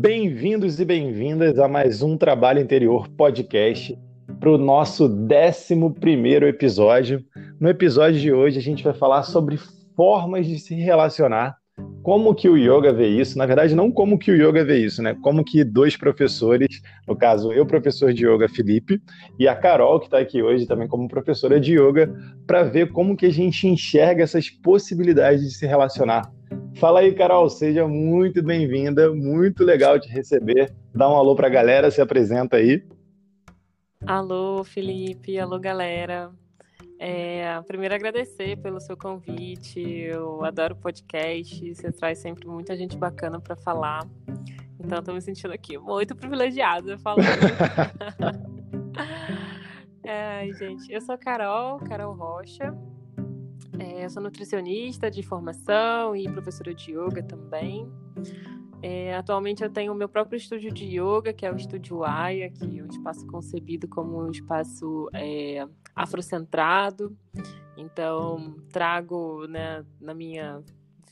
Bem-vindos 0.00 0.78
e 0.78 0.84
bem-vindas 0.84 1.58
a 1.58 1.66
mais 1.66 2.02
um 2.02 2.16
Trabalho 2.16 2.60
Interior 2.60 3.08
podcast 3.08 3.98
para 4.38 4.52
o 4.52 4.56
nosso 4.56 5.06
11 5.06 5.74
episódio. 6.46 7.24
No 7.58 7.68
episódio 7.68 8.20
de 8.20 8.32
hoje, 8.32 8.60
a 8.60 8.62
gente 8.62 8.84
vai 8.84 8.94
falar 8.94 9.24
sobre 9.24 9.58
formas 9.96 10.46
de 10.46 10.60
se 10.60 10.76
relacionar, 10.76 11.56
como 12.04 12.32
que 12.32 12.48
o 12.48 12.56
yoga 12.56 12.92
vê 12.92 13.08
isso. 13.08 13.36
Na 13.36 13.44
verdade, 13.44 13.74
não 13.74 13.90
como 13.90 14.16
que 14.16 14.30
o 14.30 14.36
yoga 14.36 14.64
vê 14.64 14.78
isso, 14.78 15.02
né? 15.02 15.16
Como 15.20 15.44
que 15.44 15.64
dois 15.64 15.96
professores, 15.96 16.80
no 17.04 17.16
caso, 17.16 17.52
eu, 17.52 17.66
professor 17.66 18.12
de 18.12 18.24
yoga, 18.24 18.48
Felipe, 18.48 19.02
e 19.36 19.48
a 19.48 19.56
Carol, 19.56 19.98
que 19.98 20.06
está 20.06 20.20
aqui 20.20 20.40
hoje 20.40 20.64
também 20.64 20.86
como 20.86 21.08
professora 21.08 21.58
de 21.58 21.74
yoga, 21.74 22.08
para 22.46 22.62
ver 22.62 22.92
como 22.92 23.16
que 23.16 23.26
a 23.26 23.32
gente 23.32 23.66
enxerga 23.66 24.22
essas 24.22 24.48
possibilidades 24.48 25.42
de 25.42 25.50
se 25.50 25.66
relacionar 25.66 26.30
Fala 26.78 27.00
aí, 27.00 27.12
Carol, 27.12 27.50
seja 27.50 27.88
muito 27.88 28.40
bem-vinda, 28.40 29.12
muito 29.12 29.64
legal 29.64 29.98
te 29.98 30.08
receber. 30.08 30.72
Dá 30.94 31.10
um 31.10 31.16
alô 31.16 31.34
para 31.34 31.48
a 31.48 31.50
galera, 31.50 31.90
se 31.90 32.00
apresenta 32.00 32.56
aí. 32.56 32.86
Alô, 34.06 34.62
Felipe, 34.62 35.40
alô, 35.40 35.58
galera. 35.58 36.30
É, 36.96 37.60
primeiro 37.66 37.96
agradecer 37.96 38.56
pelo 38.58 38.80
seu 38.80 38.96
convite. 38.96 39.80
Eu 39.80 40.44
adoro 40.44 40.76
podcast. 40.76 41.74
Você 41.74 41.90
traz 41.90 42.18
sempre 42.18 42.46
muita 42.46 42.76
gente 42.76 42.96
bacana 42.96 43.40
para 43.40 43.56
falar. 43.56 44.06
Então, 44.78 45.00
estou 45.00 45.14
me 45.14 45.20
sentindo 45.20 45.52
aqui 45.52 45.76
muito 45.76 46.14
privilegiada 46.14 46.96
falando. 46.98 47.26
é, 50.06 50.46
gente, 50.52 50.92
eu 50.92 51.00
sou 51.00 51.16
a 51.16 51.18
Carol, 51.18 51.80
Carol 51.80 52.14
Rocha. 52.14 52.72
É, 53.78 54.04
eu 54.04 54.10
sou 54.10 54.22
nutricionista 54.22 55.10
de 55.10 55.22
formação 55.22 56.14
e 56.16 56.28
professora 56.30 56.74
de 56.74 56.92
yoga 56.92 57.22
também. 57.22 57.90
É, 58.82 59.14
atualmente 59.16 59.62
eu 59.62 59.70
tenho 59.70 59.92
o 59.92 59.94
meu 59.94 60.08
próprio 60.08 60.36
estúdio 60.36 60.72
de 60.72 60.84
yoga, 60.84 61.32
que 61.32 61.44
é 61.44 61.52
o 61.52 61.56
Estúdio 61.56 62.04
Aya, 62.04 62.48
que 62.50 62.78
é 62.78 62.82
um 62.82 62.86
espaço 62.86 63.26
concebido 63.26 63.88
como 63.88 64.22
um 64.22 64.30
espaço 64.30 65.08
é, 65.14 65.66
afrocentrado. 65.94 67.16
Então, 67.76 68.56
trago 68.72 69.46
né, 69.46 69.84
na 70.00 70.14
minha 70.14 70.62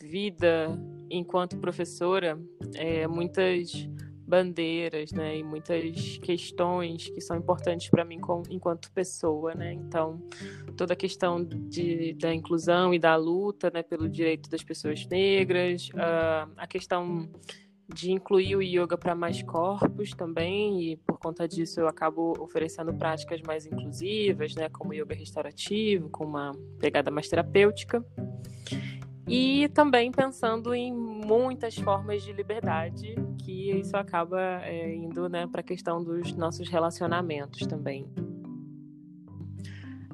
vida 0.00 0.78
enquanto 1.10 1.58
professora 1.58 2.38
é, 2.74 3.06
muitas 3.06 3.88
bandeiras, 4.26 5.12
né, 5.12 5.38
e 5.38 5.42
muitas 5.42 6.18
questões 6.18 7.08
que 7.08 7.20
são 7.20 7.36
importantes 7.36 7.88
para 7.88 8.04
mim 8.04 8.18
com, 8.18 8.42
enquanto 8.50 8.90
pessoa, 8.92 9.54
né. 9.54 9.72
Então, 9.72 10.20
toda 10.76 10.94
a 10.94 10.96
questão 10.96 11.42
de, 11.44 12.12
da 12.14 12.34
inclusão 12.34 12.92
e 12.92 12.98
da 12.98 13.14
luta, 13.16 13.70
né, 13.72 13.82
pelo 13.82 14.08
direito 14.08 14.50
das 14.50 14.64
pessoas 14.64 15.06
negras, 15.06 15.88
uh, 15.90 16.50
a 16.56 16.66
questão 16.66 17.28
de 17.88 18.10
incluir 18.10 18.56
o 18.56 18.62
yoga 18.62 18.98
para 18.98 19.14
mais 19.14 19.42
corpos 19.42 20.10
também, 20.10 20.82
e 20.82 20.96
por 20.96 21.18
conta 21.18 21.46
disso 21.46 21.80
eu 21.80 21.86
acabo 21.86 22.34
oferecendo 22.40 22.92
práticas 22.92 23.40
mais 23.42 23.64
inclusivas, 23.64 24.56
né, 24.56 24.68
como 24.68 24.92
yoga 24.92 25.14
restaurativo, 25.14 26.08
com 26.10 26.24
uma 26.24 26.52
pegada 26.80 27.10
mais 27.12 27.28
terapêutica. 27.28 28.04
E 29.28 29.68
também 29.70 30.12
pensando 30.12 30.72
em 30.72 31.15
muitas 31.26 31.74
formas 31.74 32.22
de 32.22 32.32
liberdade, 32.32 33.14
que 33.38 33.70
isso 33.72 33.96
acaba 33.96 34.40
é, 34.62 34.94
indo 34.94 35.28
né, 35.28 35.46
para 35.46 35.60
a 35.60 35.64
questão 35.64 36.02
dos 36.02 36.32
nossos 36.34 36.68
relacionamentos 36.68 37.66
também. 37.66 38.06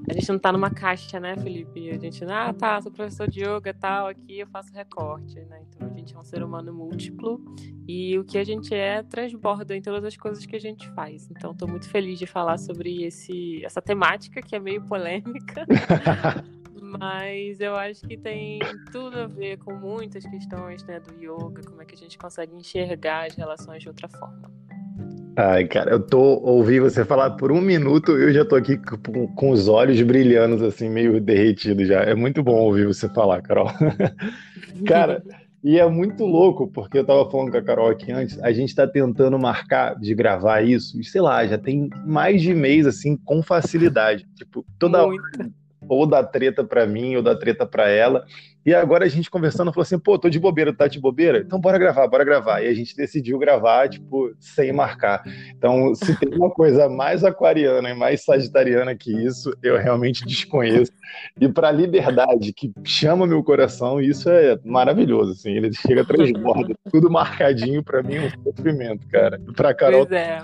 A 0.08 0.14
gente 0.14 0.28
não 0.28 0.36
está 0.36 0.50
numa 0.50 0.70
caixa, 0.70 1.20
né, 1.20 1.36
Felipe? 1.36 1.90
A 1.90 1.98
gente, 1.98 2.24
ah, 2.24 2.52
tá, 2.52 2.80
sou 2.80 2.90
professor 2.90 3.30
de 3.30 3.40
yoga 3.44 3.72
tal, 3.72 4.08
aqui 4.08 4.40
eu 4.40 4.46
faço 4.48 4.72
recorte, 4.72 5.36
né? 5.42 5.62
Então 5.68 5.88
a 5.88 5.92
gente 5.92 6.14
é 6.14 6.18
um 6.18 6.24
ser 6.24 6.42
humano 6.42 6.74
múltiplo 6.74 7.40
e 7.86 8.18
o 8.18 8.24
que 8.24 8.36
a 8.36 8.44
gente 8.44 8.74
é 8.74 9.02
transborda 9.02 9.76
em 9.76 9.80
todas 9.80 10.04
as 10.04 10.16
coisas 10.16 10.44
que 10.44 10.56
a 10.56 10.60
gente 10.60 10.88
faz. 10.90 11.30
Então 11.30 11.52
estou 11.52 11.68
muito 11.68 11.88
feliz 11.88 12.18
de 12.18 12.26
falar 12.26 12.58
sobre 12.58 13.04
esse, 13.04 13.64
essa 13.64 13.80
temática 13.80 14.42
que 14.42 14.56
é 14.56 14.58
meio 14.58 14.82
polêmica. 14.82 15.66
mas 16.98 17.60
eu 17.60 17.74
acho 17.76 18.06
que 18.06 18.16
tem 18.16 18.60
tudo 18.90 19.20
a 19.20 19.26
ver 19.26 19.58
com 19.58 19.72
muitas 19.74 20.24
questões 20.24 20.84
né, 20.84 21.00
do 21.00 21.14
yoga, 21.14 21.62
como 21.66 21.80
é 21.80 21.84
que 21.84 21.94
a 21.94 21.98
gente 21.98 22.18
consegue 22.18 22.54
enxergar 22.54 23.26
as 23.26 23.34
relações 23.34 23.82
de 23.82 23.88
outra 23.88 24.08
forma. 24.08 24.50
Ai, 25.36 25.66
cara, 25.66 25.92
eu 25.92 26.00
tô 26.00 26.20
ouvindo 26.42 26.82
você 26.82 27.06
falar 27.06 27.30
por 27.30 27.50
um 27.50 27.60
minuto, 27.60 28.12
eu 28.12 28.32
já 28.34 28.44
tô 28.44 28.54
aqui 28.54 28.76
com, 28.76 29.26
com 29.28 29.50
os 29.50 29.66
olhos 29.66 30.00
brilhando, 30.02 30.64
assim, 30.66 30.90
meio 30.90 31.18
derretido 31.20 31.84
já. 31.86 32.02
É 32.02 32.14
muito 32.14 32.42
bom 32.42 32.56
ouvir 32.56 32.86
você 32.86 33.08
falar, 33.08 33.40
Carol. 33.40 33.68
cara, 34.86 35.22
e 35.64 35.78
é 35.78 35.88
muito 35.88 36.26
louco, 36.26 36.68
porque 36.68 36.98
eu 36.98 37.06
tava 37.06 37.30
falando 37.30 37.50
com 37.50 37.56
a 37.56 37.62
Carol 37.62 37.88
aqui 37.88 38.12
antes, 38.12 38.38
a 38.42 38.52
gente 38.52 38.74
tá 38.74 38.86
tentando 38.86 39.38
marcar 39.38 39.98
de 39.98 40.14
gravar 40.14 40.60
isso, 40.60 41.02
sei 41.04 41.22
lá, 41.22 41.46
já 41.46 41.56
tem 41.56 41.88
mais 42.04 42.42
de 42.42 42.54
mês, 42.54 42.86
assim, 42.86 43.16
com 43.16 43.42
facilidade. 43.42 44.26
Tipo, 44.34 44.66
toda 44.78 45.06
Muito. 45.06 45.22
hora 45.22 45.50
ou 45.88 46.06
da 46.06 46.22
treta 46.22 46.64
para 46.64 46.86
mim 46.86 47.16
ou 47.16 47.22
da 47.22 47.34
treta 47.34 47.66
para 47.66 47.88
ela. 47.88 48.24
E 48.64 48.72
agora 48.72 49.04
a 49.04 49.08
gente 49.08 49.28
conversando 49.28 49.72
falou 49.72 49.82
assim: 49.82 49.98
pô, 49.98 50.16
tô 50.16 50.28
de 50.28 50.38
bobeira, 50.38 50.72
tá 50.72 50.86
de 50.86 51.00
bobeira? 51.00 51.38
Então 51.38 51.60
bora 51.60 51.78
gravar, 51.78 52.06
bora 52.06 52.24
gravar. 52.24 52.62
E 52.62 52.68
a 52.68 52.74
gente 52.74 52.96
decidiu 52.96 53.38
gravar, 53.38 53.88
tipo, 53.88 54.32
sem 54.38 54.72
marcar. 54.72 55.22
Então, 55.56 55.94
se 55.94 56.16
tem 56.18 56.32
uma 56.34 56.50
coisa 56.50 56.88
mais 56.88 57.24
aquariana 57.24 57.90
e 57.90 57.94
mais 57.94 58.24
sagitariana 58.24 58.94
que 58.94 59.12
isso, 59.12 59.52
eu 59.62 59.76
realmente 59.76 60.24
desconheço. 60.24 60.92
E 61.40 61.48
para 61.48 61.72
liberdade, 61.72 62.52
que 62.52 62.72
chama 62.84 63.26
meu 63.26 63.42
coração, 63.42 64.00
isso 64.00 64.30
é 64.30 64.56
maravilhoso, 64.64 65.32
assim. 65.32 65.50
Ele 65.50 65.72
chega 65.72 66.04
transborda, 66.04 66.74
tudo 66.90 67.10
marcadinho 67.10 67.82
para 67.82 68.02
mim, 68.02 68.14
é 68.16 68.20
um 68.26 68.42
sofrimento, 68.44 69.06
cara. 69.08 69.40
Pra 69.56 69.74
Carol. 69.74 70.06
Pois 70.06 70.20
é. 70.20 70.38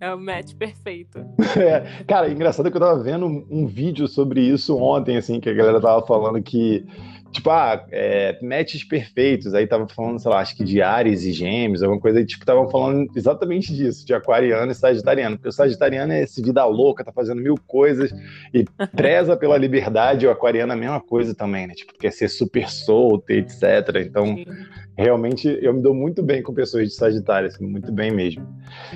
É 0.00 0.14
o 0.14 0.18
match 0.18 0.54
perfeito. 0.54 1.20
É, 1.60 2.04
cara, 2.04 2.30
engraçado 2.30 2.70
que 2.70 2.76
eu 2.76 2.80
tava 2.80 3.02
vendo 3.02 3.26
um, 3.26 3.44
um, 3.50 3.66
vídeo 3.66 4.06
sobre 4.06 4.40
isso 4.40 4.78
ontem, 4.78 5.16
assim, 5.16 5.40
que 5.40 5.50
a 5.50 5.52
galera 5.52 5.80
tava 5.80 6.06
falando 6.06 6.40
que 6.40 6.86
tipo, 7.32 7.48
ah, 7.50 7.84
é, 7.90 8.38
matches 8.42 8.84
perfeitos. 8.84 9.54
Aí 9.54 9.66
tava 9.66 9.88
falando, 9.88 10.18
sei 10.18 10.30
lá, 10.30 10.40
acho 10.40 10.56
que 10.56 10.64
de 10.64 10.82
Ares 10.82 11.24
e 11.24 11.32
Gêmeos, 11.32 11.82
alguma 11.82 12.00
coisa, 12.00 12.20
e, 12.20 12.26
tipo, 12.26 12.44
tava 12.44 12.68
falando 12.68 13.10
exatamente 13.16 13.74
disso, 13.74 14.04
de 14.04 14.14
aquariano 14.14 14.70
e 14.70 14.74
sagitariano. 14.74 15.36
Porque 15.36 15.48
o 15.48 15.52
sagitariano 15.52 16.12
é 16.12 16.22
esse 16.22 16.42
vida 16.42 16.64
louca, 16.64 17.04
tá 17.04 17.12
fazendo 17.12 17.40
mil 17.40 17.56
coisas 17.66 18.12
e 18.52 18.64
preza 18.94 19.36
pela 19.36 19.56
liberdade, 19.56 20.24
e 20.24 20.28
o 20.28 20.30
aquariano 20.30 20.72
é 20.72 20.76
a 20.76 20.78
mesma 20.78 21.00
coisa 21.00 21.34
também, 21.34 21.66
né? 21.66 21.74
Tipo, 21.74 21.94
quer 21.94 22.12
ser 22.12 22.28
super 22.28 22.68
solto, 22.68 23.30
etc. 23.30 23.62
Então, 24.04 24.26
Sim. 24.26 24.46
Realmente, 25.00 25.58
eu 25.62 25.72
me 25.72 25.80
dou 25.80 25.94
muito 25.94 26.22
bem 26.22 26.42
com 26.42 26.52
pessoas 26.52 26.88
de 26.88 26.94
Sagitário, 26.94 27.48
assim, 27.48 27.66
muito 27.66 27.90
bem 27.90 28.10
mesmo. 28.10 28.46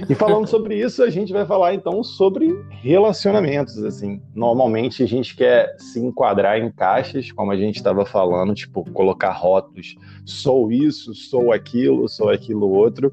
E 0.08 0.14
falando 0.14 0.46
sobre 0.46 0.78
isso, 0.78 1.02
a 1.02 1.08
gente 1.08 1.32
vai 1.32 1.46
falar, 1.46 1.72
então, 1.72 2.04
sobre 2.04 2.54
relacionamentos, 2.82 3.82
assim. 3.82 4.20
Normalmente, 4.34 5.02
a 5.02 5.06
gente 5.06 5.34
quer 5.34 5.74
se 5.78 5.98
enquadrar 5.98 6.58
em 6.58 6.70
caixas, 6.70 7.32
como 7.32 7.50
a 7.50 7.56
gente 7.56 7.76
estava 7.76 8.04
falando 8.04 8.54
tipo, 8.54 8.84
colocar 8.92 9.32
rótulos, 9.32 9.96
sou 10.26 10.70
isso, 10.70 11.14
sou 11.14 11.52
aquilo, 11.52 12.06
sou 12.08 12.28
aquilo 12.28 12.68
outro. 12.68 13.12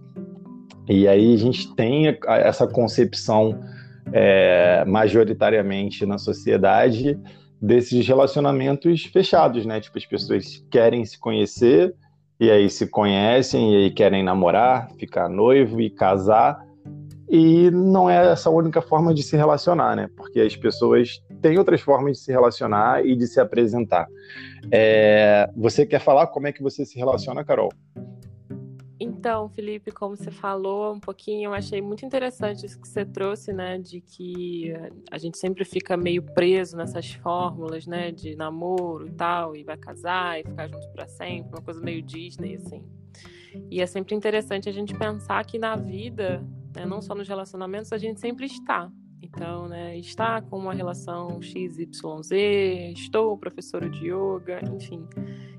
E 0.89 1.07
aí 1.07 1.33
a 1.33 1.37
gente 1.37 1.73
tem 1.75 2.17
essa 2.27 2.67
concepção 2.67 3.57
é, 4.11 4.83
majoritariamente 4.85 6.05
na 6.05 6.17
sociedade 6.17 7.17
desses 7.61 8.05
relacionamentos 8.05 9.05
fechados, 9.05 9.65
né? 9.65 9.79
Tipo, 9.79 9.97
as 9.97 10.05
pessoas 10.05 10.65
querem 10.69 11.05
se 11.05 11.17
conhecer 11.17 11.95
e 12.41 12.49
aí 12.49 12.71
se 12.71 12.87
conhecem 12.87 13.71
e 13.71 13.77
aí 13.83 13.91
querem 13.91 14.23
namorar, 14.23 14.89
ficar 14.97 15.29
noivo 15.29 15.79
e 15.79 15.91
casar. 15.91 16.59
E 17.29 17.69
não 17.69 18.09
é 18.09 18.31
essa 18.31 18.49
a 18.49 18.51
única 18.51 18.81
forma 18.81 19.13
de 19.13 19.21
se 19.21 19.37
relacionar, 19.37 19.95
né? 19.95 20.09
Porque 20.17 20.39
as 20.39 20.55
pessoas 20.55 21.21
têm 21.39 21.59
outras 21.59 21.81
formas 21.81 22.17
de 22.17 22.23
se 22.23 22.31
relacionar 22.31 23.05
e 23.05 23.15
de 23.15 23.27
se 23.27 23.39
apresentar. 23.39 24.07
É, 24.71 25.47
você 25.55 25.85
quer 25.85 25.99
falar 25.99 26.27
como 26.27 26.47
é 26.47 26.51
que 26.51 26.63
você 26.63 26.83
se 26.83 26.97
relaciona, 26.97 27.45
Carol? 27.45 27.69
Então, 29.03 29.49
Felipe, 29.49 29.91
como 29.91 30.15
você 30.15 30.29
falou 30.29 30.93
um 30.93 30.99
pouquinho, 30.99 31.49
eu 31.49 31.53
achei 31.55 31.81
muito 31.81 32.05
interessante 32.05 32.67
isso 32.67 32.79
que 32.79 32.87
você 32.87 33.03
trouxe, 33.03 33.51
né, 33.51 33.79
de 33.79 33.99
que 33.99 34.71
a 35.09 35.17
gente 35.17 35.39
sempre 35.39 35.65
fica 35.65 35.97
meio 35.97 36.21
preso 36.21 36.77
nessas 36.77 37.11
fórmulas, 37.13 37.87
né, 37.87 38.11
de 38.11 38.35
namoro 38.35 39.07
e 39.07 39.11
tal, 39.11 39.55
e 39.55 39.63
vai 39.63 39.75
casar 39.75 40.39
e 40.39 40.43
ficar 40.43 40.67
junto 40.67 40.87
para 40.89 41.07
sempre, 41.07 41.49
uma 41.49 41.63
coisa 41.63 41.81
meio 41.81 42.03
Disney 42.03 42.57
assim. 42.57 42.83
E 43.71 43.81
é 43.81 43.87
sempre 43.87 44.13
interessante 44.13 44.69
a 44.69 44.71
gente 44.71 44.95
pensar 44.95 45.43
que 45.45 45.57
na 45.57 45.75
vida, 45.75 46.47
né, 46.75 46.85
não 46.85 47.01
só 47.01 47.15
nos 47.15 47.27
relacionamentos, 47.27 47.91
a 47.91 47.97
gente 47.97 48.19
sempre 48.19 48.45
está. 48.45 48.87
Então, 49.19 49.67
né, 49.67 49.97
está 49.97 50.43
com 50.43 50.59
uma 50.59 50.75
relação 50.75 51.41
XYZ, 51.41 52.31
estou 52.95 53.35
professora 53.35 53.89
de 53.89 54.11
yoga, 54.11 54.61
enfim. 54.75 55.07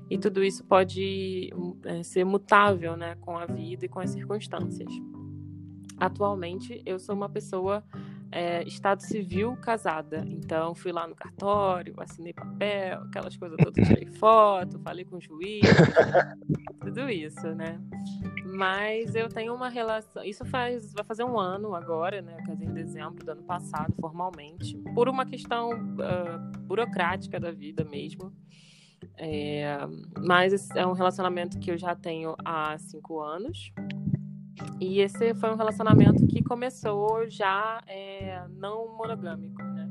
E 0.09 0.17
tudo 0.17 0.43
isso 0.43 0.63
pode 0.63 1.51
é, 1.85 2.03
ser 2.03 2.23
mutável 2.23 2.95
né, 2.95 3.15
com 3.21 3.37
a 3.37 3.45
vida 3.45 3.85
e 3.85 3.89
com 3.89 3.99
as 3.99 4.11
circunstâncias. 4.11 4.91
Atualmente, 5.97 6.81
eu 6.85 6.99
sou 6.99 7.15
uma 7.15 7.29
pessoa 7.29 7.83
é, 8.33 8.63
estado 8.63 9.01
civil 9.01 9.55
casada. 9.57 10.25
Então, 10.27 10.73
fui 10.73 10.91
lá 10.91 11.07
no 11.07 11.15
cartório, 11.15 11.93
assinei 11.97 12.33
papel, 12.33 13.03
aquelas 13.03 13.37
coisas 13.37 13.57
todas, 13.63 13.75
tirei 13.87 14.07
foto, 14.07 14.79
falei 14.79 15.05
com 15.05 15.17
o 15.17 15.21
juiz, 15.21 15.61
tudo 16.81 17.09
isso, 17.09 17.53
né? 17.53 17.79
Mas 18.43 19.13
eu 19.13 19.29
tenho 19.29 19.53
uma 19.53 19.69
relação. 19.69 20.23
Isso 20.23 20.43
faz, 20.45 20.93
vai 20.93 21.03
fazer 21.03 21.23
um 21.23 21.39
ano 21.39 21.75
agora, 21.75 22.21
né? 22.21 22.37
Casei 22.45 22.67
em 22.67 22.73
dezembro 22.73 23.23
do 23.23 23.31
ano 23.31 23.43
passado, 23.43 23.93
formalmente, 24.01 24.77
por 24.95 25.07
uma 25.07 25.25
questão 25.25 25.69
uh, 25.71 26.57
burocrática 26.61 27.39
da 27.39 27.51
vida 27.51 27.83
mesmo. 27.83 28.33
É, 29.17 29.77
mas 30.19 30.69
é 30.71 30.85
um 30.85 30.93
relacionamento 30.93 31.59
que 31.59 31.71
eu 31.71 31.77
já 31.77 31.95
tenho 31.95 32.35
há 32.43 32.77
cinco 32.77 33.21
anos. 33.21 33.71
E 34.79 34.99
esse 34.99 35.33
foi 35.35 35.51
um 35.51 35.55
relacionamento 35.55 36.25
que 36.27 36.43
começou 36.43 37.29
já 37.29 37.81
é, 37.87 38.45
não 38.49 38.97
monogâmico, 38.97 39.61
né? 39.63 39.89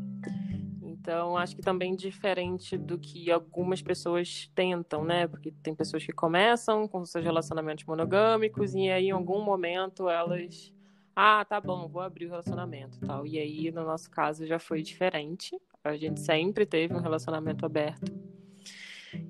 Então, 0.82 1.36
acho 1.36 1.56
que 1.56 1.62
também 1.62 1.96
diferente 1.96 2.78
do 2.78 2.96
que 2.96 3.30
algumas 3.30 3.82
pessoas 3.82 4.50
tentam, 4.54 5.04
né? 5.04 5.26
Porque 5.26 5.50
tem 5.62 5.74
pessoas 5.74 6.04
que 6.04 6.12
começam 6.12 6.86
com 6.86 7.04
seus 7.04 7.24
relacionamentos 7.24 7.84
monogâmicos 7.84 8.74
e 8.74 8.88
aí 8.88 9.06
em 9.06 9.10
algum 9.10 9.42
momento 9.42 10.08
elas 10.08 10.72
ah, 11.14 11.44
tá 11.44 11.60
bom, 11.60 11.88
vou 11.88 12.00
abrir 12.00 12.26
o 12.26 12.30
relacionamento 12.30 12.98
tal. 13.00 13.26
E 13.26 13.38
aí, 13.38 13.70
no 13.70 13.84
nosso 13.84 14.10
caso, 14.10 14.46
já 14.46 14.58
foi 14.58 14.82
diferente. 14.82 15.58
A 15.84 15.94
gente 15.94 16.20
sempre 16.20 16.64
teve 16.64 16.94
um 16.94 17.00
relacionamento 17.00 17.66
aberto. 17.66 18.12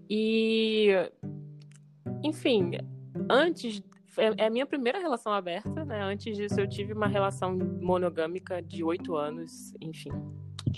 E, 0.09 0.91
enfim, 2.23 2.73
antes 3.29 3.83
é, 4.17 4.45
é 4.45 4.47
a 4.47 4.51
minha 4.51 4.67
primeira 4.67 4.99
relação 4.99 5.33
aberta, 5.33 5.85
né? 5.85 6.03
Antes 6.03 6.37
disso, 6.37 6.61
eu 6.61 6.69
tive 6.69 6.93
uma 6.93 7.07
relação 7.07 7.57
monogâmica 7.57 8.61
de 8.61 8.85
oito 8.85 9.17
anos, 9.17 9.75
enfim. 9.81 10.13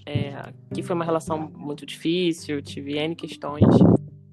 É, 0.06 0.52
que 0.72 0.82
foi 0.82 0.94
uma 0.94 1.04
relação 1.04 1.50
muito 1.50 1.86
difícil, 1.86 2.60
tive 2.62 2.96
N 2.98 3.14
questões. 3.14 3.64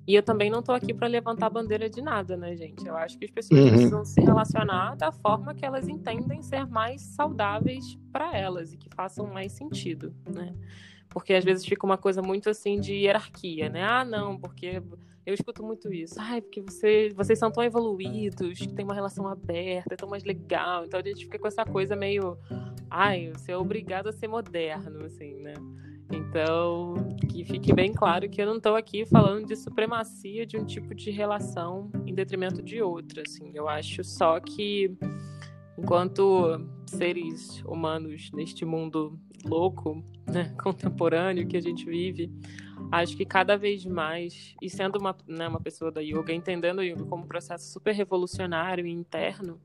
E 0.07 0.15
eu 0.15 0.23
também 0.23 0.49
não 0.49 0.61
tô 0.61 0.71
aqui 0.71 0.93
para 0.93 1.07
levantar 1.07 1.49
bandeira 1.49 1.89
de 1.89 2.01
nada, 2.01 2.35
né, 2.35 2.55
gente? 2.55 2.85
Eu 2.85 2.97
acho 2.97 3.17
que 3.17 3.25
as 3.25 3.31
pessoas 3.31 3.59
uhum. 3.59 3.69
precisam 3.69 4.03
se 4.05 4.19
relacionar 4.19 4.95
da 4.95 5.11
forma 5.11 5.53
que 5.53 5.65
elas 5.65 5.87
entendem 5.87 6.41
ser 6.41 6.65
mais 6.67 7.01
saudáveis 7.01 7.97
para 8.11 8.35
elas 8.35 8.73
e 8.73 8.77
que 8.77 8.89
façam 8.93 9.27
mais 9.27 9.51
sentido, 9.51 10.13
né? 10.27 10.53
Porque 11.11 11.33
às 11.33 11.43
vezes 11.43 11.65
fica 11.65 11.85
uma 11.85 11.97
coisa 11.97 12.21
muito 12.21 12.49
assim 12.49 12.79
de 12.79 12.93
hierarquia, 12.93 13.69
né? 13.69 13.83
Ah, 13.83 14.03
não, 14.03 14.37
porque 14.37 14.81
eu 15.25 15.33
escuto 15.33 15.61
muito 15.63 15.93
isso. 15.93 16.15
Ai, 16.17 16.41
porque 16.41 16.61
você, 16.61 17.11
vocês 17.15 17.37
são 17.37 17.51
tão 17.51 17.63
evoluídos, 17.63 18.65
tem 18.67 18.85
uma 18.85 18.93
relação 18.93 19.27
aberta, 19.27 19.93
é 19.93 19.97
tão 19.97 20.09
mais 20.09 20.23
legal. 20.23 20.85
Então 20.85 20.99
a 20.99 21.03
gente 21.03 21.25
fica 21.25 21.37
com 21.37 21.47
essa 21.47 21.65
coisa 21.65 21.95
meio. 21.95 22.37
Ai, 22.89 23.31
você 23.35 23.51
é 23.51 23.57
obrigado 23.57 24.07
a 24.07 24.13
ser 24.13 24.27
moderno, 24.27 25.05
assim, 25.05 25.35
né? 25.35 25.53
Então, 26.13 26.95
que 27.29 27.43
fique 27.45 27.73
bem 27.73 27.93
claro 27.93 28.29
que 28.29 28.41
eu 28.41 28.45
não 28.45 28.57
estou 28.57 28.75
aqui 28.75 29.05
falando 29.05 29.45
de 29.45 29.55
supremacia 29.55 30.45
de 30.45 30.57
um 30.57 30.65
tipo 30.65 30.93
de 30.93 31.09
relação 31.09 31.89
em 32.05 32.13
detrimento 32.13 32.61
de 32.61 32.81
outra, 32.81 33.23
assim. 33.25 33.51
Eu 33.53 33.67
acho 33.69 34.03
só 34.03 34.39
que 34.39 34.97
enquanto 35.77 36.65
seres 36.85 37.63
humanos 37.65 38.29
neste 38.33 38.65
mundo 38.65 39.17
louco, 39.43 40.03
né, 40.27 40.53
contemporâneo 40.61 41.47
que 41.47 41.57
a 41.57 41.61
gente 41.61 41.85
vive, 41.85 42.31
acho 42.91 43.15
que 43.15 43.25
cada 43.25 43.57
vez 43.57 43.85
mais, 43.85 44.55
e 44.61 44.69
sendo 44.69 44.99
uma, 44.99 45.15
né, 45.27 45.47
uma 45.47 45.59
pessoa 45.59 45.91
da 45.91 46.01
yoga, 46.01 46.33
entendendo 46.33 46.79
o 46.79 46.83
yoga 46.83 47.03
como 47.05 47.23
um 47.23 47.27
processo 47.27 47.71
super 47.71 47.93
revolucionário 47.93 48.85
e 48.85 48.91
interno, 48.91 49.59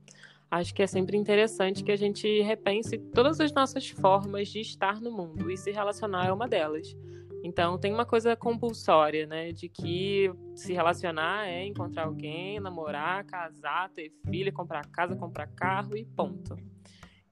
acho 0.49 0.73
que 0.73 0.81
é 0.81 0.87
sempre 0.87 1.17
interessante 1.17 1.83
que 1.83 1.91
a 1.91 1.95
gente 1.97 2.41
repense 2.41 2.97
todas 2.97 3.39
as 3.39 3.51
nossas 3.51 3.89
formas 3.89 4.47
de 4.47 4.61
estar 4.61 5.01
no 5.01 5.11
mundo 5.11 5.51
e 5.51 5.57
se 5.57 5.71
relacionar 5.71 6.27
é 6.27 6.33
uma 6.33 6.47
delas. 6.47 6.95
Então 7.43 7.77
tem 7.77 7.93
uma 7.93 8.05
coisa 8.05 8.35
compulsória, 8.35 9.25
né, 9.25 9.51
de 9.51 9.69
que 9.69 10.31
se 10.55 10.73
relacionar 10.73 11.47
é 11.47 11.65
encontrar 11.65 12.05
alguém, 12.05 12.59
namorar, 12.59 13.23
casar, 13.25 13.89
ter 13.89 14.11
filho, 14.29 14.51
comprar 14.51 14.85
casa, 14.87 15.15
comprar 15.15 15.47
carro 15.47 15.95
e 15.95 16.05
ponto 16.05 16.57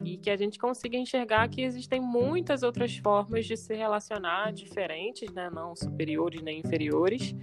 e 0.05 0.17
que 0.17 0.29
a 0.29 0.37
gente 0.37 0.59
consiga 0.59 0.95
enxergar 0.95 1.49
que 1.49 1.63
existem 1.63 1.99
muitas 1.99 2.61
outras 2.61 2.95
formas 2.95 3.45
de 3.47 3.57
se 3.57 3.73
relacionar 3.73 4.53
diferentes, 4.53 5.33
né, 5.33 5.49
não 5.49 5.75
superiores 5.75 6.43
nem 6.43 6.59
inferiores, 6.59 7.35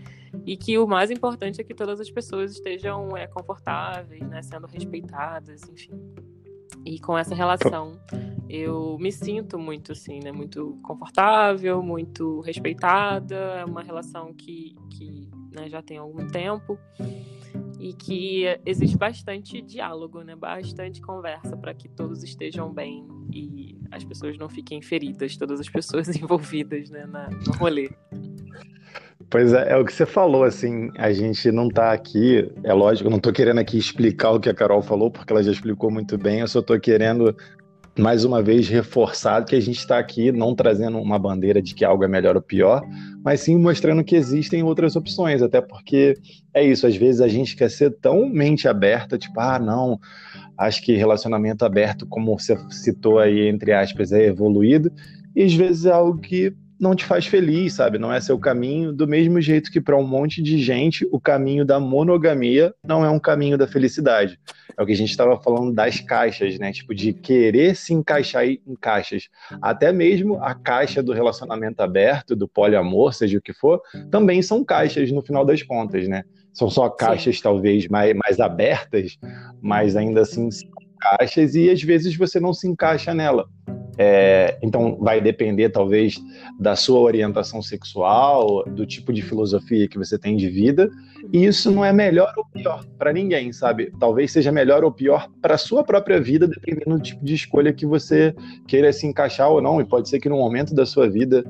e 0.47 0.57
que 0.57 0.79
o 0.79 0.87
mais 0.87 1.11
importante 1.11 1.61
é 1.61 1.65
que 1.65 1.75
todas 1.75 2.01
as 2.01 2.09
pessoas 2.09 2.53
estejam 2.53 3.17
é, 3.17 3.27
confortáveis, 3.27 4.23
né, 4.29 4.41
sendo 4.43 4.69
respeitadas, 4.69 5.69
enfim. 5.69 6.01
E 6.87 7.01
com 7.01 7.19
essa 7.19 7.35
relação, 7.35 8.01
eu 8.49 8.97
me 8.99 9.11
sinto 9.11 9.59
muito 9.59 9.91
assim, 9.91 10.21
né, 10.21 10.31
muito 10.31 10.79
confortável, 10.85 11.83
muito 11.83 12.41
respeitada, 12.43 13.35
é 13.35 13.65
uma 13.65 13.83
relação 13.83 14.33
que, 14.33 14.77
que 14.89 15.29
né, 15.53 15.69
já 15.69 15.83
tem 15.83 15.99
algum 15.99 16.29
tempo 16.29 16.79
e 17.83 17.93
que 17.93 18.45
existe 18.65 18.97
bastante 18.97 19.61
diálogo, 19.61 20.23
né? 20.23 20.37
Bastante 20.37 21.01
conversa 21.01 21.57
para 21.57 21.75
que 21.75 21.89
todos 21.89 22.23
estejam 22.23 22.73
bem 22.73 23.05
e 23.33 23.77
as 23.91 24.05
pessoas 24.05 24.39
não 24.39 24.49
fiquem 24.49 24.81
feridas, 24.81 25.37
todas 25.37 25.59
as 25.59 25.69
pessoas 25.69 26.07
envolvidas, 26.15 26.89
né, 26.91 27.05
na, 27.07 27.29
no 27.29 27.53
rolê. 27.59 27.91
Pois 29.29 29.53
é, 29.53 29.73
é 29.73 29.77
o 29.77 29.85
que 29.85 29.93
você 29.93 30.07
falou, 30.07 30.45
assim, 30.45 30.91
a 30.97 31.13
gente 31.13 31.51
não 31.51 31.67
está 31.67 31.93
aqui, 31.93 32.49
é 32.63 32.73
lógico, 32.73 33.09
eu 33.09 33.11
não 33.11 33.17
estou 33.17 33.33
querendo 33.33 33.59
aqui 33.59 33.79
explicar 33.79 34.31
o 34.31 34.39
que 34.39 34.49
a 34.49 34.55
Carol 34.55 34.83
falou, 34.83 35.11
porque 35.11 35.33
ela 35.33 35.43
já 35.43 35.51
explicou 35.51 35.91
muito 35.91 36.17
bem, 36.17 36.39
eu 36.41 36.49
só 36.49 36.61
estou 36.61 36.79
querendo 36.79 37.37
mais 37.99 38.25
uma 38.25 38.43
vez 38.43 38.69
reforçado 38.69 39.47
que 39.47 39.55
a 39.55 39.61
gente 39.61 39.79
está 39.79 39.99
aqui 39.99 40.33
não 40.33 40.55
trazendo 40.55 40.99
uma 40.99 41.19
bandeira 41.19 41.61
de 41.61 41.75
que 41.75 41.85
algo 41.85 42.05
é 42.05 42.09
melhor 42.09 42.37
ou 42.37 42.43
pior, 42.43 42.83
mas 43.23 43.41
sim 43.41 43.57
mostrando 43.59 44.03
que 44.03 44.17
existem 44.17 44.63
outras 44.63 44.97
opções, 44.97 45.43
até 45.43 45.61
porque 45.61 46.17
é 46.55 46.65
isso, 46.65 46.87
às 46.87 46.97
vezes 46.97 47.21
a 47.21 47.29
gente 47.29 47.55
quer 47.55 47.71
ser 47.71 47.91
tão 48.01 48.29
mente 48.29 48.67
aberta, 48.67 49.19
tipo, 49.19 49.39
ah, 49.39 49.59
não, 49.59 50.01
acho 50.57 50.83
que 50.83 50.97
relacionamento 50.97 51.65
aberto, 51.65 52.07
como 52.07 52.39
você 52.39 52.57
citou 52.71 53.19
aí, 53.19 53.47
entre 53.49 53.73
aspas, 53.73 54.11
é 54.11 54.25
evoluído, 54.25 54.91
e 55.37 55.43
às 55.43 55.53
vezes 55.53 55.85
é 55.85 55.93
algo 55.93 56.19
que 56.19 56.55
não 56.83 56.97
te 56.97 57.05
faz 57.05 57.27
feliz, 57.27 57.75
sabe? 57.75 57.97
Não 57.97 58.13
é 58.13 58.21
seu 58.21 58.37
caminho, 58.37 58.93
do 58.93 59.07
mesmo 59.07 59.41
jeito 59.41 59.71
que 59.71 59.81
para 59.81 59.97
um 59.97 60.05
monte 60.05 60.43
de 60.43 60.59
gente 60.59 61.07
o 61.13 61.21
caminho 61.21 61.65
da 61.65 61.79
monogamia 61.79 62.75
não 62.83 63.05
é 63.05 63.09
um 63.09 63.21
caminho 63.21 63.57
da 63.57 63.69
felicidade. 63.69 64.37
É 64.77 64.83
o 64.83 64.87
que 64.87 64.91
a 64.91 64.97
gente 64.97 65.11
estava 65.11 65.41
falando 65.41 65.73
das 65.73 66.01
caixas, 66.01 66.59
né? 66.59 66.73
Tipo, 66.73 66.93
de 66.93 67.13
querer 67.13 67.77
se 67.77 67.95
encaixar 67.95 68.47
em 68.47 68.75
caixas. 68.81 69.29
Até 69.61 69.93
mesmo 69.93 70.43
a 70.43 70.57
caixa 70.57 71.01
do 71.01 71.13
relacionamento 71.13 71.81
aberto, 71.81 72.35
do 72.35 72.49
poliamor, 72.49 73.15
seja 73.15 73.39
o 73.39 73.43
que 73.43 73.53
for, 73.53 73.81
também 74.11 74.43
são 74.43 74.65
caixas 74.65 75.13
no 75.13 75.23
final 75.23 75.45
das 75.45 75.63
contas, 75.63 76.09
né? 76.09 76.25
São 76.53 76.69
só 76.69 76.91
caixas 76.91 77.37
Sim. 77.37 77.43
talvez 77.45 77.87
mais, 77.87 78.13
mais 78.15 78.41
abertas, 78.41 79.19
mas 79.61 79.95
ainda 79.95 80.23
assim 80.23 80.51
são 80.51 80.69
caixas 81.03 81.55
e 81.55 81.69
às 81.69 81.83
vezes 81.83 82.17
você 82.17 82.39
não 82.39 82.55
se 82.55 82.69
encaixa 82.69 83.13
nela. 83.13 83.47
É, 83.99 84.59
então, 84.63 84.97
vai 85.01 85.21
depender, 85.21 85.69
talvez, 85.69 86.19
da 86.59 86.75
sua 86.75 87.01
orientação 87.01 87.61
sexual, 87.61 88.65
do 88.65 88.87
tipo 88.87 89.13
de 89.13 89.21
filosofia 89.21 89.87
que 89.87 89.99
você 89.99 90.19
tem 90.19 90.37
de 90.37 90.49
vida, 90.49 90.91
e 91.31 91.45
isso 91.45 91.71
não 91.71 91.85
é 91.85 91.93
melhor 91.93 92.33
ou 92.37 92.45
pior 92.47 92.85
para 92.99 93.13
ninguém, 93.13 93.53
sabe? 93.53 93.93
Talvez 94.01 94.33
seja 94.33 94.51
melhor 94.51 94.83
ou 94.83 94.91
pior 94.91 95.29
para 95.43 95.59
sua 95.59 95.85
própria 95.85 96.21
vida, 96.21 96.49
dependendo 96.49 96.97
do 96.97 97.03
tipo 97.03 97.25
de 97.25 97.35
escolha 97.35 97.73
que 97.73 97.85
você 97.85 98.35
queira 98.67 98.93
se 98.93 99.07
encaixar 99.07 99.51
ou 99.51 99.61
não, 99.61 99.81
e 99.81 99.85
pode 99.85 100.09
ser 100.09 100.19
que 100.21 100.29
no 100.29 100.39
momento 100.39 100.75
da 100.75 100.87
sua 100.87 101.09
vida 101.09 101.45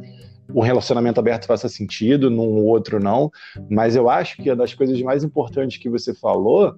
um 0.55 0.61
relacionamento 0.61 1.21
aberto 1.21 1.47
faça 1.47 1.69
sentido, 1.69 2.29
num 2.29 2.65
outro 2.67 2.99
não, 3.01 3.31
mas 3.71 3.97
eu 3.97 4.11
acho 4.11 4.37
que 4.37 4.51
uma 4.51 4.57
das 4.57 4.75
coisas 4.75 5.01
mais 5.01 5.23
importantes 5.25 5.79
que 5.79 5.89
você 5.89 6.13
falou 6.13 6.75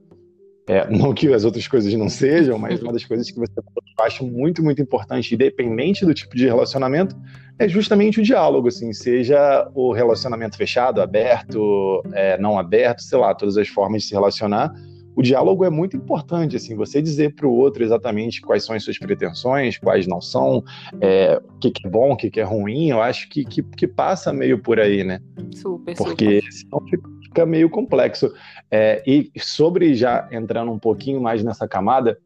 é, 0.66 0.88
não 0.90 1.12
que 1.12 1.32
as 1.32 1.44
outras 1.44 1.66
coisas 1.66 1.92
não 1.94 2.08
sejam, 2.08 2.58
mas 2.58 2.80
uma 2.82 2.92
das 2.92 3.04
coisas 3.04 3.30
que 3.30 3.38
você 3.38 3.52
acha 4.00 4.24
muito, 4.24 4.62
muito 4.62 4.82
importante, 4.82 5.34
independente 5.34 6.04
do 6.04 6.14
tipo 6.14 6.36
de 6.36 6.46
relacionamento, 6.46 7.16
é 7.58 7.68
justamente 7.68 8.20
o 8.20 8.22
diálogo, 8.22 8.68
assim, 8.68 8.92
seja 8.92 9.70
o 9.74 9.92
relacionamento 9.92 10.56
fechado, 10.56 11.00
aberto, 11.00 12.02
é, 12.12 12.36
não 12.38 12.58
aberto, 12.58 13.00
sei 13.00 13.18
lá, 13.18 13.34
todas 13.34 13.56
as 13.56 13.68
formas 13.68 14.02
de 14.02 14.08
se 14.08 14.14
relacionar. 14.14 14.72
O 15.16 15.22
diálogo 15.22 15.64
é 15.64 15.70
muito 15.70 15.96
importante, 15.96 16.56
assim, 16.56 16.74
você 16.74 17.00
dizer 17.00 17.36
para 17.36 17.46
o 17.46 17.54
outro 17.54 17.84
exatamente 17.84 18.40
quais 18.40 18.64
são 18.64 18.74
as 18.74 18.82
suas 18.82 18.98
pretensões, 18.98 19.78
quais 19.78 20.08
não 20.08 20.20
são, 20.20 20.64
é, 21.00 21.40
o 21.54 21.58
que, 21.60 21.70
que, 21.70 21.86
é 21.86 21.90
bom, 21.90 22.12
o 22.12 22.16
que, 22.16 22.28
que, 22.28 22.40
é 22.40 22.42
ruim, 22.42 22.88
eu 22.88 23.00
acho 23.00 23.28
que, 23.28 23.44
que, 23.44 23.62
que, 23.62 23.86
passa 23.86 24.32
meio 24.32 24.58
por 24.58 24.80
aí, 24.80 25.04
né? 25.04 25.20
Super, 25.54 25.94
Porque 25.94 26.40
super. 26.40 26.52
senão 26.52 26.80
fica 26.90 27.08
meio 27.46 27.70
complexo. 27.70 28.32
É, 28.70 29.02
e 29.06 29.30
sobre 29.38 29.94
já 29.94 30.28
entrando 30.30 30.70
um 30.70 30.78
pouquinho 30.78 31.20
mais 31.20 31.42
nessa 31.42 31.66
camada, 31.66 32.18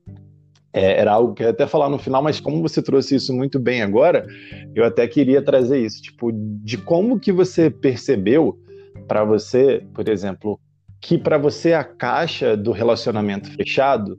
é, 0.73 1.01
era 1.01 1.13
algo 1.13 1.35
que 1.35 1.43
eu 1.43 1.47
ia 1.47 1.51
até 1.53 1.67
falar 1.67 1.89
no 1.89 1.99
final, 1.99 2.23
mas 2.23 2.41
como 2.41 2.61
você 2.61 2.83
trouxe 2.83 3.15
isso 3.15 3.33
muito 3.33 3.59
bem 3.59 3.83
agora, 3.83 4.27
eu 4.75 4.85
até 4.85 5.07
queria 5.07 5.43
trazer 5.43 5.85
isso, 5.85 6.03
tipo, 6.03 6.31
de 6.33 6.77
como 6.77 7.19
que 7.19 7.33
você 7.33 7.71
percebeu 7.71 8.59
para 9.07 9.25
você, 9.25 9.85
por 9.95 10.09
exemplo, 10.09 10.61
que 11.01 11.17
para 11.17 11.39
você 11.39 11.73
a 11.73 11.85
caixa 11.85 12.57
do 12.57 12.73
relacionamento 12.73 13.51
fechado 13.53 14.19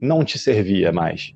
não 0.00 0.24
te 0.24 0.38
servia 0.38 0.92
mais. 0.92 1.32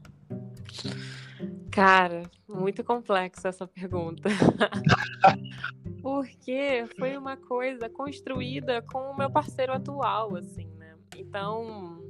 Cara, 1.70 2.22
muito 2.48 2.84
complexa 2.84 3.48
essa 3.48 3.66
pergunta. 3.66 4.28
Porque 6.02 6.84
foi 6.98 7.16
uma 7.16 7.36
coisa 7.36 7.88
construída 7.88 8.82
com 8.82 9.12
o 9.12 9.16
meu 9.16 9.30
parceiro 9.30 9.72
atual, 9.72 10.34
assim, 10.36 10.66
né? 10.76 10.94
Então, 11.16 12.00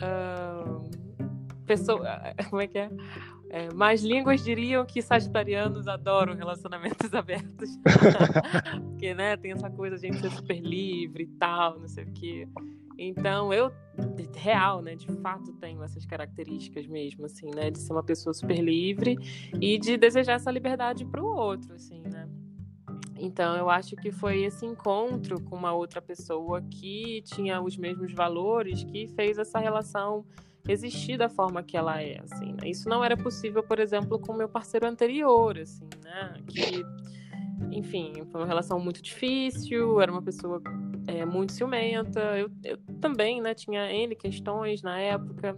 uh, 0.00 0.80
pessoa, 1.66 2.20
como 2.48 2.62
é 2.62 2.66
que 2.66 2.78
é? 2.78 2.90
É, 3.50 3.72
mais 3.72 4.02
línguas 4.02 4.42
diriam 4.42 4.84
que 4.84 5.00
sagitarianos 5.00 5.86
adoram 5.86 6.34
relacionamentos 6.34 7.12
abertos. 7.14 7.70
Porque, 8.90 9.14
né, 9.14 9.36
tem 9.36 9.52
essa 9.52 9.70
coisa, 9.70 9.96
a 9.96 9.98
gente 9.98 10.18
ser 10.18 10.30
super 10.30 10.58
livre 10.58 11.24
e 11.24 11.26
tal, 11.38 11.78
não 11.78 11.86
sei 11.86 12.04
o 12.04 12.12
quê. 12.12 12.48
Então, 12.98 13.52
eu, 13.52 13.70
real, 14.36 14.82
né, 14.82 14.94
de 14.94 15.06
fato 15.20 15.52
tenho 15.54 15.82
essas 15.82 16.04
características 16.04 16.86
mesmo, 16.86 17.26
assim, 17.26 17.50
né, 17.54 17.70
de 17.70 17.78
ser 17.78 17.92
uma 17.92 18.02
pessoa 18.02 18.32
super 18.32 18.58
livre 18.60 19.16
e 19.60 19.78
de 19.78 19.96
desejar 19.96 20.34
essa 20.34 20.50
liberdade 20.50 21.04
para 21.04 21.22
o 21.22 21.26
outro, 21.26 21.74
assim, 21.74 22.02
né. 22.02 22.28
Então, 23.18 23.56
eu 23.56 23.70
acho 23.70 23.96
que 23.96 24.10
foi 24.10 24.42
esse 24.42 24.66
encontro 24.66 25.40
com 25.40 25.56
uma 25.56 25.72
outra 25.72 26.02
pessoa 26.02 26.62
que 26.62 27.22
tinha 27.22 27.60
os 27.60 27.76
mesmos 27.76 28.12
valores 28.12 28.84
que 28.84 29.08
fez 29.08 29.38
essa 29.38 29.58
relação 29.58 30.24
existir 30.68 31.18
da 31.18 31.28
forma 31.28 31.62
que 31.62 31.76
ela 31.76 32.00
é, 32.00 32.20
assim, 32.20 32.52
né? 32.52 32.68
Isso 32.68 32.88
não 32.88 33.04
era 33.04 33.16
possível, 33.16 33.62
por 33.62 33.78
exemplo, 33.78 34.18
com 34.18 34.32
meu 34.32 34.48
parceiro 34.48 34.86
anterior, 34.86 35.58
assim, 35.58 35.88
né? 36.02 36.34
Que, 36.48 36.82
enfim, 37.70 38.12
foi 38.30 38.40
uma 38.40 38.46
relação 38.46 38.80
muito 38.80 39.02
difícil, 39.02 40.00
era 40.00 40.10
uma 40.10 40.22
pessoa 40.22 40.62
é, 41.06 41.24
muito 41.24 41.52
ciumenta. 41.52 42.20
Eu, 42.38 42.50
eu, 42.64 42.78
também, 43.00 43.40
né, 43.40 43.54
tinha 43.54 43.92
N 43.92 44.14
questões 44.16 44.82
na 44.82 44.98
época. 44.98 45.56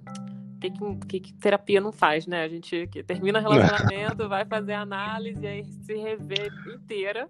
Que, 0.71 1.07
que, 1.07 1.21
que, 1.21 1.35
terapia 1.35 1.81
não 1.81 1.93
faz, 1.93 2.27
né? 2.27 2.45
A 2.45 2.49
gente 2.49 2.87
que 2.89 3.03
termina 3.03 3.39
relacionamento, 3.41 4.29
vai 4.29 4.45
fazer 4.45 4.75
análise, 4.75 5.47
aí 5.47 5.65
se 5.65 5.95
rever 5.95 6.53
inteira. 6.75 7.29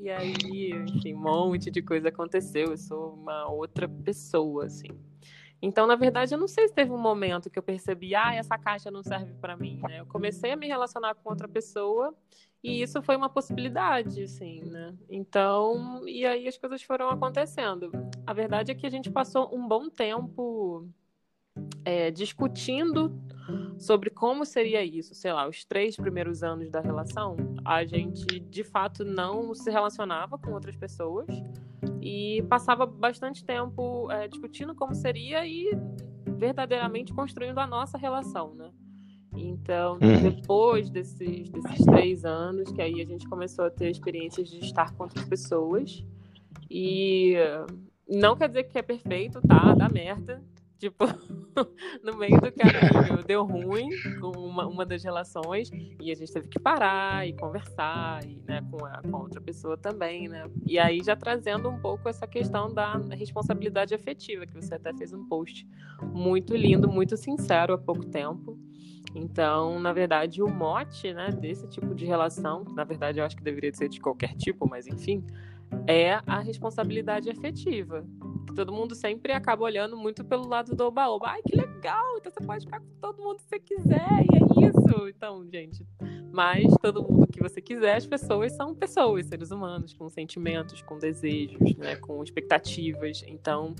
E 0.00 0.10
aí, 0.10 0.72
enfim, 0.72 1.14
um 1.14 1.20
monte 1.20 1.70
de 1.70 1.80
coisa 1.80 2.08
aconteceu. 2.08 2.70
Eu 2.70 2.76
sou 2.76 3.14
uma 3.14 3.48
outra 3.50 3.88
pessoa, 3.88 4.66
assim. 4.66 4.88
Então, 5.62 5.86
na 5.86 5.94
verdade, 5.94 6.34
eu 6.34 6.38
não 6.38 6.48
sei 6.48 6.66
se 6.66 6.74
teve 6.74 6.90
um 6.90 6.98
momento 6.98 7.48
que 7.48 7.56
eu 7.56 7.62
percebi, 7.62 8.16
ah, 8.16 8.34
essa 8.34 8.58
caixa 8.58 8.90
não 8.90 9.04
serve 9.04 9.32
para 9.34 9.56
mim, 9.56 9.80
né? 9.88 10.00
Eu 10.00 10.06
comecei 10.06 10.50
a 10.50 10.56
me 10.56 10.66
relacionar 10.66 11.14
com 11.14 11.30
outra 11.30 11.46
pessoa 11.46 12.12
e 12.64 12.82
isso 12.82 13.00
foi 13.00 13.14
uma 13.14 13.28
possibilidade, 13.28 14.24
assim, 14.24 14.60
né? 14.64 14.92
Então, 15.08 16.02
e 16.08 16.26
aí 16.26 16.48
as 16.48 16.58
coisas 16.58 16.82
foram 16.82 17.08
acontecendo. 17.10 17.92
A 18.26 18.32
verdade 18.32 18.72
é 18.72 18.74
que 18.74 18.86
a 18.86 18.90
gente 18.90 19.08
passou 19.08 19.54
um 19.54 19.66
bom 19.68 19.88
tempo 19.88 20.88
é, 21.84 22.10
discutindo 22.10 23.12
sobre 23.78 24.08
como 24.08 24.44
seria 24.44 24.84
isso, 24.84 25.14
sei 25.14 25.32
lá, 25.32 25.48
os 25.48 25.64
três 25.64 25.96
primeiros 25.96 26.42
anos 26.42 26.70
da 26.70 26.80
relação, 26.80 27.36
a 27.64 27.84
gente 27.84 28.38
de 28.40 28.62
fato 28.62 29.04
não 29.04 29.54
se 29.54 29.70
relacionava 29.70 30.38
com 30.38 30.52
outras 30.52 30.76
pessoas 30.76 31.26
e 32.00 32.42
passava 32.48 32.86
bastante 32.86 33.44
tempo 33.44 34.10
é, 34.10 34.28
discutindo 34.28 34.74
como 34.74 34.94
seria 34.94 35.44
e 35.46 35.70
verdadeiramente 36.24 37.12
construindo 37.12 37.58
a 37.58 37.66
nossa 37.66 37.98
relação, 37.98 38.54
né? 38.54 38.70
Então, 39.34 39.94
uhum. 39.94 40.30
depois 40.30 40.90
desses, 40.90 41.48
desses 41.48 41.84
três 41.86 42.24
anos, 42.24 42.70
que 42.70 42.82
aí 42.82 43.00
a 43.00 43.04
gente 43.04 43.26
começou 43.28 43.64
a 43.64 43.70
ter 43.70 43.90
experiências 43.90 44.48
de 44.48 44.58
estar 44.58 44.92
com 44.94 45.04
outras 45.04 45.24
pessoas. 45.24 46.04
E 46.70 47.34
não 48.08 48.36
quer 48.36 48.48
dizer 48.48 48.64
que 48.64 48.78
é 48.78 48.82
perfeito, 48.82 49.40
tá? 49.40 49.74
Dá 49.74 49.88
merda. 49.88 50.42
Tipo, 50.82 51.04
no 52.02 52.16
meio 52.16 52.40
do 52.40 52.50
caminho 52.50 53.22
deu 53.24 53.44
ruim 53.44 53.88
com 54.20 54.36
uma, 54.36 54.66
uma 54.66 54.84
das 54.84 55.04
relações 55.04 55.70
e 56.00 56.10
a 56.10 56.14
gente 56.16 56.32
teve 56.32 56.48
que 56.48 56.58
parar 56.58 57.24
e 57.24 57.32
conversar 57.34 58.24
e, 58.24 58.42
né, 58.48 58.60
com, 58.68 58.84
a, 58.84 59.00
com 59.00 59.16
a 59.16 59.20
outra 59.20 59.40
pessoa 59.40 59.76
também, 59.76 60.26
né? 60.26 60.44
E 60.66 60.80
aí 60.80 61.00
já 61.00 61.14
trazendo 61.14 61.70
um 61.70 61.78
pouco 61.78 62.08
essa 62.08 62.26
questão 62.26 62.74
da 62.74 62.96
responsabilidade 63.12 63.94
afetiva, 63.94 64.44
que 64.44 64.54
você 64.54 64.74
até 64.74 64.92
fez 64.92 65.12
um 65.12 65.24
post 65.28 65.64
muito 66.12 66.56
lindo, 66.56 66.90
muito 66.90 67.16
sincero 67.16 67.74
há 67.74 67.78
pouco 67.78 68.04
tempo. 68.04 68.58
Então, 69.14 69.78
na 69.78 69.92
verdade, 69.92 70.42
o 70.42 70.48
mote 70.48 71.14
né, 71.14 71.30
desse 71.30 71.68
tipo 71.68 71.94
de 71.94 72.06
relação, 72.06 72.64
na 72.74 72.82
verdade 72.82 73.20
eu 73.20 73.24
acho 73.24 73.36
que 73.36 73.44
deveria 73.44 73.72
ser 73.72 73.88
de 73.88 74.00
qualquer 74.00 74.34
tipo, 74.34 74.68
mas 74.68 74.88
enfim, 74.88 75.24
é 75.86 76.20
a 76.26 76.40
responsabilidade 76.40 77.30
afetiva. 77.30 78.04
Todo 78.54 78.72
mundo 78.72 78.94
sempre 78.94 79.32
acaba 79.32 79.64
olhando 79.64 79.96
muito 79.96 80.24
pelo 80.24 80.46
lado 80.46 80.74
do 80.74 80.84
oba-oba. 80.84 81.28
Ai, 81.28 81.42
que 81.42 81.56
legal! 81.56 82.18
Então 82.18 82.30
você 82.30 82.44
pode 82.44 82.64
ficar 82.64 82.80
com 82.80 82.86
todo 83.00 83.22
mundo 83.22 83.36
que 83.36 83.48
você 83.48 83.58
quiser, 83.58 84.26
e 84.30 84.36
é 84.36 84.68
isso. 84.68 85.08
Então, 85.08 85.44
gente, 85.50 85.86
mas 86.32 86.66
todo 86.80 87.02
mundo 87.02 87.26
que 87.26 87.40
você 87.40 87.60
quiser, 87.60 87.96
as 87.96 88.06
pessoas 88.06 88.52
são 88.52 88.74
pessoas, 88.74 89.26
seres 89.26 89.50
humanos, 89.50 89.92
com 89.94 90.08
sentimentos, 90.08 90.82
com 90.82 90.98
desejos, 90.98 91.76
né, 91.76 91.96
com 91.96 92.22
expectativas. 92.22 93.22
Então, 93.26 93.74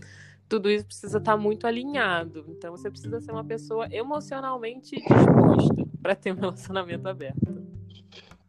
tudo 0.48 0.70
isso 0.70 0.84
precisa 0.84 1.18
estar 1.18 1.36
muito 1.36 1.66
alinhado. 1.66 2.44
Então, 2.48 2.76
você 2.76 2.90
precisa 2.90 3.20
ser 3.20 3.32
uma 3.32 3.44
pessoa 3.44 3.88
emocionalmente 3.90 4.96
disposta 4.96 5.86
para 6.02 6.14
ter 6.14 6.32
um 6.32 6.36
relacionamento 6.36 7.08
aberto. 7.08 7.62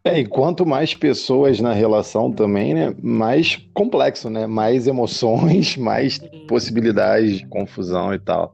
É, 0.06 0.20
e 0.20 0.26
quanto 0.26 0.66
mais 0.66 0.94
pessoas 0.94 1.62
na 1.62 1.72
relação 1.72 2.30
também, 2.30 2.74
né, 2.74 2.94
mais 3.02 3.56
complexo, 3.74 4.30
né, 4.30 4.46
mais 4.46 4.86
emoções, 4.86 5.76
mais 5.78 6.16
Sim. 6.16 6.46
possibilidades 6.46 7.38
de 7.38 7.48
confusão 7.48 8.14
e 8.14 8.20
tal. 8.20 8.54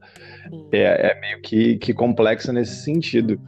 É, 0.72 1.12
é, 1.12 1.20
meio 1.20 1.42
que, 1.42 1.78
que 1.78 1.92
complexo 1.92 2.54
nesse 2.54 2.84
sentido. 2.84 3.40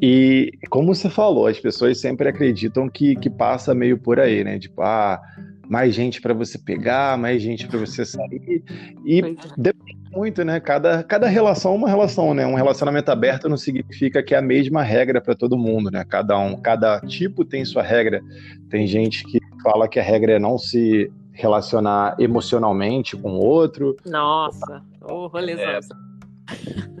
E 0.00 0.50
como 0.70 0.94
você 0.94 1.10
falou, 1.10 1.46
as 1.46 1.60
pessoas 1.60 2.00
sempre 2.00 2.26
acreditam 2.28 2.88
que, 2.88 3.16
que 3.16 3.28
passa 3.28 3.74
meio 3.74 3.98
por 3.98 4.18
aí, 4.18 4.42
né, 4.42 4.58
tipo, 4.58 4.80
ah, 4.80 5.20
mais 5.68 5.94
gente 5.94 6.20
para 6.20 6.34
você 6.34 6.58
pegar, 6.58 7.16
mais 7.16 7.42
gente 7.42 7.66
para 7.66 7.78
você 7.78 8.04
sair. 8.04 8.62
E 9.04 9.20
é. 9.20 9.34
depende 9.56 10.02
muito, 10.10 10.44
né? 10.44 10.60
Cada, 10.60 11.02
cada 11.02 11.26
relação 11.26 11.72
é 11.72 11.76
uma 11.76 11.88
relação, 11.88 12.34
né? 12.34 12.46
Um 12.46 12.54
relacionamento 12.54 13.10
aberto 13.10 13.48
não 13.48 13.56
significa 13.56 14.22
que 14.22 14.34
é 14.34 14.38
a 14.38 14.42
mesma 14.42 14.82
regra 14.82 15.20
para 15.20 15.34
todo 15.34 15.56
mundo, 15.56 15.90
né? 15.90 16.04
Cada 16.04 16.38
um, 16.38 16.56
cada 16.56 17.00
tipo 17.00 17.44
tem 17.44 17.64
sua 17.64 17.82
regra. 17.82 18.22
Tem 18.68 18.86
gente 18.86 19.24
que 19.24 19.40
fala 19.62 19.88
que 19.88 19.98
a 19.98 20.02
regra 20.02 20.32
é 20.32 20.38
não 20.38 20.58
se 20.58 21.10
relacionar 21.32 22.14
emocionalmente 22.18 23.16
com 23.16 23.32
o 23.32 23.44
outro. 23.44 23.96
Nossa, 24.04 24.82
o 25.00 25.26
rolezão. 25.28 25.64
É, 25.64 25.80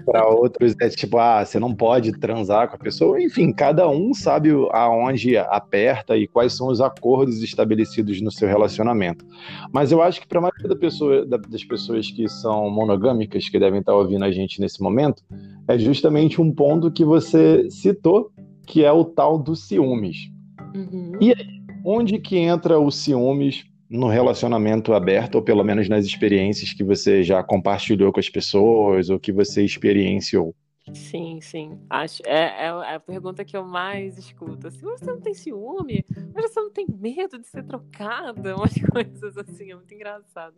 para 0.04 0.26
outros 0.28 0.74
é 0.80 0.88
tipo, 0.88 1.18
ah, 1.18 1.44
você 1.44 1.58
não 1.58 1.74
pode 1.74 2.12
transar 2.18 2.68
com 2.68 2.76
a 2.76 2.78
pessoa. 2.78 3.20
Enfim, 3.22 3.52
cada 3.52 3.88
um 3.88 4.12
sabe 4.12 4.50
aonde 4.72 5.36
aperta 5.36 6.16
e 6.16 6.26
quais 6.26 6.52
são 6.52 6.68
os 6.68 6.80
acordos 6.80 7.42
estabelecidos 7.42 8.20
no 8.20 8.30
seu 8.30 8.48
relacionamento. 8.48 9.24
Mas 9.72 9.92
eu 9.92 10.02
acho 10.02 10.20
que 10.20 10.26
para 10.26 10.38
a 10.38 10.42
maioria 10.42 10.68
da 10.68 10.76
pessoa, 10.76 11.24
das 11.24 11.64
pessoas 11.64 12.10
que 12.10 12.28
são 12.28 12.68
monogâmicas, 12.70 13.48
que 13.48 13.58
devem 13.58 13.80
estar 13.80 13.94
ouvindo 13.94 14.24
a 14.24 14.32
gente 14.32 14.60
nesse 14.60 14.82
momento, 14.82 15.22
é 15.68 15.78
justamente 15.78 16.40
um 16.40 16.52
ponto 16.52 16.90
que 16.90 17.04
você 17.04 17.68
citou, 17.70 18.30
que 18.66 18.84
é 18.84 18.92
o 18.92 19.04
tal 19.04 19.38
dos 19.38 19.66
ciúmes. 19.66 20.30
Uhum. 20.74 21.12
E 21.20 21.30
aí, 21.30 21.62
onde 21.84 22.18
que 22.18 22.36
entra 22.36 22.78
o 22.78 22.90
ciúmes 22.90 23.64
no 23.92 24.08
relacionamento 24.08 24.94
aberto, 24.94 25.34
ou 25.34 25.42
pelo 25.42 25.62
menos 25.62 25.86
nas 25.86 26.06
experiências 26.06 26.72
que 26.72 26.82
você 26.82 27.22
já 27.22 27.42
compartilhou 27.42 28.10
com 28.10 28.18
as 28.18 28.28
pessoas, 28.28 29.10
ou 29.10 29.20
que 29.20 29.30
você 29.30 29.62
experienciou? 29.62 30.54
Sim, 30.94 31.40
sim. 31.42 31.78
Acho, 31.90 32.22
é, 32.26 32.64
é, 32.64 32.68
a 32.68 32.98
pergunta 32.98 33.44
que 33.44 33.54
eu 33.54 33.64
mais 33.64 34.16
escuto. 34.16 34.66
Assim, 34.66 34.80
você 34.80 35.04
não 35.04 35.20
tem 35.20 35.34
ciúme? 35.34 36.04
Mas 36.34 36.50
você 36.50 36.60
não 36.60 36.70
tem 36.70 36.86
medo 36.88 37.38
de 37.38 37.46
ser 37.46 37.64
trocada? 37.64 38.56
Umas 38.56 38.74
coisas 38.90 39.36
assim, 39.36 39.70
é 39.70 39.74
muito 39.74 39.92
engraçado. 39.92 40.54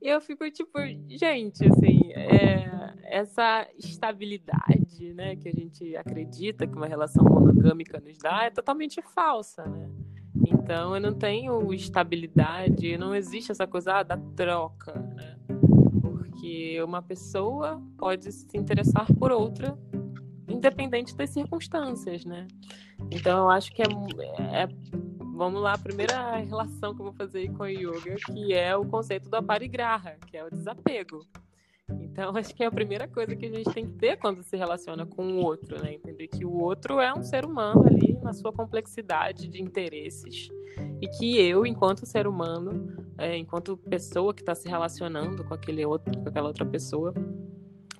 E 0.00 0.08
eu 0.08 0.20
fico 0.20 0.50
tipo, 0.50 0.78
gente, 1.08 1.64
assim, 1.66 2.10
é, 2.14 2.94
essa 3.04 3.68
estabilidade, 3.78 5.12
né, 5.14 5.36
que 5.36 5.48
a 5.48 5.52
gente 5.52 5.94
acredita 5.94 6.66
que 6.66 6.74
uma 6.74 6.88
relação 6.88 7.22
monogâmica 7.22 8.00
nos 8.00 8.18
dá 8.18 8.44
é 8.44 8.50
totalmente 8.50 9.00
falsa, 9.14 9.64
né? 9.66 9.88
Então 10.34 10.94
eu 10.94 11.00
não 11.00 11.12
tenho 11.12 11.72
estabilidade, 11.72 12.96
não 12.96 13.14
existe 13.14 13.52
essa 13.52 13.66
coisa 13.66 13.98
ah, 13.98 14.02
da 14.02 14.16
troca, 14.16 14.94
né? 14.94 15.36
Porque 16.00 16.82
uma 16.82 17.02
pessoa 17.02 17.82
pode 17.98 18.32
se 18.32 18.56
interessar 18.56 19.06
por 19.14 19.30
outra 19.30 19.78
independente 20.48 21.16
das 21.16 21.30
circunstâncias, 21.30 22.24
né? 22.24 22.46
Então 23.10 23.38
eu 23.38 23.50
acho 23.50 23.72
que 23.72 23.82
é, 23.82 23.86
é 23.86 24.68
vamos 25.34 25.60
lá, 25.60 25.72
a 25.72 25.78
primeira 25.78 26.36
relação 26.36 26.94
que 26.94 27.00
eu 27.00 27.06
vou 27.06 27.14
fazer 27.14 27.50
com 27.52 27.64
a 27.64 27.68
yoga, 27.68 28.14
que 28.26 28.52
é 28.52 28.76
o 28.76 28.84
conceito 28.84 29.28
do 29.28 29.34
aparigraha, 29.34 30.16
que 30.26 30.36
é 30.36 30.44
o 30.44 30.50
desapego. 30.50 31.26
Então, 31.90 32.34
acho 32.36 32.54
que 32.54 32.62
é 32.62 32.66
a 32.66 32.70
primeira 32.70 33.08
coisa 33.08 33.34
que 33.34 33.46
a 33.46 33.50
gente 33.50 33.72
tem 33.72 33.86
que 33.86 33.94
ter 33.94 34.16
quando 34.16 34.42
se 34.42 34.56
relaciona 34.56 35.06
com 35.06 35.24
o 35.34 35.44
outro, 35.44 35.82
né? 35.82 35.94
Entender 35.94 36.28
que 36.28 36.44
o 36.44 36.52
outro 36.52 37.00
é 37.00 37.12
um 37.12 37.22
ser 37.22 37.44
humano 37.44 37.86
ali 37.86 38.18
na 38.22 38.32
sua 38.32 38.52
complexidade 38.52 39.48
de 39.48 39.62
interesses 39.62 40.48
e 41.00 41.08
que 41.08 41.38
eu, 41.40 41.66
enquanto 41.66 42.06
ser 42.06 42.26
humano, 42.26 42.96
é, 43.18 43.36
enquanto 43.36 43.76
pessoa 43.76 44.32
que 44.32 44.42
está 44.42 44.54
se 44.54 44.68
relacionando 44.68 45.44
com 45.44 45.54
aquele 45.54 45.84
outro, 45.84 46.16
com 46.18 46.28
aquela 46.28 46.48
outra 46.48 46.64
pessoa, 46.64 47.12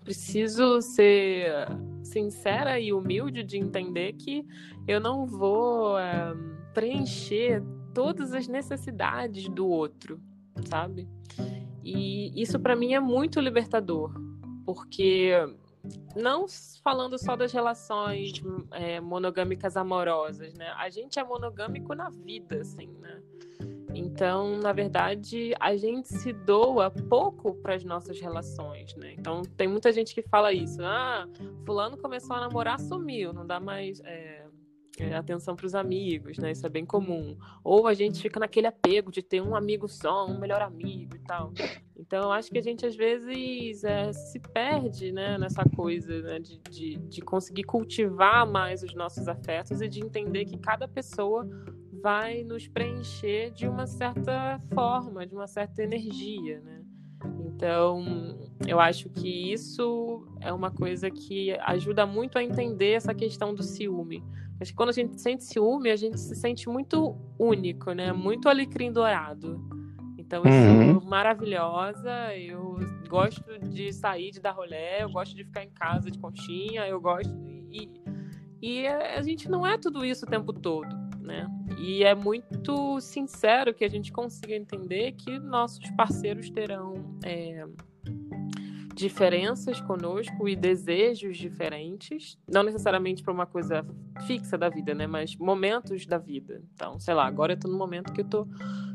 preciso 0.05 0.81
ser 0.81 1.69
sincera 2.03 2.79
e 2.79 2.93
humilde 2.93 3.43
de 3.43 3.59
entender 3.59 4.13
que 4.15 4.45
eu 4.87 5.01
não 5.01 5.27
vou 5.27 5.99
é, 5.99 6.35
preencher 6.75 7.63
todas 7.95 8.33
as 8.33 8.49
necessidades 8.49 9.49
do 9.49 9.67
outro, 9.67 10.21
sabe? 10.69 11.09
E 11.85 12.41
isso 12.41 12.59
para 12.59 12.77
mim 12.77 12.95
é 12.95 13.01
muito 13.01 13.41
libertador, 13.41 14.13
porque 14.65 15.33
não 16.15 16.47
falando 16.83 17.19
só 17.19 17.35
das 17.35 17.53
relações 17.53 18.33
é, 18.71 19.01
monogâmicas 19.01 19.77
amorosas, 19.77 20.55
né? 20.55 20.73
A 20.77 20.89
gente 20.91 21.19
é 21.19 21.25
monogâmico 21.25 21.95
na 21.95 22.09
vida, 22.09 22.61
assim, 22.61 22.89
né? 23.01 23.21
Então, 23.95 24.57
na 24.59 24.73
verdade, 24.73 25.55
a 25.61 25.77
gente 25.77 26.09
se 26.09 26.33
doa 26.33 26.91
pouco 26.91 27.55
para 27.57 27.75
as 27.75 27.85
nossas 27.85 28.19
relações, 28.21 28.95
né? 28.97 29.15
Então, 29.19 29.43
tem 29.43 29.69
muita 29.69 29.93
gente 29.93 30.15
que 30.15 30.23
fala 30.23 30.53
isso. 30.53 30.83
Ah, 30.83 31.27
fulano 31.67 31.99
começou 31.99 32.37
a 32.37 32.41
namorar, 32.41 32.81
sumiu, 32.81 33.33
não 33.33 33.47
dá 33.47 33.61
mais 33.61 34.01
é, 34.05 34.42
atenção 35.15 35.57
para 35.57 35.67
os 35.67 35.75
amigos, 35.75 36.39
né? 36.39 36.53
Isso 36.53 36.67
é 36.67 36.71
bem 36.71 36.85
comum. 36.85 37.37
Ou 37.63 37.87
a 37.87 37.95
gente 37.95 38.21
fica 38.21 38.39
naquele 38.41 38.67
apego 38.67 39.11
de 39.11 39.23
ter 39.23 39.41
um 39.41 39.55
amigo 39.55 39.89
só, 39.89 40.27
um 40.27 40.39
melhor 40.39 40.63
amigo 40.63 41.17
e 41.17 41.19
tal. 41.21 41.53
Então, 41.97 42.25
eu 42.25 42.33
acho 42.33 42.51
que 42.51 42.59
a 42.59 42.63
gente 42.63 42.85
às 42.85 42.97
vezes 42.97 43.85
é, 43.85 44.13
se 44.13 44.39
perde, 44.39 45.13
né? 45.13 45.39
Nessa 45.39 45.65
coisa 45.65 46.21
né? 46.23 46.39
De, 46.39 46.59
de, 46.71 46.97
de 46.97 47.21
conseguir 47.21 47.65
cultivar 47.65 48.47
mais 48.47 48.83
os 48.83 48.95
nossos 48.95 49.29
afetos 49.29 49.81
e 49.81 49.89
de 49.89 50.01
entender 50.01 50.45
que 50.45 50.59
cada 50.59 50.89
pessoa 50.89 51.49
vai 52.03 52.43
nos 52.43 52.67
preencher 52.67 53.53
de 53.53 53.69
uma 53.69 53.87
certa 53.87 54.59
forma, 54.75 55.25
de 55.27 55.35
uma 55.35 55.47
certa 55.47 55.83
energia, 55.83 56.61
né? 56.61 56.83
Então, 57.47 58.37
eu 58.67 58.81
acho 58.81 59.09
que 59.09 59.53
isso 59.53 60.27
é 60.41 60.53
uma 60.53 60.71
coisa 60.71 61.11
que 61.11 61.53
ajuda 61.61 62.05
muito 62.07 62.39
a 62.39 62.43
entender 62.43 62.93
essa 62.93 63.15
questão 63.15 63.55
do 63.55 63.63
ciúme. 63.63 64.23
Acho 64.61 64.73
que 64.73 64.77
quando 64.77 64.91
a 64.91 64.93
gente 64.93 65.21
sente 65.21 65.45
ciúme, 65.45 65.91
a 65.91 65.97
gente 65.97 66.19
se 66.19 66.35
sente 66.35 66.69
muito 66.69 67.17
único, 67.39 67.93
né? 67.93 68.13
Muito 68.13 68.49
alecrim 68.49 68.93
dourado. 68.93 69.61
Então, 70.17 70.45
eu 70.45 70.51
uhum. 70.51 71.01
sou 71.01 71.09
maravilhosa, 71.09 72.35
eu 72.37 72.79
gosto 73.09 73.59
de 73.69 73.93
sair, 73.93 74.31
de 74.31 74.41
dar 74.41 74.53
rolé, 74.53 75.03
eu 75.03 75.11
gosto 75.11 75.37
de 75.37 75.45
ficar 75.45 75.63
em 75.65 75.71
casa 75.71 76.11
de 76.11 76.19
conchinha, 76.19 76.87
eu 76.87 77.01
gosto... 77.01 77.31
E, 77.71 77.91
e 78.63 78.87
a 78.87 79.21
gente 79.23 79.51
não 79.51 79.67
é 79.67 79.77
tudo 79.77 80.05
isso 80.05 80.25
o 80.25 80.29
tempo 80.29 80.53
todo, 80.53 80.89
né? 81.23 81.49
E 81.79 82.05
é 82.05 82.15
muito 82.15 83.01
sincero 83.01 83.73
que 83.73 83.85
a 83.85 83.89
gente 83.89 84.13
consiga 84.13 84.55
entender 84.55 85.13
que 85.13 85.39
nossos 85.39 85.89
parceiros 85.93 86.51
terão 86.51 87.19
é, 87.25 87.65
diferenças 88.95 89.81
conosco 89.81 90.49
e 90.49 90.55
desejos 90.55 91.37
diferentes, 91.37 92.39
não 92.47 92.63
necessariamente 92.63 93.23
para 93.23 93.33
uma 93.33 93.47
coisa 93.47 93.85
fixa 94.27 94.57
da 94.59 94.69
vida, 94.69 94.95
né, 94.95 95.07
mas 95.07 95.37
momentos 95.37 96.07
da 96.07 96.19
vida. 96.19 96.63
Então, 96.75 96.99
sei 97.01 97.15
lá, 97.15 97.27
agora 97.27 97.55
eu 97.55 97.59
tô 97.59 97.69
num 97.69 97.79
momento 97.79 98.13
que 98.13 98.21
eu 98.21 98.29
tô 98.29 98.47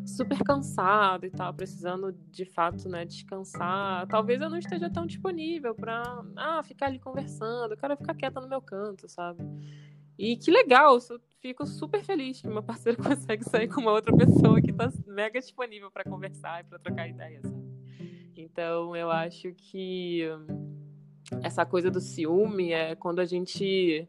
super 0.05 0.37
cansada 0.43 1.25
e 1.25 1.31
tal, 1.31 1.53
precisando 1.53 2.13
de 2.31 2.45
fato, 2.45 2.87
né, 2.87 3.05
descansar. 3.05 4.07
Talvez 4.07 4.39
eu 4.39 4.49
não 4.49 4.57
esteja 4.57 4.89
tão 4.89 5.05
disponível 5.05 5.75
para 5.75 6.23
ah, 6.35 6.63
ficar 6.63 6.87
ali 6.87 6.99
conversando, 6.99 7.73
eu 7.73 7.77
quero 7.77 7.97
ficar 7.97 8.13
quieta 8.13 8.39
no 8.39 8.47
meu 8.47 8.61
canto, 8.61 9.09
sabe? 9.09 9.43
E 10.17 10.35
que 10.35 10.49
legal, 10.49 10.99
fico 11.41 11.65
super 11.65 12.03
feliz 12.03 12.41
que 12.41 12.47
meu 12.47 12.63
parceiro 12.63 12.97
consegue 13.03 13.43
sair 13.43 13.67
com 13.67 13.81
uma 13.81 13.91
outra 13.91 14.15
pessoa 14.15 14.61
que 14.61 14.71
está 14.71 14.91
mega 15.05 15.39
disponível 15.39 15.91
para 15.91 16.03
conversar 16.03 16.61
e 16.61 16.63
para 16.63 16.79
trocar 16.79 17.07
ideias. 17.07 17.43
Então, 18.35 18.95
eu 18.95 19.09
acho 19.09 19.53
que 19.53 20.21
essa 21.43 21.65
coisa 21.65 21.89
do 21.89 21.99
ciúme 21.99 22.71
é 22.71 22.95
quando 22.95 23.19
a 23.19 23.25
gente 23.25 24.07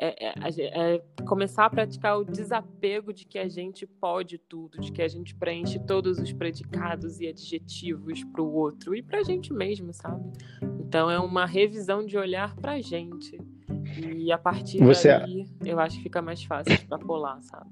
é, 0.00 0.28
é, 0.28 0.94
é, 0.94 1.04
começar 1.26 1.64
a 1.64 1.70
praticar 1.70 2.18
o 2.18 2.24
desapego 2.24 3.12
de 3.12 3.24
que 3.24 3.38
a 3.38 3.48
gente 3.48 3.84
pode 3.84 4.38
tudo, 4.38 4.80
de 4.80 4.92
que 4.92 5.02
a 5.02 5.08
gente 5.08 5.34
preenche 5.34 5.78
todos 5.80 6.18
os 6.18 6.32
predicados 6.32 7.20
e 7.20 7.26
adjetivos 7.26 8.22
para 8.24 8.42
o 8.42 8.52
outro 8.52 8.94
e 8.94 9.02
para 9.02 9.18
a 9.18 9.24
gente 9.24 9.52
mesmo, 9.52 9.92
sabe? 9.92 10.30
Então 10.80 11.10
é 11.10 11.18
uma 11.18 11.44
revisão 11.46 12.06
de 12.06 12.16
olhar 12.16 12.54
para 12.54 12.72
a 12.72 12.80
gente. 12.80 13.36
E 14.16 14.32
a 14.32 14.38
partir 14.38 14.78
Você... 14.78 15.08
daí, 15.08 15.46
eu 15.64 15.78
acho 15.78 15.96
que 15.96 16.04
fica 16.04 16.22
mais 16.22 16.42
fácil 16.42 16.72
extrapolar, 16.72 17.38
sabe? 17.42 17.70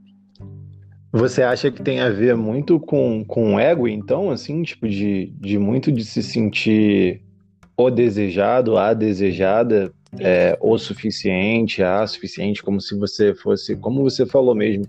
Você 1.13 1.43
acha 1.43 1.71
que 1.71 1.83
tem 1.83 2.01
a 2.01 2.11
ver 2.11 2.37
muito 2.37 2.79
com, 2.79 3.25
com 3.25 3.55
o 3.55 3.61
ego, 3.61 3.89
então, 3.89 4.31
assim, 4.31 4.63
tipo, 4.63 4.89
de, 4.89 5.33
de 5.39 5.59
muito 5.59 5.91
de 5.91 6.05
se 6.05 6.23
sentir 6.23 7.23
o 7.77 7.91
desejado, 7.91 8.77
a 8.77 8.93
desejada, 8.93 9.93
é, 10.19 10.59
o 10.61 10.77
suficiente, 10.79 11.83
a 11.83 12.07
suficiente, 12.07 12.63
como 12.63 12.81
se 12.81 12.99
você 12.99 13.35
fosse, 13.35 13.77
como 13.77 14.03
você 14.03 14.27
falou 14.27 14.55
mesmo, 14.55 14.85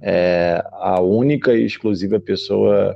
é, 0.00 0.64
a 0.72 1.00
única 1.00 1.54
e 1.54 1.64
exclusiva 1.64 2.18
pessoa 2.18 2.94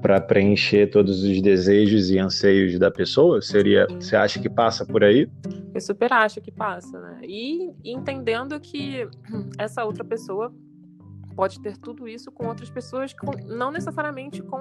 para 0.00 0.20
preencher 0.20 0.90
todos 0.90 1.22
os 1.22 1.40
desejos 1.40 2.10
e 2.10 2.18
anseios 2.18 2.78
da 2.78 2.90
pessoa? 2.90 3.40
Seria, 3.40 3.86
Sim. 3.88 4.00
você 4.00 4.16
acha 4.16 4.40
que 4.40 4.48
passa 4.48 4.84
por 4.84 5.02
aí? 5.02 5.28
Eu 5.74 5.80
super 5.80 6.12
acho 6.12 6.40
que 6.40 6.52
passa, 6.52 7.00
né? 7.00 7.20
E 7.22 7.72
entendendo 7.84 8.58
que 8.60 9.08
essa 9.58 9.84
outra 9.84 10.04
pessoa 10.04 10.52
pode 11.34 11.60
ter 11.60 11.76
tudo 11.76 12.06
isso 12.06 12.30
com 12.30 12.46
outras 12.46 12.70
pessoas, 12.70 13.12
com, 13.12 13.32
não 13.46 13.70
necessariamente 13.70 14.42
com 14.42 14.60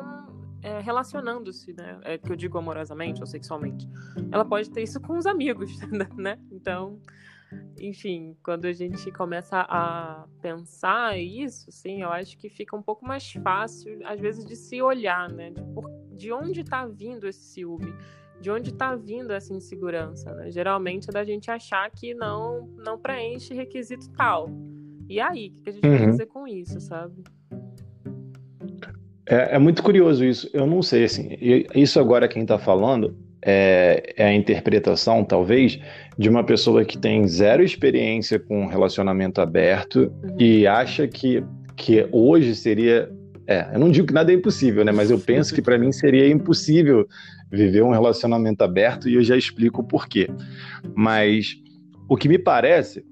é, 0.63 0.80
relacionando-se, 0.80 1.74
né? 1.74 2.00
É, 2.04 2.17
que 2.17 2.32
eu 2.32 2.36
digo 2.36 2.58
amorosamente 2.58 3.19
ou 3.19 3.28
sexualmente. 3.28 3.88
Ela 4.32 4.46
pode 4.46 4.69
ter 4.72 4.82
isso 4.82 5.00
com 5.00 5.17
os 5.17 5.26
amigos, 5.26 5.78
né? 6.17 6.39
Então, 6.52 7.00
enfim, 7.80 8.36
quando 8.44 8.66
a 8.66 8.74
gente 8.74 9.12
começa 9.12 9.66
a 9.68 10.26
pensar 10.42 11.18
isso, 11.20 11.72
sim, 11.72 12.02
eu 12.02 12.10
acho 12.10 12.38
que 12.38 12.50
fica 12.50 12.76
um 12.76 12.82
pouco 12.82 13.06
mais 13.06 13.32
fácil, 13.34 14.00
às 14.06 14.20
vezes, 14.20 14.46
de 14.46 14.56
se 14.56 14.82
olhar, 14.82 15.30
né? 15.30 15.50
De, 15.50 15.62
por, 15.74 15.89
de 16.12 16.32
onde 16.32 16.62
está 16.62 16.86
vindo 16.86 17.28
esse 17.28 17.42
ciúme? 17.42 17.94
De 18.39 18.50
onde 18.50 18.70
está 18.70 18.96
vindo 18.96 19.32
essa 19.32 19.54
insegurança? 19.54 20.34
Né? 20.34 20.52
Geralmente 20.52 21.10
é 21.10 21.13
da 21.13 21.24
gente 21.24 21.52
achar 21.52 21.89
que 21.92 22.13
não, 22.13 22.68
não 22.78 22.98
preenche 22.98 23.54
requisito 23.54 24.10
tal. 24.12 24.50
E 25.10 25.20
aí, 25.20 25.54
o 25.58 25.62
que 25.62 25.70
a 25.70 25.74
gente 25.74 25.86
uhum. 25.86 25.98
vai 25.98 26.06
fazer 26.08 26.26
com 26.28 26.48
isso, 26.48 26.80
sabe? 26.80 27.24
É, 29.26 29.56
é, 29.56 29.60
muito 29.60 29.82
curioso 29.82 30.24
isso. 30.24 30.50
Eu 30.54 30.66
não 30.66 30.82
sei, 30.82 31.06
assim, 31.06 31.38
isso 31.74 32.00
agora 32.00 32.28
quem 32.28 32.44
está 32.44 32.58
falando 32.60 33.23
é, 33.46 34.14
é, 34.18 34.26
a 34.26 34.34
interpretação, 34.34 35.24
talvez, 35.24 35.80
de 36.18 36.30
uma 36.30 36.44
pessoa 36.44 36.86
que 36.86 36.98
tem 36.98 37.28
zero 37.28 37.64
experiência 37.64 38.40
com 38.40 38.66
relacionamento 38.66 39.42
aberto 39.42 40.12
uhum. 40.24 40.36
e 40.40 40.66
acha 40.66 41.08
que, 41.08 41.44
que 41.76 42.08
hoje 42.12 42.56
seria. 42.56 43.10
É, 43.46 43.72
eu 43.74 43.80
não 43.80 43.92
digo 43.92 44.08
que 44.08 44.14
nada 44.14 44.32
é 44.32 44.36
impossível, 44.36 44.86
né? 44.86 44.92
Mas 44.92 45.12
eu 45.12 45.20
penso 45.20 45.54
que 45.54 45.62
para 45.62 45.78
mim 45.78 45.92
seria 45.92 46.30
impossível 46.30 47.06
viver 47.52 47.84
um 47.84 47.92
relacionamento 47.92 48.64
aberto 48.64 49.10
e 49.10 49.16
eu 49.16 49.24
já 49.24 49.36
explico 49.36 49.82
o 49.82 49.84
porquê. 49.84 50.30
Mas 50.96 51.56
o 52.08 52.16
que 52.16 52.30
me 52.30 52.40
parece 52.40 53.04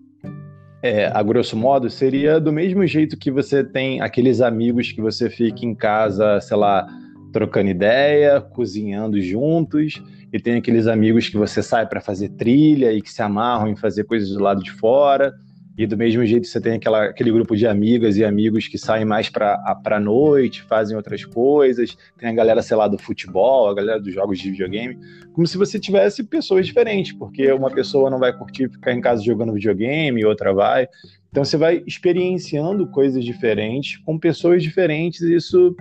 é, 0.82 1.06
a 1.13 1.22
grosso 1.22 1.56
modo, 1.56 1.89
seria 1.89 2.39
do 2.39 2.52
mesmo 2.52 2.86
jeito 2.88 3.17
que 3.17 3.30
você 3.30 3.63
tem 3.63 4.02
aqueles 4.02 4.41
amigos 4.41 4.91
que 4.91 5.02
você 5.02 5.30
fica 5.30 5.65
em 5.65 5.76
casa, 5.76 6.41
sei 6.41 6.58
lá, 6.58 6.88
trocando 7.32 7.70
ideia, 7.70 8.41
cozinhando 8.41 9.22
juntos, 9.22 10.02
e 10.34 10.39
tem 10.39 10.56
aqueles 10.56 10.88
amigos 10.88 11.28
que 11.28 11.38
você 11.38 11.62
sai 11.62 11.86
para 11.86 12.00
fazer 12.00 12.30
trilha 12.30 12.91
e 12.94 13.02
que 13.02 13.12
se 13.12 13.22
amarram 13.22 13.67
em 13.67 13.76
fazer 13.76 14.06
coisas 14.06 14.30
do 14.30 14.41
lado 14.41 14.63
de 14.63 14.72
fora. 14.72 15.34
E 15.78 15.86
do 15.88 15.98
mesmo 15.98 16.26
jeito 16.26 16.48
você 16.48 16.60
tem 16.60 16.74
aquela, 16.74 17.06
aquele 17.06 17.32
grupo 17.32 17.56
de 17.56 17.65
amigas 17.65 18.17
e 18.17 18.24
amigos 18.24 18.67
que 18.67 18.78
saem 18.78 19.06
mais 19.06 19.30
para 19.30 19.58
a 19.84 20.00
noite, 20.00 20.62
fazem 20.63 20.96
outras 20.96 21.26
coisas. 21.26 21.98
Tem 22.17 22.30
a 22.30 22.34
galera, 22.34 22.62
sei 22.62 22.78
lá, 22.78 22.88
do 22.88 22.98
futebol, 22.98 23.70
a 23.70 23.74
galera 23.74 24.00
dos 24.00 24.13
jogos 24.13 24.39
de 24.39 24.52
videogame. 24.52 24.98
Como 25.34 25.48
se 25.48 25.58
você 25.58 25.80
tivesse 25.80 26.24
pessoas 26.24 26.65
diferentes, 26.65 27.13
porque 27.13 27.52
uma 27.52 27.72
pessoa 27.72 28.10
não 28.10 28.20
vai 28.20 28.32
curtir 28.32 28.70
ficar 28.70 28.94
em 28.94 29.02
casa 29.02 29.24
jogando 29.24 29.54
videogame, 29.54 30.24
outra 30.26 30.54
vai. 30.54 30.88
Então 31.30 31.44
você 31.44 31.58
vai 31.58 31.84
experienciando 31.88 32.88
coisas 32.88 33.24
diferentes 33.24 33.98
com 34.06 34.20
pessoas 34.20 34.62
diferentes 34.62 35.22
e 35.22 35.36
isso 35.36 35.76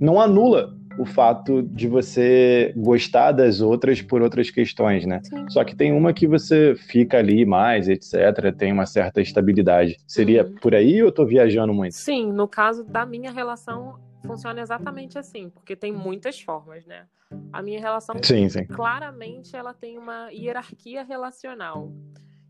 não 0.00 0.20
anula 0.20 0.76
o 0.98 1.04
fato 1.04 1.62
de 1.62 1.88
você 1.88 2.72
gostar 2.76 3.32
das 3.32 3.60
outras 3.60 4.00
por 4.00 4.22
outras 4.22 4.50
questões, 4.50 5.04
né? 5.04 5.20
Sim. 5.24 5.48
Só 5.50 5.64
que 5.64 5.74
tem 5.74 5.92
uma 5.92 6.12
que 6.12 6.26
você 6.26 6.74
fica 6.74 7.18
ali 7.18 7.44
mais, 7.44 7.88
etc., 7.88 8.54
tem 8.56 8.72
uma 8.72 8.86
certa 8.86 9.20
estabilidade. 9.20 9.96
Seria 10.06 10.44
uhum. 10.44 10.54
por 10.54 10.74
aí 10.74 11.02
ou 11.02 11.08
eu 11.08 11.12
tô 11.12 11.24
viajando 11.24 11.72
muito? 11.72 11.94
Sim, 11.94 12.32
no 12.32 12.48
caso 12.48 12.84
da 12.84 13.04
minha 13.04 13.30
relação, 13.30 13.98
funciona 14.26 14.60
exatamente 14.60 15.18
assim, 15.18 15.50
porque 15.50 15.76
tem 15.76 15.92
muitas 15.92 16.40
formas, 16.40 16.84
né? 16.86 17.04
A 17.52 17.62
minha 17.62 17.80
relação, 17.80 18.14
sim, 18.22 18.48
sim. 18.48 18.64
claramente, 18.66 19.56
ela 19.56 19.74
tem 19.74 19.98
uma 19.98 20.30
hierarquia 20.30 21.02
relacional. 21.02 21.92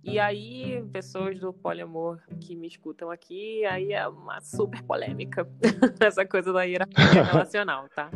E 0.06 0.20
aí, 0.20 0.84
pessoas 0.92 1.38
do 1.40 1.52
poliamor 1.52 2.20
que 2.40 2.54
me 2.54 2.68
escutam 2.68 3.10
aqui, 3.10 3.64
aí 3.64 3.92
é 3.92 4.06
uma 4.06 4.40
super 4.40 4.80
polêmica 4.84 5.44
essa 5.98 6.24
coisa 6.24 6.52
da 6.52 6.62
hierarquia 6.62 7.22
relacional, 7.24 7.88
tá? 7.88 8.08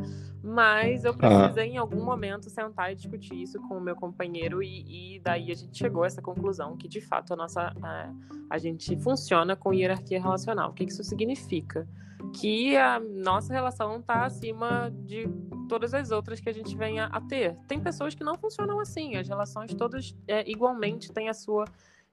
Mas 0.42 1.04
eu 1.04 1.12
precisei, 1.12 1.72
em 1.72 1.76
algum 1.76 2.02
momento, 2.02 2.48
sentar 2.48 2.92
e 2.92 2.94
discutir 2.94 3.34
isso 3.34 3.60
com 3.68 3.76
o 3.76 3.80
meu 3.80 3.94
companheiro, 3.94 4.62
e, 4.62 5.16
e, 5.16 5.20
daí 5.20 5.50
a 5.50 5.54
gente 5.54 5.76
chegou 5.76 6.02
a 6.02 6.06
essa 6.06 6.22
conclusão 6.22 6.76
que, 6.76 6.88
de 6.88 7.00
fato, 7.00 7.34
a 7.34 7.36
nossa 7.36 7.72
a, 7.82 8.10
a 8.48 8.58
gente 8.58 8.96
funciona 8.98 9.54
com 9.54 9.72
hierarquia 9.72 10.20
relacional. 10.20 10.70
O 10.70 10.72
que 10.72 10.84
isso 10.84 11.04
significa? 11.04 11.86
Que 12.34 12.76
a 12.76 12.98
nossa 12.98 13.52
relação 13.52 13.98
está 13.98 14.24
acima 14.24 14.90
de 14.90 15.28
todas 15.68 15.92
as 15.92 16.10
outras 16.10 16.40
que 16.40 16.48
a 16.48 16.52
gente 16.52 16.76
venha 16.76 17.06
a 17.06 17.20
ter. 17.20 17.56
Tem 17.68 17.78
pessoas 17.78 18.14
que 18.14 18.24
não 18.24 18.36
funcionam 18.36 18.80
assim, 18.80 19.16
as 19.16 19.28
relações 19.28 19.74
todas 19.74 20.16
é, 20.26 20.48
igualmente 20.50 21.12
têm 21.12 21.28
a 21.28 21.34
sua 21.34 21.64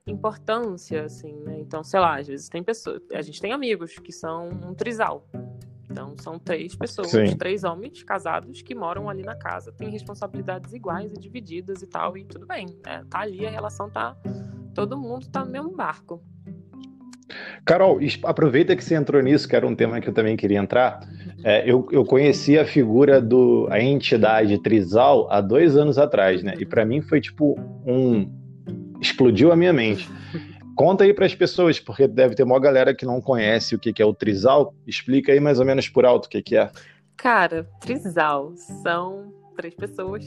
importância, 0.06 1.04
assim, 1.04 1.34
né? 1.42 1.60
Então, 1.60 1.84
sei 1.84 2.00
lá, 2.00 2.20
às 2.20 2.28
vezes 2.28 2.50
tem 2.50 2.64
pessoas, 2.64 3.02
a 3.14 3.22
gente 3.22 3.42
tem 3.42 3.52
amigos 3.52 3.98
que 3.98 4.12
são 4.12 4.50
um 4.50 4.74
trisal. 4.74 5.28
Então, 5.90 6.16
são 6.20 6.38
três 6.38 6.76
pessoas, 6.76 7.12
Sim. 7.12 7.38
três 7.38 7.64
homens 7.64 8.04
casados 8.04 8.62
que 8.62 8.76
moram 8.76 9.10
ali 9.10 9.24
na 9.24 9.36
casa, 9.36 9.72
têm 9.72 9.90
responsabilidades 9.90 10.74
iguais 10.74 11.14
e 11.14 11.20
divididas 11.20 11.82
e 11.82 11.88
tal, 11.88 12.18
e 12.18 12.26
tudo 12.26 12.46
bem, 12.46 12.68
né? 12.86 13.04
Tá 13.10 13.20
ali, 13.20 13.46
a 13.46 13.50
relação 13.50 13.90
tá. 13.90 14.16
Todo 14.74 14.98
mundo 14.98 15.28
tá 15.28 15.46
no 15.46 15.52
mesmo 15.52 15.76
barco. 15.76 16.22
Carol, 17.66 18.00
aproveita 18.24 18.76
que 18.76 18.84
você 18.84 18.96
entrou 18.96 19.22
nisso, 19.22 19.48
que 19.48 19.56
era 19.56 19.68
um 19.68 19.76
tema 19.76 20.00
que 20.00 20.08
eu 20.08 20.14
também 20.14 20.38
queria 20.38 20.60
entrar. 20.60 21.00
É, 21.44 21.70
eu, 21.70 21.88
eu 21.92 22.06
conheci 22.06 22.58
a 22.58 22.66
figura 22.66 23.22
do 23.22 23.68
a 23.70 23.80
entidade 23.80 24.58
Trisal 24.62 25.28
há 25.32 25.42
dois 25.42 25.76
anos 25.76 25.98
atrás, 25.98 26.42
né? 26.44 26.54
E 26.60 26.66
para 26.66 26.86
mim 26.86 27.02
foi 27.02 27.20
tipo 27.20 27.56
um 27.86 28.30
explodiu 29.02 29.52
a 29.52 29.56
minha 29.56 29.74
mente. 29.74 30.10
Conta 30.78 31.04
aí 31.04 31.12
para 31.12 31.26
as 31.26 31.34
pessoas, 31.34 31.80
porque 31.80 32.08
deve 32.08 32.36
ter 32.36 32.44
uma 32.44 32.60
galera 32.60 32.94
que 32.94 33.04
não 33.04 33.20
conhece 33.20 33.74
o 33.74 33.80
que, 33.80 33.92
que 33.92 34.00
é 34.00 34.06
o 34.06 34.14
trisal. 34.14 34.76
Explica 34.86 35.32
aí 35.32 35.40
mais 35.40 35.60
ou 35.60 35.66
menos 35.66 35.90
por 35.90 36.06
alto 36.06 36.28
o 36.28 36.30
que, 36.30 36.40
que 36.40 36.56
é. 36.56 36.70
Cara, 37.18 37.68
trisal 37.82 38.54
são 38.56 39.34
três 39.56 39.74
pessoas 39.74 40.24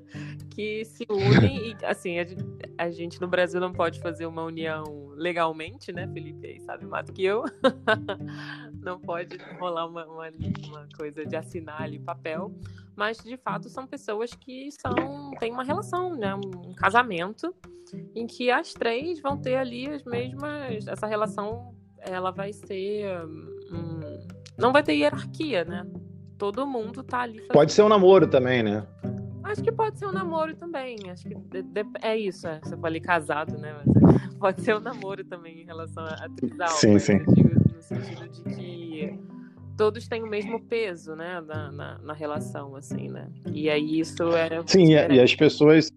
que 0.56 0.86
se 0.86 1.04
unem 1.10 1.76
e, 1.78 1.84
assim, 1.84 2.18
a 2.18 2.24
gente, 2.24 2.44
a 2.78 2.90
gente, 2.90 3.20
no 3.20 3.28
Brasil 3.28 3.60
não 3.60 3.74
pode 3.74 4.00
fazer 4.00 4.24
uma 4.24 4.42
união 4.42 5.12
legalmente, 5.16 5.92
né? 5.92 6.08
Felipe 6.08 6.46
aí 6.46 6.60
sabe 6.60 6.86
mais 6.86 7.04
do 7.04 7.12
que 7.12 7.22
eu. 7.22 7.44
não 8.80 8.98
pode 8.98 9.36
rolar 9.58 9.86
uma, 9.86 10.06
uma, 10.06 10.28
uma, 10.30 10.88
coisa 10.96 11.26
de 11.26 11.36
assinar 11.36 11.82
ali 11.82 11.98
papel. 11.98 12.50
Mas, 13.00 13.16
de 13.16 13.38
fato, 13.38 13.70
são 13.70 13.86
pessoas 13.86 14.30
que 14.34 14.68
são 14.72 15.30
têm 15.38 15.50
uma 15.50 15.64
relação, 15.64 16.14
né? 16.14 16.34
Um 16.34 16.74
casamento 16.74 17.54
em 18.14 18.26
que 18.26 18.50
as 18.50 18.74
três 18.74 19.18
vão 19.22 19.38
ter 19.38 19.56
ali 19.56 19.88
as 19.88 20.04
mesmas. 20.04 20.86
Essa 20.86 21.06
relação 21.06 21.74
ela 21.98 22.30
vai 22.30 22.52
ser. 22.52 23.24
Hum, 23.72 24.00
não 24.58 24.70
vai 24.70 24.82
ter 24.82 24.92
hierarquia, 24.92 25.64
né? 25.64 25.86
Todo 26.36 26.66
mundo 26.66 27.02
tá 27.02 27.20
ali. 27.20 27.38
Fazendo... 27.38 27.52
Pode 27.54 27.72
ser 27.72 27.82
um 27.84 27.88
namoro 27.88 28.26
também, 28.26 28.62
né? 28.62 28.86
Acho 29.44 29.62
que 29.62 29.72
pode 29.72 29.98
ser 29.98 30.04
um 30.04 30.12
namoro 30.12 30.54
também. 30.54 30.98
Acho 31.10 31.26
que 31.26 31.34
é 32.02 32.18
isso. 32.18 32.46
É. 32.46 32.60
Você 32.62 32.76
falei 32.76 33.00
casado, 33.00 33.56
né? 33.56 33.82
Mas 33.82 34.34
pode 34.34 34.60
ser 34.60 34.76
um 34.76 34.80
namoro 34.80 35.24
também 35.24 35.62
em 35.62 35.64
relação 35.64 36.04
a 36.04 36.28
trisal. 36.36 36.68
Sim, 36.68 36.98
sim. 36.98 37.24
Digo, 37.32 37.48
no 37.74 37.80
sentido 37.80 38.28
de 38.28 38.42
que 38.42 39.18
todos 39.80 40.06
têm 40.06 40.22
o 40.22 40.26
mesmo 40.26 40.60
peso, 40.60 41.16
né? 41.16 41.40
Na, 41.40 41.72
na, 41.72 41.98
na 42.00 42.12
relação, 42.12 42.76
assim, 42.76 43.08
né? 43.08 43.28
E 43.50 43.70
aí 43.70 43.98
isso 43.98 44.36
é. 44.36 44.62
Sim, 44.66 44.92
e, 44.92 45.14
e 45.14 45.18
as 45.18 45.34
pessoas 45.34 45.90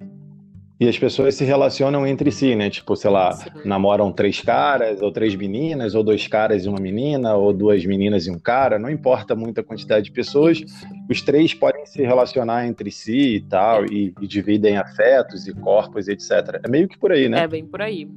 e 0.79 0.87
as 0.87 0.97
pessoas 0.97 1.35
se 1.35 1.43
relacionam 1.43 2.07
entre 2.07 2.31
si, 2.31 2.55
né? 2.55 2.69
Tipo, 2.69 2.95
sei 2.95 3.11
lá, 3.11 3.33
Sim. 3.33 3.49
namoram 3.65 4.09
três 4.09 4.39
caras, 4.39 5.01
ou 5.01 5.11
três 5.11 5.35
meninas, 5.35 5.95
ou 5.95 6.03
dois 6.03 6.25
caras 6.27 6.65
e 6.65 6.69
uma 6.69 6.79
menina, 6.79 7.35
ou 7.35 7.51
duas 7.51 7.85
meninas 7.85 8.25
e 8.25 8.31
um 8.31 8.39
cara, 8.39 8.79
não 8.79 8.89
importa 8.89 9.35
muito 9.35 9.59
a 9.59 9.63
quantidade 9.63 10.05
de 10.05 10.11
pessoas, 10.13 10.63
os 11.09 11.21
três 11.21 11.53
podem 11.53 11.85
se 11.85 12.01
relacionar 12.01 12.65
entre 12.65 12.89
si 12.89 13.35
e 13.35 13.41
tal, 13.41 13.85
e, 13.85 14.13
e 14.21 14.27
dividem 14.27 14.77
afetos 14.77 15.45
e 15.45 15.53
corpos, 15.53 16.07
etc. 16.07 16.61
É 16.63 16.69
meio 16.69 16.87
que 16.87 16.97
por 16.97 17.11
aí, 17.11 17.27
né? 17.27 17.43
É 17.43 17.47
bem 17.47 17.65
por 17.65 17.81
aí. 17.81 18.07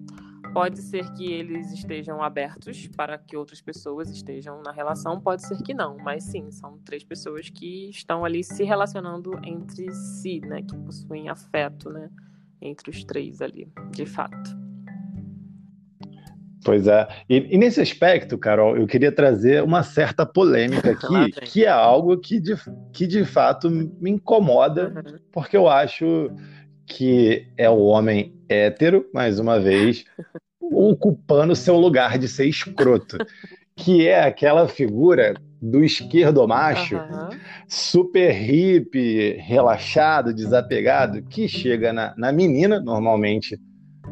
Pode 0.57 0.81
ser 0.81 1.13
que 1.13 1.31
eles 1.31 1.71
estejam 1.71 2.23
abertos 2.23 2.89
para 2.89 3.19
que 3.19 3.37
outras 3.37 3.61
pessoas 3.61 4.11
estejam 4.11 4.63
na 4.63 4.73
relação, 4.73 5.21
pode 5.21 5.47
ser 5.47 5.63
que 5.63 5.75
não, 5.75 5.99
mas 5.99 6.25
sim, 6.25 6.51
são 6.51 6.79
três 6.79 7.05
pessoas 7.05 7.51
que 7.51 7.91
estão 7.91 8.25
ali 8.25 8.43
se 8.43 8.65
relacionando 8.65 9.39
entre 9.45 9.93
si, 9.93 10.41
né? 10.41 10.63
Que 10.63 10.77
possuem 10.77 11.29
afeto, 11.29 11.91
né? 11.91 12.11
entre 12.61 12.91
os 12.91 13.05
três 13.05 13.41
ali, 13.41 13.69
de 13.91 14.07
fato. 14.07 14.57
Pois 16.65 16.87
é. 16.89 17.07
E, 17.29 17.55
e, 17.55 17.59
nesse 17.59 17.81
aspecto, 17.81 18.37
Carol, 18.37 18.77
eu 18.77 18.87
queria 18.87 19.13
trazer 19.13 19.63
uma 19.63 19.83
certa 19.83 20.27
polêmica 20.27 20.91
aqui, 20.99 21.33
que 21.43 21.65
é 21.65 21.69
algo 21.69 22.19
que 22.19 22.41
de, 22.41 22.55
que 22.93 23.07
de 23.07 23.25
fato 23.25 23.71
me 23.71 24.11
incomoda, 24.11 24.89
uhum. 24.89 25.19
porque 25.31 25.57
eu 25.57 25.69
acho 25.69 26.31
que 26.87 27.49
é 27.57 27.69
o 27.71 27.85
homem 27.85 28.35
hétero, 28.49 29.09
mais 29.13 29.39
uma 29.39 29.61
vez, 29.61 30.05
ocupando 30.73 31.57
seu 31.57 31.77
lugar 31.77 32.19
de 32.19 32.29
ser 32.29 32.47
escroto, 32.47 33.19
que 33.77 34.07
é 34.07 34.25
aquela 34.25 34.69
figura 34.69 35.35
do 35.61 35.83
esquerdo 35.83 36.47
macho, 36.47 36.97
uhum. 36.97 37.29
super 37.69 38.33
hippie, 38.33 39.37
relaxado, 39.39 40.35
desapegado, 40.35 41.23
que 41.23 41.49
chega 41.49 41.93
na, 41.93 42.15
na 42.17 42.33
menina, 42.33 42.81
normalmente 42.81 43.59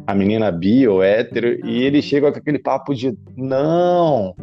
a 0.07 0.14
menina 0.14 0.51
bi 0.51 0.87
ou 0.87 1.03
hétero, 1.03 1.67
e 1.67 1.83
ele 1.83 2.03
chega 2.03 2.31
com 2.31 2.38
aquele 2.38 2.59
papo 2.59 2.95
de 2.95 3.17
não, 3.37 4.35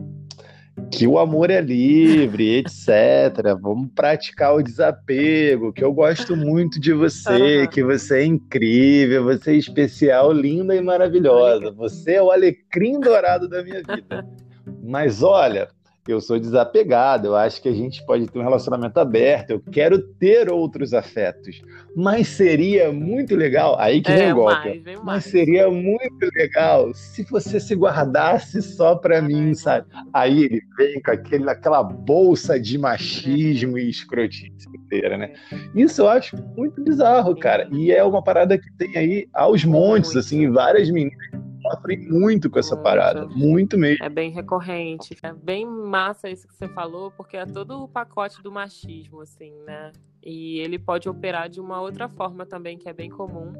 que 0.89 1.05
o 1.05 1.19
amor 1.19 1.49
é 1.49 1.61
livre, 1.61 2.57
etc. 2.57 3.55
Vamos 3.59 3.89
praticar 3.93 4.55
o 4.55 4.63
desapego, 4.63 5.73
que 5.73 5.83
eu 5.83 5.93
gosto 5.93 6.35
muito 6.35 6.79
de 6.79 6.93
você, 6.93 7.61
uhum. 7.61 7.67
que 7.67 7.83
você 7.83 8.19
é 8.19 8.25
incrível, 8.25 9.23
você 9.23 9.51
é 9.51 9.55
especial, 9.55 10.31
linda 10.31 10.75
e 10.75 10.81
maravilhosa. 10.81 11.71
Você 11.71 12.13
é 12.13 12.21
o 12.21 12.31
alecrim 12.31 12.99
dourado 12.99 13.47
da 13.47 13.63
minha 13.63 13.81
vida. 13.81 14.25
Mas 14.83 15.21
olha, 15.21 15.69
eu 16.07 16.19
sou 16.19 16.39
desapegado, 16.39 17.27
eu 17.27 17.35
acho 17.35 17.61
que 17.61 17.69
a 17.69 17.73
gente 17.73 18.03
pode 18.05 18.27
ter 18.27 18.39
um 18.39 18.43
relacionamento 18.43 18.99
aberto, 18.99 19.51
eu 19.51 19.59
quero 19.59 19.99
ter 19.99 20.51
outros 20.51 20.93
afetos. 20.93 21.61
Mas 21.95 22.27
seria 22.27 22.91
muito 22.91 23.35
legal, 23.35 23.77
aí 23.79 24.01
que 24.01 24.11
vem 24.11 24.29
é, 24.29 24.33
o 24.33 24.35
golpe, 24.35 24.67
mais, 24.67 24.83
vem 24.83 24.97
mas 25.03 25.25
seria 25.25 25.69
muito 25.69 26.29
legal 26.35 26.93
se 26.93 27.23
você 27.23 27.59
se 27.59 27.75
guardasse 27.75 28.61
só 28.61 28.95
para 28.95 29.21
mim, 29.21 29.53
sabe? 29.53 29.87
Aí 30.11 30.43
ele 30.45 30.61
vem 30.77 31.01
com 31.01 31.11
aquele, 31.11 31.49
aquela 31.49 31.83
bolsa 31.83 32.59
de 32.59 32.77
machismo 32.77 33.77
e 33.77 33.89
escrotice 33.89 34.51
inteira, 34.73 35.17
né? 35.17 35.33
Isso 35.75 36.01
eu 36.01 36.09
acho 36.09 36.35
muito 36.57 36.83
bizarro, 36.83 37.35
cara. 37.35 37.67
E 37.71 37.91
é 37.91 38.03
uma 38.03 38.23
parada 38.23 38.57
que 38.57 38.71
tem 38.73 38.97
aí 38.97 39.27
aos 39.33 39.63
montes, 39.63 40.15
assim, 40.15 40.49
várias 40.49 40.89
meninas 40.89 41.50
sofrem 41.61 42.09
muito 42.09 42.49
com 42.49 42.59
essa 42.59 42.75
parada, 42.75 43.25
muito 43.27 43.77
mesmo. 43.77 44.03
É 44.03 44.09
bem 44.09 44.31
recorrente, 44.31 45.15
é 45.21 45.33
bem 45.33 45.65
massa 45.65 46.29
isso 46.29 46.47
que 46.47 46.53
você 46.53 46.67
falou, 46.67 47.11
porque 47.11 47.37
é 47.37 47.45
todo 47.45 47.83
o 47.83 47.87
pacote 47.87 48.41
do 48.41 48.51
machismo, 48.51 49.21
assim, 49.21 49.53
né? 49.65 49.91
E 50.23 50.59
ele 50.59 50.77
pode 50.77 51.09
operar 51.09 51.49
de 51.49 51.59
uma 51.59 51.81
outra 51.81 52.07
forma 52.07 52.45
também, 52.45 52.77
que 52.77 52.87
é 52.87 52.93
bem 52.93 53.09
comum, 53.09 53.53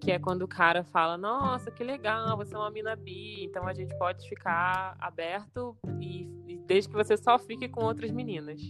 que 0.00 0.10
é 0.10 0.18
quando 0.18 0.42
o 0.42 0.48
cara 0.48 0.84
fala, 0.84 1.16
nossa, 1.16 1.70
que 1.70 1.82
legal, 1.82 2.36
você 2.36 2.54
é 2.54 2.58
uma 2.58 2.70
mina 2.70 2.96
bi, 2.96 3.44
então 3.44 3.66
a 3.66 3.72
gente 3.72 3.96
pode 3.98 4.28
ficar 4.28 4.96
aberto 5.00 5.76
e, 6.00 6.28
e 6.46 6.58
desde 6.66 6.90
que 6.90 6.96
você 6.96 7.16
só 7.16 7.38
fique 7.38 7.68
com 7.68 7.84
outras 7.84 8.10
meninas. 8.10 8.60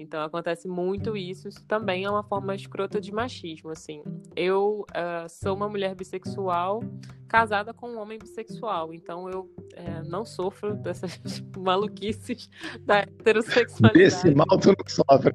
Então 0.00 0.22
acontece 0.22 0.66
muito 0.66 1.14
isso. 1.14 1.46
Isso 1.46 1.62
também 1.66 2.04
é 2.04 2.10
uma 2.10 2.22
forma 2.22 2.54
escrota 2.54 2.98
de 2.98 3.12
machismo, 3.12 3.70
assim. 3.70 4.02
Eu 4.34 4.86
uh, 4.90 5.28
sou 5.28 5.54
uma 5.54 5.68
mulher 5.68 5.94
bissexual 5.94 6.82
casada 7.28 7.72
com 7.72 7.90
um 7.90 7.98
homem 8.00 8.18
bissexual, 8.18 8.92
então 8.92 9.30
eu 9.30 9.42
uh, 9.42 10.08
não 10.08 10.24
sofro 10.24 10.74
dessas 10.74 11.20
maluquices 11.56 12.48
da 12.80 13.00
heterossexualidade. 13.00 13.98
Desse 13.98 14.34
mal 14.34 14.58
tu 14.58 14.68
não 14.68 14.88
sofre. 14.88 15.32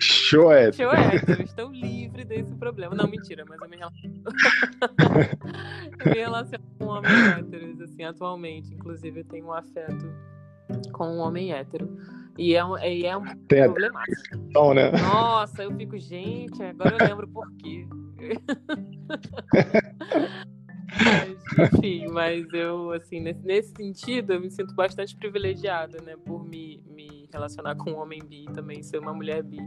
Show 0.00 0.52
é. 0.52 0.72
Show 0.72 0.90
é, 0.92 1.42
estou 1.42 1.70
livre 1.72 2.24
desse 2.24 2.54
problema. 2.54 2.94
Não, 2.94 3.06
mentira, 3.06 3.44
mas 3.46 3.60
eu 3.60 3.68
me 3.68 3.76
relaciono, 3.76 4.22
eu 6.00 6.12
me 6.12 6.18
relaciono 6.18 6.64
com 6.78 6.86
homens 6.86 7.38
héteros, 7.38 7.80
assim, 7.80 8.04
atualmente. 8.04 8.72
Inclusive, 8.72 9.20
eu 9.20 9.24
tenho 9.24 9.46
um 9.46 9.52
afeto 9.52 10.31
com 10.92 11.06
um 11.06 11.18
homem 11.18 11.52
hétero. 11.52 11.98
E 12.38 12.54
é 12.54 12.64
um, 12.64 12.78
e 12.78 13.04
é 13.04 13.16
um 13.16 13.24
Tem 13.46 13.64
problemático. 13.64 14.34
Então, 14.34 14.72
né? 14.72 14.90
Nossa, 14.92 15.64
eu 15.64 15.76
fico, 15.76 15.98
gente, 15.98 16.62
agora 16.62 16.96
eu 16.98 17.06
lembro 17.06 17.28
por 17.28 17.52
quê. 17.56 17.86
mas, 21.04 21.74
enfim, 21.74 22.06
mas 22.08 22.46
eu, 22.52 22.92
assim, 22.92 23.20
nesse, 23.20 23.44
nesse 23.44 23.74
sentido, 23.76 24.32
eu 24.32 24.40
me 24.40 24.50
sinto 24.50 24.74
bastante 24.74 25.14
privilegiada, 25.16 26.00
né? 26.00 26.14
Por 26.24 26.44
me, 26.44 26.82
me 26.86 27.28
relacionar 27.32 27.74
com 27.76 27.90
um 27.90 27.98
homem 27.98 28.22
bi 28.24 28.46
também, 28.54 28.82
ser 28.82 28.98
uma 28.98 29.12
mulher 29.12 29.42
bi. 29.42 29.58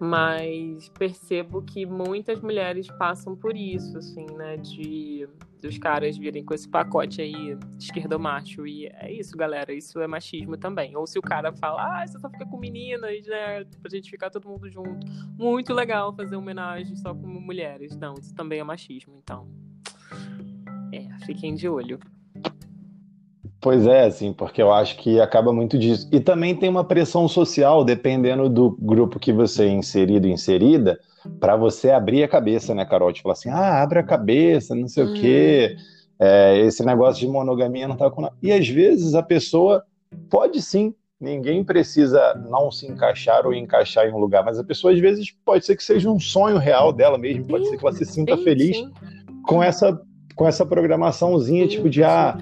Mas 0.00 0.88
percebo 0.90 1.62
que 1.62 1.86
muitas 1.86 2.40
mulheres 2.40 2.86
passam 2.98 3.36
por 3.36 3.56
isso, 3.56 3.96
assim, 3.98 4.26
né? 4.36 4.56
De 4.56 5.28
dos 5.64 5.78
caras 5.78 6.18
virem 6.18 6.44
com 6.44 6.52
esse 6.52 6.68
pacote 6.68 7.22
aí 7.22 7.56
esquerdomacho. 7.78 8.66
E 8.66 8.86
é 8.86 9.10
isso, 9.10 9.34
galera. 9.34 9.72
Isso 9.72 9.98
é 9.98 10.06
machismo 10.06 10.58
também. 10.58 10.94
Ou 10.94 11.06
se 11.06 11.18
o 11.18 11.22
cara 11.22 11.52
fala, 11.52 12.02
ah, 12.02 12.06
você 12.06 12.18
só 12.18 12.28
fica 12.28 12.44
com 12.44 12.58
meninas, 12.58 13.26
né? 13.26 13.64
Pra 13.80 13.90
gente 13.90 14.10
ficar 14.10 14.28
todo 14.28 14.46
mundo 14.46 14.70
junto. 14.70 15.06
Muito 15.38 15.72
legal 15.72 16.14
fazer 16.14 16.36
homenagem 16.36 16.94
só 16.96 17.14
com 17.14 17.26
mulheres. 17.26 17.96
Não, 17.96 18.12
isso 18.14 18.34
também 18.34 18.60
é 18.60 18.64
machismo, 18.64 19.14
então. 19.16 19.48
É, 20.92 21.08
fiquem 21.24 21.54
de 21.54 21.66
olho. 21.66 21.98
Pois 23.64 23.86
é, 23.86 24.04
assim, 24.04 24.30
porque 24.30 24.60
eu 24.60 24.70
acho 24.70 24.98
que 24.98 25.18
acaba 25.18 25.50
muito 25.50 25.78
disso. 25.78 26.06
E 26.12 26.20
também 26.20 26.54
tem 26.54 26.68
uma 26.68 26.84
pressão 26.84 27.26
social, 27.26 27.82
dependendo 27.82 28.46
do 28.46 28.72
grupo 28.78 29.18
que 29.18 29.32
você 29.32 29.64
é 29.64 29.68
inserido, 29.68 30.28
inserida, 30.28 31.00
para 31.40 31.56
você 31.56 31.90
abrir 31.90 32.22
a 32.22 32.28
cabeça, 32.28 32.74
né, 32.74 32.84
Carol? 32.84 33.10
Tipo 33.10 33.30
assim, 33.30 33.48
ah, 33.48 33.80
abre 33.80 34.00
a 34.00 34.02
cabeça, 34.02 34.74
não 34.74 34.86
sei 34.86 35.04
hum. 35.04 35.10
o 35.10 35.14
quê. 35.14 35.76
Uhum. 35.78 36.26
É, 36.26 36.58
esse 36.58 36.84
negócio 36.84 37.26
de 37.26 37.32
monogamia 37.32 37.88
não 37.88 37.96
tá 37.96 38.10
com 38.10 38.20
nada. 38.20 38.34
E 38.42 38.52
às 38.52 38.68
vezes 38.68 39.14
a 39.14 39.22
pessoa 39.22 39.82
pode 40.28 40.60
sim, 40.60 40.94
ninguém 41.18 41.64
precisa 41.64 42.34
não 42.34 42.70
se 42.70 42.86
encaixar 42.86 43.46
ou 43.46 43.54
encaixar 43.54 44.06
em 44.06 44.12
um 44.12 44.18
lugar, 44.18 44.44
mas 44.44 44.58
a 44.58 44.64
pessoa 44.64 44.92
às 44.92 45.00
vezes 45.00 45.34
pode 45.42 45.64
ser 45.64 45.74
que 45.74 45.82
seja 45.82 46.10
um 46.10 46.20
sonho 46.20 46.58
real 46.58 46.92
dela 46.92 47.16
mesmo, 47.16 47.46
pode 47.46 47.66
ser 47.66 47.78
que 47.78 47.86
ela 47.86 47.96
se 47.96 48.04
sinta 48.04 48.36
sim, 48.36 48.44
feliz 48.44 48.76
sim. 48.76 48.92
com 49.42 49.62
essa 49.62 49.98
com 50.36 50.48
essa 50.48 50.66
programaçãozinha, 50.66 51.68
tipo 51.68 51.88
de 51.88 52.02
ah, 52.02 52.36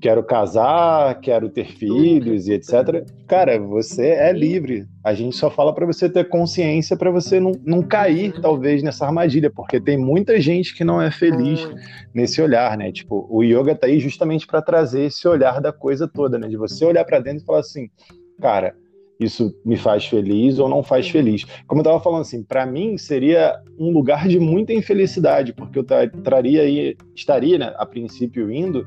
quero 0.00 0.22
casar, 0.22 1.20
quero 1.20 1.48
ter 1.48 1.66
filhos 1.66 2.46
e 2.46 2.52
etc. 2.52 3.04
Cara, 3.26 3.58
você 3.58 4.08
é 4.08 4.32
livre. 4.32 4.86
A 5.02 5.12
gente 5.12 5.36
só 5.36 5.50
fala 5.50 5.74
para 5.74 5.86
você 5.86 6.08
ter 6.08 6.28
consciência 6.28 6.96
para 6.96 7.10
você 7.10 7.40
não, 7.40 7.52
não 7.64 7.82
cair, 7.82 8.40
talvez, 8.40 8.82
nessa 8.82 9.06
armadilha, 9.06 9.50
porque 9.50 9.80
tem 9.80 9.98
muita 9.98 10.40
gente 10.40 10.74
que 10.74 10.84
não 10.84 11.00
é 11.00 11.10
feliz 11.10 11.68
nesse 12.14 12.40
olhar, 12.40 12.76
né? 12.76 12.92
Tipo, 12.92 13.26
o 13.30 13.42
yoga 13.42 13.74
tá 13.74 13.86
aí 13.86 13.98
justamente 13.98 14.46
para 14.46 14.62
trazer 14.62 15.04
esse 15.04 15.26
olhar 15.26 15.60
da 15.60 15.72
coisa 15.72 16.06
toda, 16.06 16.38
né? 16.38 16.48
De 16.48 16.56
você 16.56 16.84
olhar 16.84 17.04
para 17.04 17.18
dentro 17.18 17.42
e 17.42 17.46
falar 17.46 17.60
assim, 17.60 17.88
cara, 18.40 18.74
isso 19.18 19.52
me 19.64 19.76
faz 19.76 20.06
feliz 20.06 20.60
ou 20.60 20.68
não 20.68 20.82
faz 20.82 21.08
feliz. 21.08 21.44
Como 21.66 21.80
eu 21.80 21.82
estava 21.82 22.00
falando 22.00 22.20
assim, 22.20 22.44
para 22.44 22.64
mim 22.64 22.96
seria 22.96 23.60
um 23.78 23.90
lugar 23.90 24.28
de 24.28 24.38
muita 24.38 24.72
infelicidade, 24.72 25.52
porque 25.52 25.78
eu 25.78 25.84
traria 26.22 26.62
aí, 26.62 26.96
estaria, 27.16 27.58
né, 27.58 27.74
a 27.76 27.84
princípio 27.84 28.50
indo 28.50 28.86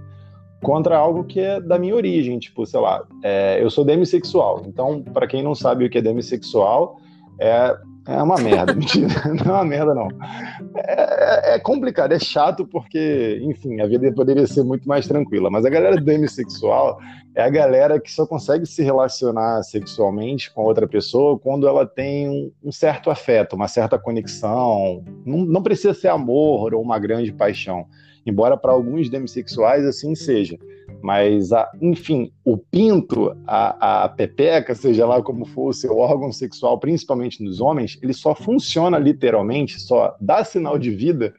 contra 0.61 0.97
algo 0.97 1.23
que 1.23 1.39
é 1.39 1.59
da 1.59 1.77
minha 1.79 1.95
origem, 1.95 2.37
tipo, 2.39 2.65
sei 2.65 2.79
lá, 2.79 3.03
é, 3.23 3.61
eu 3.61 3.69
sou 3.69 3.83
demissexual. 3.83 4.63
Então, 4.67 5.01
para 5.01 5.27
quem 5.27 5.43
não 5.43 5.55
sabe 5.55 5.85
o 5.85 5.89
que 5.89 5.97
é 5.97 6.01
demissexual, 6.01 6.97
é, 7.39 7.75
é 8.07 8.21
uma 8.21 8.37
merda, 8.37 8.73
mentira, 8.75 9.09
não 9.25 9.55
é 9.55 9.57
uma 9.57 9.65
merda 9.65 9.95
não. 9.95 10.07
É, 10.75 11.55
é, 11.55 11.59
complicado, 11.59 12.11
é 12.13 12.19
chato 12.19 12.65
porque, 12.65 13.39
enfim, 13.43 13.81
a 13.81 13.87
vida 13.87 14.11
poderia 14.13 14.45
ser 14.45 14.63
muito 14.63 14.87
mais 14.87 15.07
tranquila, 15.07 15.49
mas 15.49 15.65
a 15.65 15.69
galera 15.69 15.97
demissexual 15.97 16.99
é 17.33 17.43
a 17.43 17.49
galera 17.49 17.99
que 17.99 18.11
só 18.11 18.27
consegue 18.27 18.65
se 18.65 18.83
relacionar 18.83 19.63
sexualmente 19.63 20.53
com 20.53 20.63
outra 20.63 20.87
pessoa 20.87 21.39
quando 21.39 21.67
ela 21.67 21.85
tem 21.85 22.51
um 22.63 22.71
certo 22.71 23.09
afeto, 23.09 23.55
uma 23.55 23.67
certa 23.67 23.97
conexão, 23.97 25.03
não, 25.25 25.37
não 25.39 25.63
precisa 25.63 25.93
ser 25.93 26.09
amor 26.09 26.73
ou 26.73 26.81
uma 26.81 26.99
grande 26.99 27.31
paixão 27.31 27.85
embora 28.25 28.57
para 28.57 28.71
alguns 28.71 29.09
demissexuais 29.09 29.85
assim 29.85 30.15
seja. 30.15 30.57
Mas, 31.01 31.51
a, 31.51 31.69
enfim, 31.81 32.31
o 32.45 32.57
pinto, 32.57 33.35
a, 33.47 34.03
a 34.03 34.09
pepeca, 34.09 34.75
seja 34.75 35.05
lá 35.05 35.21
como 35.21 35.45
for 35.45 35.69
o 35.69 35.73
seu 35.73 35.97
órgão 35.97 36.31
sexual, 36.31 36.79
principalmente 36.79 37.43
nos 37.43 37.59
homens, 37.59 37.97
ele 38.03 38.13
só 38.13 38.35
funciona 38.35 38.99
literalmente, 38.99 39.79
só 39.81 40.15
dá 40.21 40.43
sinal 40.43 40.77
de 40.77 40.91
vida 40.91 41.33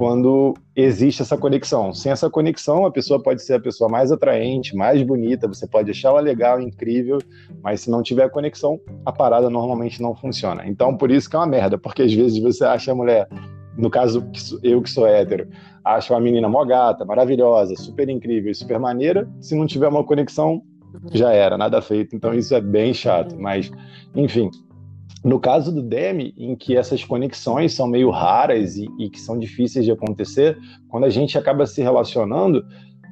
quando 0.00 0.54
existe 0.74 1.20
essa 1.20 1.36
conexão. 1.36 1.92
Sem 1.92 2.10
essa 2.10 2.30
conexão, 2.30 2.86
a 2.86 2.90
pessoa 2.90 3.22
pode 3.22 3.42
ser 3.42 3.54
a 3.54 3.60
pessoa 3.60 3.88
mais 3.90 4.10
atraente, 4.10 4.74
mais 4.74 5.02
bonita, 5.02 5.46
você 5.46 5.66
pode 5.66 5.90
achar 5.90 6.08
ela 6.08 6.20
legal, 6.20 6.58
incrível, 6.58 7.18
mas 7.62 7.82
se 7.82 7.90
não 7.90 8.02
tiver 8.02 8.30
conexão, 8.30 8.80
a 9.04 9.12
parada 9.12 9.50
normalmente 9.50 10.00
não 10.00 10.14
funciona. 10.14 10.66
Então, 10.66 10.96
por 10.96 11.10
isso 11.10 11.28
que 11.28 11.36
é 11.36 11.38
uma 11.38 11.46
merda, 11.46 11.76
porque 11.76 12.00
às 12.00 12.14
vezes 12.14 12.38
você 12.38 12.64
acha 12.64 12.92
a 12.92 12.94
mulher 12.94 13.28
no 13.76 13.90
caso, 13.90 14.26
eu 14.62 14.82
que 14.82 14.90
sou 14.90 15.06
hétero, 15.06 15.48
acho 15.84 16.12
uma 16.12 16.20
menina 16.20 16.48
mó 16.48 16.64
gata, 16.64 17.04
maravilhosa, 17.04 17.74
super 17.76 18.08
incrível, 18.08 18.54
super 18.54 18.78
maneira. 18.78 19.28
Se 19.40 19.54
não 19.54 19.66
tiver 19.66 19.88
uma 19.88 20.04
conexão, 20.04 20.62
já 21.12 21.32
era, 21.32 21.56
nada 21.56 21.80
feito. 21.80 22.14
Então 22.14 22.34
isso 22.34 22.54
é 22.54 22.60
bem 22.60 22.92
chato. 22.92 23.36
Mas, 23.38 23.70
enfim, 24.14 24.50
no 25.24 25.38
caso 25.38 25.72
do 25.72 25.82
Demi, 25.82 26.34
em 26.36 26.56
que 26.56 26.76
essas 26.76 27.04
conexões 27.04 27.74
são 27.74 27.86
meio 27.86 28.10
raras 28.10 28.76
e, 28.76 28.88
e 28.98 29.10
que 29.10 29.20
são 29.20 29.38
difíceis 29.38 29.84
de 29.84 29.92
acontecer, 29.92 30.58
quando 30.88 31.04
a 31.04 31.10
gente 31.10 31.36
acaba 31.36 31.66
se 31.66 31.82
relacionando, 31.82 32.64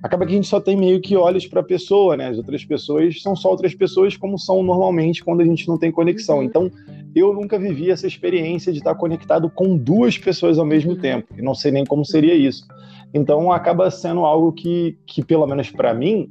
acaba 0.02 0.24
que 0.24 0.32
a 0.32 0.36
gente 0.36 0.48
só 0.48 0.60
tem 0.60 0.76
meio 0.76 1.00
que 1.00 1.16
olhos 1.16 1.46
para 1.46 1.60
a 1.60 1.64
pessoa, 1.64 2.16
né? 2.16 2.28
As 2.28 2.38
outras 2.38 2.64
pessoas 2.64 3.20
são 3.22 3.34
só 3.34 3.50
outras 3.50 3.74
pessoas 3.74 4.16
como 4.16 4.38
são 4.38 4.62
normalmente 4.62 5.24
quando 5.24 5.40
a 5.40 5.44
gente 5.44 5.66
não 5.66 5.78
tem 5.78 5.90
conexão. 5.90 6.38
Uhum. 6.38 6.42
Então, 6.42 6.70
eu 7.14 7.32
nunca 7.32 7.58
vivi 7.58 7.90
essa 7.90 8.06
experiência 8.06 8.72
de 8.72 8.78
estar 8.78 8.94
conectado 8.94 9.50
com 9.50 9.76
duas 9.76 10.16
pessoas 10.16 10.58
ao 10.58 10.66
mesmo 10.66 10.92
uhum. 10.92 11.00
tempo. 11.00 11.34
E 11.36 11.42
não 11.42 11.54
sei 11.54 11.72
nem 11.72 11.84
como 11.84 12.04
seria 12.04 12.34
isso. 12.34 12.66
Então, 13.12 13.50
acaba 13.50 13.90
sendo 13.90 14.24
algo 14.24 14.52
que, 14.52 14.98
que 15.06 15.24
pelo 15.24 15.46
menos 15.46 15.70
para 15.70 15.94
mim, 15.94 16.30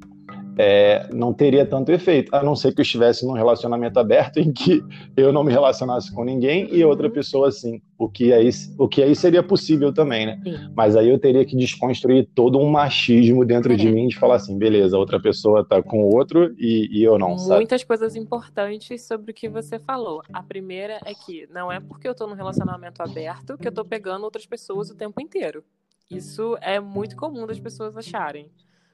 é, 0.57 1.07
não 1.13 1.33
teria 1.33 1.65
tanto 1.65 1.91
efeito, 1.91 2.35
a 2.35 2.41
não 2.41 2.55
ser 2.55 2.73
que 2.73 2.81
eu 2.81 2.83
estivesse 2.83 3.25
num 3.25 3.33
relacionamento 3.33 3.99
aberto 3.99 4.37
em 4.41 4.51
que 4.51 4.83
eu 5.15 5.31
não 5.31 5.43
me 5.43 5.51
relacionasse 5.51 6.13
com 6.13 6.23
ninguém 6.23 6.67
e 6.73 6.83
outra 6.83 7.09
pessoa 7.09 7.51
sim, 7.51 7.81
o 7.97 8.09
que 8.09 8.33
aí, 8.33 8.49
o 8.77 8.87
que 8.87 9.03
aí 9.03 9.15
seria 9.15 9.43
possível 9.43 9.93
também, 9.93 10.25
né? 10.25 10.41
Sim. 10.43 10.71
Mas 10.75 10.95
aí 10.95 11.09
eu 11.09 11.19
teria 11.19 11.45
que 11.45 11.55
desconstruir 11.55 12.27
todo 12.33 12.59
um 12.59 12.69
machismo 12.69 13.45
dentro 13.45 13.73
é. 13.73 13.75
de 13.75 13.89
mim 13.91 14.07
de 14.07 14.17
falar 14.17 14.35
assim, 14.35 14.57
beleza, 14.57 14.97
outra 14.97 15.19
pessoa 15.19 15.65
tá 15.65 15.81
com 15.81 16.03
outro 16.03 16.53
e, 16.57 16.89
e 16.91 17.03
eu 17.03 17.17
não, 17.17 17.35
Muitas 17.35 17.81
sabe? 17.81 17.85
coisas 17.85 18.15
importantes 18.15 19.03
sobre 19.03 19.31
o 19.31 19.33
que 19.33 19.47
você 19.47 19.79
falou. 19.79 20.21
A 20.33 20.41
primeira 20.41 20.99
é 21.05 21.13
que 21.13 21.47
não 21.53 21.71
é 21.71 21.79
porque 21.79 22.07
eu 22.07 22.15
tô 22.15 22.27
num 22.27 22.35
relacionamento 22.35 23.01
aberto 23.01 23.57
que 23.57 23.67
eu 23.67 23.71
tô 23.71 23.85
pegando 23.85 24.23
outras 24.23 24.45
pessoas 24.45 24.89
o 24.89 24.95
tempo 24.95 25.21
inteiro. 25.21 25.63
Isso 26.09 26.57
é 26.61 26.79
muito 26.79 27.17
comum 27.17 27.45
das 27.45 27.59
pessoas 27.59 27.97
acharem 27.97 28.49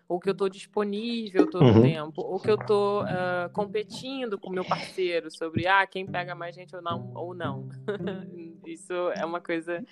ou 0.08 0.20
que 0.20 0.30
eu 0.30 0.34
estou 0.34 0.50
disponível 0.50 1.50
todo 1.50 1.64
o 1.64 1.68
uhum. 1.68 1.82
tempo, 1.82 2.22
ou 2.22 2.40
que 2.40 2.50
eu 2.50 2.56
estou 2.56 3.04
uh, 3.04 3.50
competindo 3.54 4.38
com 4.38 4.50
meu 4.50 4.66
parceiro 4.66 5.32
sobre 5.32 5.68
ah, 5.68 5.86
quem 5.88 6.06
pega 6.06 6.36
mais 6.36 6.56
gente 6.56 6.76
ou 6.76 6.82
não. 6.82 7.12
Ou 7.16 7.34
não. 7.34 7.70
isso 8.66 8.94
é 9.16 9.26
uma 9.26 9.40
coisa 9.42 9.84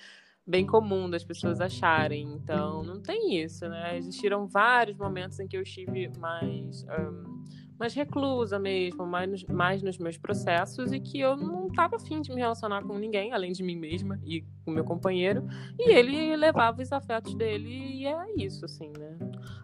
bem 0.45 0.65
comum 0.65 1.09
das 1.09 1.23
pessoas 1.23 1.61
acharem. 1.61 2.23
Então, 2.33 2.83
não 2.83 3.01
tem 3.01 3.41
isso, 3.41 3.67
né? 3.67 3.97
Existiram 3.97 4.47
vários 4.47 4.97
momentos 4.97 5.39
em 5.39 5.47
que 5.47 5.57
eu 5.57 5.61
estive 5.61 6.11
mais. 6.17 6.83
Um, 6.83 7.43
mais 7.81 7.95
reclusa 7.95 8.59
mesmo, 8.59 9.07
mais, 9.07 9.43
mais 9.45 9.81
nos 9.81 9.97
meus 9.97 10.15
processos 10.15 10.91
e 10.91 10.99
que 10.99 11.19
eu 11.19 11.35
não 11.35 11.65
estava 11.65 11.95
afim 11.95 12.21
de 12.21 12.31
me 12.31 12.39
relacionar 12.39 12.83
com 12.83 12.95
ninguém, 12.95 13.33
além 13.33 13.51
de 13.51 13.63
mim 13.63 13.75
mesma 13.75 14.19
e 14.23 14.45
com 14.63 14.69
meu 14.69 14.83
companheiro. 14.83 15.47
E 15.79 15.89
ele 15.89 16.35
levava 16.35 16.79
os 16.79 16.91
afetos 16.91 17.33
dele 17.33 17.69
e 17.69 18.05
é 18.05 18.35
isso, 18.37 18.65
assim, 18.65 18.93
né? 18.95 19.17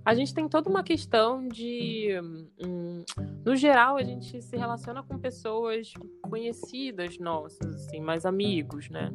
A 0.04 0.16
gente 0.16 0.34
tem 0.34 0.50
toda 0.50 0.68
uma 0.68 0.82
questão 0.84 1.48
de. 1.48 2.20
Hum, 2.60 3.04
no 3.46 3.56
geral, 3.56 3.98
a 3.98 4.04
gente 4.04 4.42
se 4.42 4.58
relaciona 4.58 5.04
com 5.04 5.20
pessoas 5.20 5.94
conhecidas 6.24 7.20
nossas, 7.20 7.76
assim, 7.76 8.02
mais 8.02 8.26
amigos, 8.26 8.90
né? 8.90 9.14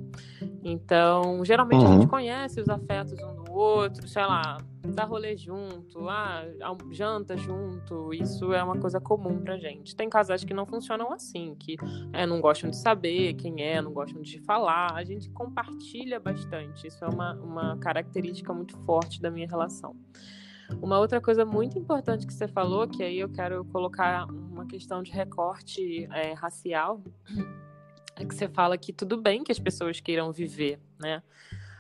Então, 0.64 1.44
geralmente 1.44 1.85
uhum. 1.85 1.88
a 1.88 1.92
gente 1.94 2.07
conhece 2.07 2.61
os 2.61 2.68
afetos 2.68 3.18
um 3.20 3.42
do 3.42 3.53
outro, 3.53 4.07
sei 4.07 4.22
lá, 4.22 4.59
dá 4.87 5.05
rolê 5.05 5.37
junto, 5.37 6.09
ah, 6.09 6.44
janta 6.90 7.37
junto, 7.37 8.14
isso 8.14 8.53
é 8.53 8.62
uma 8.62 8.79
coisa 8.79 9.01
comum 9.01 9.40
pra 9.40 9.59
gente. 9.59 9.96
Tem 9.96 10.09
casais 10.09 10.44
que 10.44 10.55
não 10.55 10.64
funcionam 10.64 11.12
assim, 11.12 11.57
que 11.59 11.77
é, 12.12 12.25
não 12.27 12.40
gostam 12.40 12.70
de 12.70 12.77
saber 12.77 13.35
quem 13.35 13.61
é, 13.61 13.83
não 13.83 13.92
gostam 13.92 14.22
de 14.22 14.38
falar, 14.40 14.92
a 14.94 15.03
gente 15.03 15.29
compartilha 15.31 16.20
bastante, 16.20 16.87
isso 16.87 17.05
é 17.05 17.09
uma, 17.09 17.35
uma 17.35 17.77
característica 17.79 18.55
muito 18.55 18.77
forte 18.85 19.20
da 19.20 19.31
minha 19.31 19.48
relação. 19.48 19.96
Uma 20.81 20.98
outra 20.98 21.20
coisa 21.20 21.44
muito 21.44 21.79
importante 21.79 22.27
que 22.27 22.33
você 22.33 22.46
falou, 22.48 22.87
que 22.87 23.03
aí 23.03 23.18
eu 23.18 23.29
quero 23.29 23.64
colocar 23.66 24.27
uma 24.31 24.64
questão 24.64 25.03
de 25.03 25.11
recorte 25.11 26.09
é, 26.12 26.33
racial, 26.33 27.03
é 28.16 28.25
que 28.25 28.35
você 28.35 28.48
fala 28.48 28.77
que 28.77 28.92
tudo 28.92 29.16
bem 29.20 29.42
que 29.42 29.53
as 29.53 29.59
pessoas 29.59 30.01
queiram 30.01 30.33
viver, 30.33 30.79
né? 31.01 31.22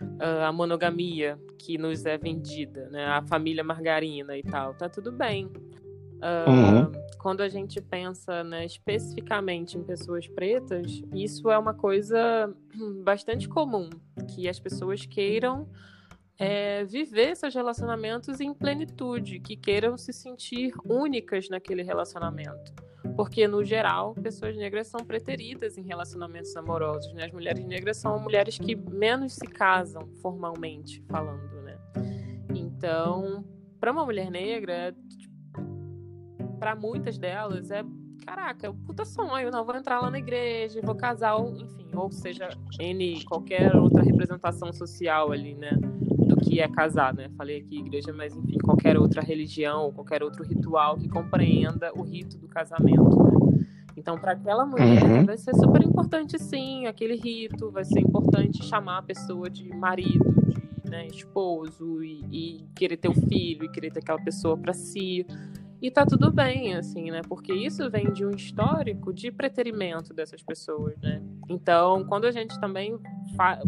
uh, 0.02 0.44
a 0.46 0.52
monogamia 0.52 1.38
que 1.58 1.78
nos 1.78 2.04
é 2.04 2.18
vendida, 2.18 2.88
né? 2.90 3.06
A 3.06 3.22
família 3.22 3.62
margarina 3.62 4.36
e 4.36 4.42
tal, 4.42 4.74
tá 4.74 4.88
tudo 4.88 5.12
bem. 5.12 5.46
Uh, 5.46 6.50
uhum. 6.50 6.92
Quando 7.18 7.40
a 7.40 7.48
gente 7.48 7.80
pensa 7.80 8.44
né, 8.44 8.64
especificamente 8.64 9.76
em 9.76 9.82
pessoas 9.82 10.26
pretas, 10.28 11.02
isso 11.14 11.50
é 11.50 11.58
uma 11.58 11.74
coisa 11.74 12.52
bastante 13.02 13.48
comum, 13.48 13.88
que 14.34 14.48
as 14.48 14.58
pessoas 14.58 15.04
queiram 15.06 15.68
é, 16.38 16.84
viver 16.84 17.36
seus 17.36 17.54
relacionamentos 17.54 18.40
em 18.40 18.52
plenitude, 18.54 19.40
que 19.40 19.56
queiram 19.56 19.96
se 19.96 20.12
sentir 20.12 20.72
únicas 20.84 21.48
naquele 21.48 21.82
relacionamento. 21.82 22.72
Porque 23.16 23.46
no 23.46 23.64
geral 23.64 24.14
pessoas 24.14 24.56
negras 24.56 24.86
são 24.86 25.00
preteridas 25.00 25.76
em 25.76 25.82
relacionamentos 25.82 26.56
amorosos, 26.56 27.12
né? 27.14 27.24
As 27.24 27.32
mulheres 27.32 27.64
negras 27.64 27.96
são 27.96 28.18
mulheres 28.18 28.58
que 28.58 28.74
menos 28.74 29.34
se 29.34 29.46
casam 29.46 30.08
formalmente 30.20 31.02
falando, 31.08 31.62
né? 31.62 31.78
Então, 32.54 33.44
para 33.80 33.92
uma 33.92 34.04
mulher 34.04 34.30
negra, 34.30 34.94
para 36.58 36.76
muitas 36.76 37.18
delas 37.18 37.70
é 37.70 37.84
caraca, 38.24 38.66
é 38.66 38.70
um 38.70 38.76
puta 38.76 39.04
sonho, 39.04 39.50
não 39.50 39.64
vou 39.64 39.74
entrar 39.74 40.00
lá 40.00 40.10
na 40.10 40.18
igreja, 40.18 40.80
vou 40.82 40.94
casar, 40.94 41.34
ou, 41.34 41.56
enfim, 41.56 41.90
ou 41.94 42.10
seja, 42.10 42.48
N 42.78 43.24
qualquer 43.24 43.74
outra 43.74 44.02
representação 44.02 44.72
social 44.72 45.32
ali, 45.32 45.54
né? 45.54 45.72
Do 46.34 46.40
que 46.40 46.60
é 46.60 46.68
casar, 46.68 47.12
né? 47.14 47.28
Falei 47.36 47.58
aqui 47.58 47.78
igreja, 47.78 48.12
mas 48.12 48.34
enfim, 48.34 48.58
qualquer 48.58 48.96
outra 48.96 49.22
religião, 49.22 49.92
qualquer 49.92 50.22
outro 50.22 50.44
ritual 50.44 50.96
que 50.96 51.08
compreenda 51.08 51.92
o 51.94 52.02
rito 52.02 52.38
do 52.38 52.48
casamento, 52.48 53.22
né? 53.22 53.66
Então, 53.96 54.18
para 54.18 54.32
aquela 54.32 54.64
mulher, 54.64 55.02
uhum. 55.04 55.26
vai 55.26 55.36
ser 55.36 55.54
super 55.54 55.82
importante, 55.82 56.38
sim, 56.38 56.86
aquele 56.86 57.14
rito, 57.14 57.70
vai 57.70 57.84
ser 57.84 58.00
importante 58.00 58.64
chamar 58.64 58.98
a 58.98 59.02
pessoa 59.02 59.50
de 59.50 59.68
marido, 59.68 60.34
de 60.48 60.90
né, 60.90 61.06
esposo, 61.06 62.02
e, 62.02 62.24
e 62.30 62.66
querer 62.74 62.96
ter 62.96 63.08
o 63.08 63.14
filho, 63.14 63.64
e 63.64 63.68
querer 63.68 63.92
ter 63.92 64.00
aquela 64.00 64.20
pessoa 64.20 64.56
para 64.56 64.72
si. 64.72 65.26
E 65.80 65.90
tá 65.90 66.06
tudo 66.06 66.32
bem, 66.32 66.74
assim, 66.74 67.10
né? 67.10 67.22
Porque 67.28 67.52
isso 67.52 67.88
vem 67.90 68.12
de 68.12 68.24
um 68.24 68.30
histórico 68.30 69.12
de 69.12 69.30
preterimento 69.30 70.14
dessas 70.14 70.42
pessoas, 70.42 70.96
né? 71.00 71.20
Então, 71.48 72.04
quando 72.06 72.26
a 72.26 72.30
gente 72.30 72.58
também 72.60 72.98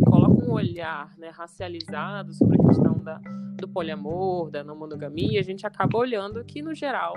coloca 0.04 0.44
um 0.44 0.52
olhar 0.52 1.16
né, 1.18 1.30
racializado 1.30 2.32
sobre 2.32 2.60
a 2.60 2.66
questão 2.68 2.98
da, 2.98 3.20
do 3.56 3.68
poliamor, 3.68 4.50
da 4.50 4.62
não 4.62 4.76
monogamia, 4.76 5.40
a 5.40 5.44
gente 5.44 5.66
acaba 5.66 5.98
olhando 5.98 6.44
que, 6.44 6.62
no 6.62 6.74
geral, 6.74 7.14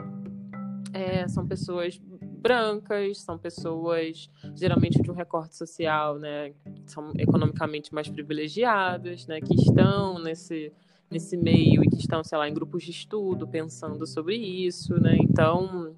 é, 0.93 1.27
são 1.27 1.47
pessoas 1.47 1.99
brancas, 2.39 3.19
são 3.19 3.37
pessoas 3.37 4.29
geralmente 4.55 5.01
de 5.01 5.11
um 5.11 5.13
recorte 5.13 5.55
social, 5.55 6.17
né, 6.17 6.53
são 6.85 7.11
economicamente 7.17 7.93
mais 7.93 8.07
privilegiadas, 8.07 9.27
né, 9.27 9.41
que 9.41 9.53
estão 9.53 10.19
nesse 10.19 10.71
nesse 11.09 11.37
meio 11.37 11.83
e 11.83 11.89
que 11.89 11.97
estão, 11.97 12.23
sei 12.23 12.37
lá, 12.37 12.49
em 12.49 12.53
grupos 12.53 12.83
de 12.83 12.91
estudo 12.91 13.47
pensando 13.47 14.05
sobre 14.05 14.35
isso, 14.35 14.99
né? 14.99 15.17
Então, 15.21 15.95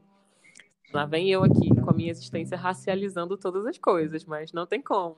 lá 0.93 1.05
vem 1.05 1.29
eu 1.29 1.43
aqui 1.43 1.69
com 1.89 1.93
a 1.93 1.93
minha 1.93 2.11
existência 2.11 2.55
racializando 2.55 3.35
todas 3.35 3.65
as 3.65 3.77
coisas, 3.77 4.23
mas 4.23 4.53
não 4.53 4.67
tem 4.67 4.81
como. 4.81 5.17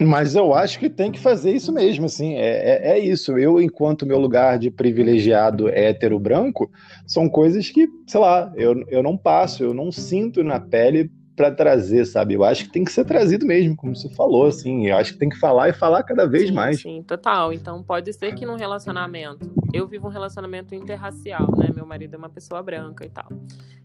Mas 0.00 0.34
eu 0.34 0.52
acho 0.54 0.78
que 0.78 0.90
tem 0.90 1.10
que 1.10 1.18
fazer 1.18 1.52
isso 1.52 1.72
mesmo, 1.72 2.04
assim, 2.06 2.34
é, 2.34 2.90
é, 2.90 2.92
é 2.92 2.98
isso. 2.98 3.38
Eu, 3.38 3.60
enquanto 3.60 4.06
meu 4.06 4.18
lugar 4.18 4.58
de 4.58 4.70
privilegiado 4.70 5.68
hétero 5.68 6.18
branco, 6.18 6.70
são 7.06 7.28
coisas 7.28 7.70
que, 7.70 7.88
sei 8.06 8.20
lá, 8.20 8.52
eu, 8.54 8.84
eu 8.88 9.02
não 9.02 9.16
passo, 9.16 9.62
eu 9.62 9.72
não 9.72 9.90
sinto 9.90 10.44
na 10.44 10.60
pele 10.60 11.10
para 11.40 11.50
trazer, 11.50 12.04
sabe? 12.04 12.34
Eu 12.34 12.44
acho 12.44 12.64
que 12.64 12.70
tem 12.70 12.84
que 12.84 12.92
ser 12.92 13.02
trazido 13.06 13.46
mesmo, 13.46 13.74
como 13.74 13.96
você 13.96 14.10
falou, 14.10 14.46
assim. 14.46 14.88
Eu 14.88 14.98
acho 14.98 15.14
que 15.14 15.18
tem 15.18 15.30
que 15.30 15.38
falar 15.38 15.70
e 15.70 15.72
falar 15.72 16.02
cada 16.02 16.26
vez 16.26 16.48
sim, 16.48 16.54
mais. 16.54 16.82
Sim, 16.82 17.02
total. 17.02 17.50
Então 17.50 17.82
pode 17.82 18.12
ser 18.12 18.34
que 18.34 18.44
num 18.44 18.56
relacionamento, 18.56 19.50
eu 19.72 19.88
vivo 19.88 20.08
um 20.08 20.10
relacionamento 20.10 20.74
interracial, 20.74 21.50
né? 21.56 21.70
Meu 21.74 21.86
marido 21.86 22.14
é 22.14 22.18
uma 22.18 22.28
pessoa 22.28 22.62
branca 22.62 23.06
e 23.06 23.08
tal. 23.08 23.26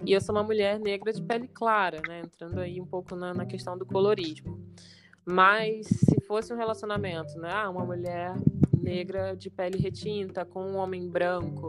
E 0.05 0.11
eu 0.11 0.19
sou 0.19 0.35
uma 0.35 0.43
mulher 0.43 0.77
negra 0.77 1.13
de 1.13 1.21
pele 1.21 1.47
clara, 1.47 2.01
né? 2.05 2.23
Entrando 2.25 2.59
aí 2.59 2.81
um 2.81 2.85
pouco 2.85 3.15
na, 3.15 3.33
na 3.33 3.45
questão 3.45 3.77
do 3.77 3.85
colorismo. 3.85 4.59
Mas 5.25 5.87
se 5.87 6.19
fosse 6.27 6.53
um 6.53 6.57
relacionamento, 6.57 7.39
né? 7.39 7.51
Ah, 7.53 7.69
uma 7.69 7.85
mulher 7.85 8.35
negra 8.77 9.33
de 9.33 9.49
pele 9.49 9.77
retinta 9.79 10.43
com 10.43 10.61
um 10.61 10.75
homem 10.75 11.09
branco 11.09 11.67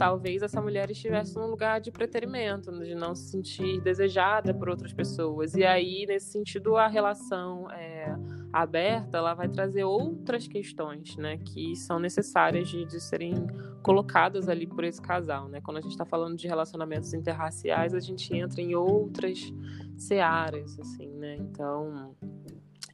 talvez 0.00 0.40
essa 0.40 0.62
mulher 0.62 0.90
estivesse 0.90 1.36
num 1.36 1.44
lugar 1.44 1.78
de 1.78 1.90
preterimento, 1.90 2.72
de 2.82 2.94
não 2.94 3.14
se 3.14 3.32
sentir 3.32 3.82
desejada 3.82 4.54
por 4.54 4.70
outras 4.70 4.94
pessoas. 4.94 5.54
E 5.54 5.62
aí, 5.62 6.06
nesse 6.08 6.32
sentido, 6.32 6.78
a 6.78 6.88
relação 6.88 7.70
é, 7.70 8.16
aberta, 8.50 9.18
ela 9.18 9.34
vai 9.34 9.46
trazer 9.46 9.84
outras 9.84 10.48
questões, 10.48 11.18
né, 11.18 11.36
que 11.36 11.76
são 11.76 11.98
necessárias 11.98 12.66
de, 12.70 12.86
de 12.86 12.98
serem 12.98 13.46
colocadas 13.82 14.48
ali 14.48 14.66
por 14.66 14.84
esse 14.84 15.02
casal, 15.02 15.48
né? 15.48 15.60
Quando 15.60 15.76
a 15.76 15.80
gente 15.82 15.92
está 15.92 16.06
falando 16.06 16.34
de 16.34 16.48
relacionamentos 16.48 17.12
interraciais, 17.12 17.94
a 17.94 18.00
gente 18.00 18.34
entra 18.34 18.62
em 18.62 18.74
outras 18.74 19.52
searas, 19.98 20.80
assim, 20.80 21.08
né? 21.08 21.36
Então, 21.36 22.16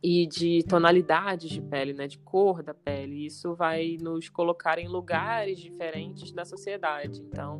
e 0.02 0.26
de 0.26 0.62
tonalidades 0.64 1.50
de 1.50 1.60
pele, 1.60 1.92
né, 1.92 2.06
de 2.06 2.18
cor 2.18 2.62
da 2.62 2.74
pele. 2.74 3.26
Isso 3.26 3.54
vai 3.54 3.96
nos 4.00 4.28
colocar 4.28 4.78
em 4.78 4.88
lugares 4.88 5.58
diferentes 5.58 6.32
da 6.32 6.44
sociedade. 6.44 7.22
Então, 7.22 7.58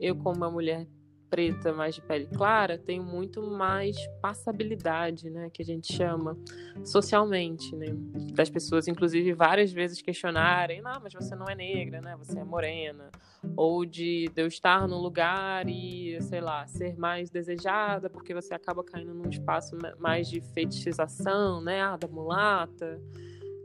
eu 0.00 0.14
como 0.16 0.36
uma 0.36 0.50
mulher 0.50 0.86
preta, 1.28 1.72
mais 1.72 1.94
de 1.94 2.02
pele 2.02 2.26
clara, 2.26 2.78
tem 2.78 3.00
muito 3.00 3.42
mais 3.42 3.96
passabilidade, 4.20 5.30
né, 5.30 5.50
que 5.50 5.62
a 5.62 5.64
gente 5.64 5.92
chama 5.92 6.36
socialmente, 6.84 7.74
né, 7.76 7.86
das 8.32 8.50
pessoas, 8.50 8.88
inclusive, 8.88 9.32
várias 9.32 9.72
vezes 9.72 10.00
questionarem, 10.02 10.80
não, 10.80 11.00
mas 11.00 11.12
você 11.12 11.34
não 11.34 11.46
é 11.46 11.54
negra, 11.54 12.00
né, 12.00 12.16
você 12.16 12.38
é 12.38 12.44
morena, 12.44 13.10
ou 13.56 13.84
de, 13.84 14.30
de 14.34 14.42
eu 14.42 14.46
estar 14.46 14.86
num 14.88 14.98
lugar 14.98 15.68
e, 15.68 16.18
sei 16.22 16.40
lá, 16.40 16.66
ser 16.66 16.96
mais 16.96 17.30
desejada, 17.30 18.08
porque 18.08 18.34
você 18.34 18.54
acaba 18.54 18.82
caindo 18.82 19.14
num 19.14 19.28
espaço 19.28 19.76
mais 19.98 20.28
de 20.28 20.40
fetichização, 20.40 21.60
né, 21.60 21.82
ah, 21.82 21.96
da 21.96 22.08
mulata, 22.08 23.00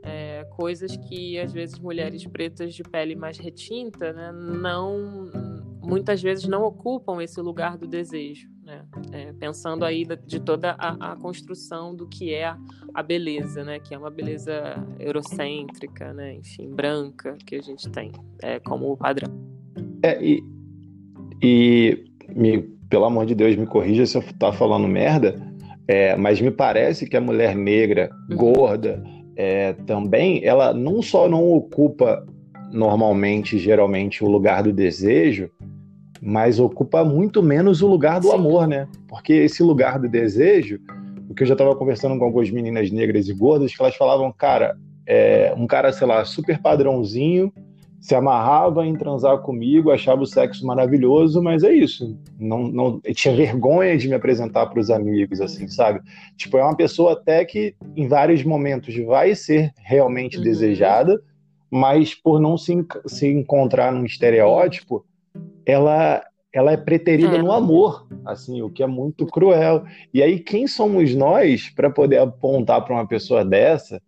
é, 0.04 0.44
coisas 0.50 0.96
que 0.96 1.38
às 1.38 1.50
vezes 1.50 1.78
mulheres 1.78 2.26
pretas 2.26 2.74
de 2.74 2.82
pele 2.82 3.16
mais 3.16 3.38
retinta, 3.38 4.12
né, 4.12 4.30
não 4.32 5.30
muitas 5.86 6.22
vezes 6.22 6.46
não 6.46 6.64
ocupam 6.64 7.22
esse 7.22 7.40
lugar 7.40 7.76
do 7.76 7.86
desejo, 7.86 8.48
né? 8.64 8.84
É, 9.12 9.32
pensando 9.32 9.84
aí 9.84 10.06
de 10.26 10.40
toda 10.40 10.72
a, 10.78 11.12
a, 11.12 11.16
construção 11.16 11.94
do 11.94 12.06
que 12.06 12.32
é 12.32 12.54
a 12.92 13.02
beleza, 13.02 13.62
né? 13.64 13.78
Que 13.78 13.94
é 13.94 13.98
uma 13.98 14.10
beleza 14.10 14.74
eurocêntrica, 14.98 16.12
né? 16.12 16.34
Enfim, 16.34 16.70
branca 16.70 17.36
que 17.46 17.56
a 17.56 17.62
gente 17.62 17.88
tem 17.90 18.10
é, 18.42 18.58
como 18.60 18.96
padrão. 18.96 19.30
É, 20.02 20.22
e, 20.22 20.42
e 21.42 22.04
me, 22.34 22.62
pelo 22.88 23.04
amor 23.04 23.26
de 23.26 23.34
Deus, 23.34 23.56
me 23.56 23.66
corrija 23.66 24.06
se 24.06 24.16
eu 24.16 24.22
estou 24.22 24.52
falando 24.52 24.88
merda, 24.88 25.40
é, 25.86 26.16
mas 26.16 26.40
me 26.40 26.50
parece 26.50 27.06
que 27.06 27.16
a 27.16 27.20
mulher 27.20 27.54
negra, 27.54 28.10
uhum. 28.30 28.36
gorda, 28.36 29.02
é, 29.36 29.72
também, 29.72 30.44
ela 30.44 30.72
não 30.72 31.02
só 31.02 31.28
não 31.28 31.52
ocupa 31.52 32.24
normalmente, 32.70 33.58
geralmente, 33.58 34.24
o 34.24 34.28
lugar 34.28 34.62
do 34.62 34.72
desejo, 34.72 35.50
mas 36.26 36.58
ocupa 36.58 37.04
muito 37.04 37.42
menos 37.42 37.82
o 37.82 37.86
lugar 37.86 38.18
do 38.18 38.28
Sim. 38.28 38.34
amor, 38.34 38.66
né? 38.66 38.88
Porque 39.06 39.34
esse 39.34 39.62
lugar 39.62 39.98
do 39.98 40.08
desejo, 40.08 40.80
o 41.28 41.34
que 41.34 41.42
eu 41.42 41.46
já 41.46 41.52
estava 41.52 41.76
conversando 41.76 42.18
com 42.18 42.24
algumas 42.24 42.50
meninas 42.50 42.90
negras 42.90 43.28
e 43.28 43.34
gordas, 43.34 43.76
que 43.76 43.82
elas 43.82 43.94
falavam, 43.94 44.32
cara, 44.32 44.74
é, 45.06 45.52
um 45.54 45.66
cara, 45.66 45.92
sei 45.92 46.06
lá, 46.06 46.24
super 46.24 46.58
padrãozinho, 46.62 47.52
se 48.00 48.14
amarrava 48.14 48.86
em 48.86 48.96
transar 48.96 49.36
comigo, 49.40 49.90
achava 49.90 50.22
o 50.22 50.26
sexo 50.26 50.66
maravilhoso, 50.66 51.42
mas 51.42 51.62
é 51.62 51.74
isso. 51.74 52.18
Não, 52.38 52.68
não 52.68 53.00
tinha 53.14 53.36
vergonha 53.36 53.94
de 53.98 54.08
me 54.08 54.14
apresentar 54.14 54.64
para 54.64 54.80
os 54.80 54.90
amigos, 54.90 55.42
assim, 55.42 55.68
sabe? 55.68 56.00
Tipo, 56.38 56.56
é 56.56 56.64
uma 56.64 56.76
pessoa 56.76 57.12
até 57.12 57.44
que 57.44 57.74
em 57.94 58.08
vários 58.08 58.42
momentos 58.42 58.96
vai 59.04 59.34
ser 59.34 59.72
realmente 59.76 60.38
uhum. 60.38 60.42
desejada, 60.42 61.20
mas 61.70 62.14
por 62.14 62.40
não 62.40 62.56
se, 62.56 62.74
se 63.06 63.28
encontrar 63.28 63.92
num 63.92 64.06
estereótipo, 64.06 65.04
ela 65.66 66.22
ela 66.52 66.70
é 66.70 66.76
preterida 66.76 67.34
é. 67.34 67.42
no 67.42 67.50
amor, 67.50 68.06
assim, 68.24 68.62
o 68.62 68.70
que 68.70 68.80
é 68.80 68.86
muito 68.86 69.26
cruel. 69.26 69.84
E 70.12 70.22
aí 70.22 70.38
quem 70.38 70.68
somos 70.68 71.12
nós 71.12 71.68
para 71.68 71.90
poder 71.90 72.18
apontar 72.18 72.84
para 72.84 72.94
uma 72.94 73.06
pessoa 73.08 73.44
dessa 73.44 74.00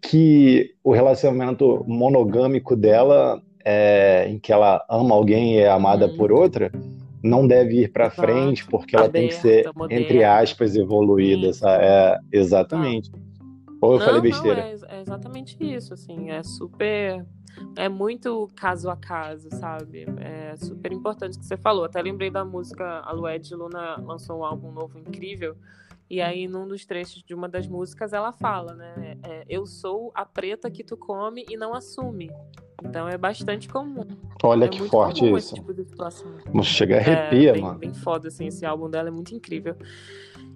que 0.00 0.70
o 0.82 0.92
relacionamento 0.92 1.84
monogâmico 1.86 2.74
dela, 2.74 3.40
é, 3.62 4.26
em 4.28 4.38
que 4.38 4.50
ela 4.50 4.82
ama 4.88 5.14
alguém 5.14 5.56
e 5.56 5.58
é 5.58 5.68
amada 5.68 6.06
hum. 6.06 6.16
por 6.16 6.32
outra, 6.32 6.72
não 7.22 7.46
deve 7.46 7.82
ir 7.82 7.92
para 7.92 8.10
frente 8.10 8.66
porque 8.66 8.94
ela 8.94 9.06
Aberta, 9.06 9.18
tem 9.18 9.28
que 9.28 9.42
ser 9.42 9.70
moderna. 9.74 10.02
entre 10.02 10.24
aspas 10.24 10.76
evoluída, 10.76 11.50
é 11.66 12.18
exatamente. 12.32 13.10
Ou 13.80 13.94
eu 13.94 13.98
não, 13.98 14.06
falei 14.06 14.20
besteira? 14.20 14.62
Não, 14.62 14.88
é, 14.88 14.98
é 14.98 15.00
exatamente 15.00 15.56
isso, 15.60 15.92
assim, 15.92 16.30
é 16.30 16.42
super 16.42 17.24
é 17.76 17.88
muito 17.88 18.48
caso 18.56 18.90
a 18.90 18.96
caso, 18.96 19.48
sabe? 19.52 20.06
É 20.18 20.56
super 20.56 20.92
importante 20.92 21.38
que 21.38 21.44
você 21.44 21.56
falou. 21.56 21.84
Até 21.84 22.00
lembrei 22.02 22.30
da 22.30 22.44
música 22.44 23.00
A 23.00 23.12
Lued 23.12 23.54
Luna 23.54 23.96
lançou 24.00 24.40
um 24.40 24.44
álbum 24.44 24.70
novo 24.72 24.98
incrível. 24.98 25.56
E 26.08 26.20
aí, 26.20 26.46
num 26.46 26.68
dos 26.68 26.84
trechos 26.84 27.22
de 27.22 27.34
uma 27.34 27.48
das 27.48 27.66
músicas, 27.66 28.12
ela 28.12 28.30
fala, 28.30 28.74
né? 28.74 29.18
É, 29.22 29.44
eu 29.48 29.66
sou 29.66 30.12
a 30.14 30.24
preta 30.24 30.70
que 30.70 30.84
tu 30.84 30.96
come 30.96 31.44
e 31.48 31.56
não 31.56 31.74
assume. 31.74 32.30
Então 32.84 33.08
é 33.08 33.16
bastante 33.16 33.68
comum. 33.68 34.06
Olha 34.42 34.66
é 34.66 34.68
que 34.68 34.86
forte 34.88 35.24
isso. 35.24 35.54
Tipo 35.54 35.72
chega 36.62 36.96
a 36.96 36.98
arrepia, 36.98 37.50
é, 37.50 37.52
bem, 37.54 37.62
mano. 37.62 37.78
Bem 37.78 37.94
foda, 37.94 38.28
assim, 38.28 38.46
esse 38.46 38.66
álbum 38.66 38.90
dela 38.90 39.08
é 39.08 39.10
muito 39.10 39.34
incrível. 39.34 39.74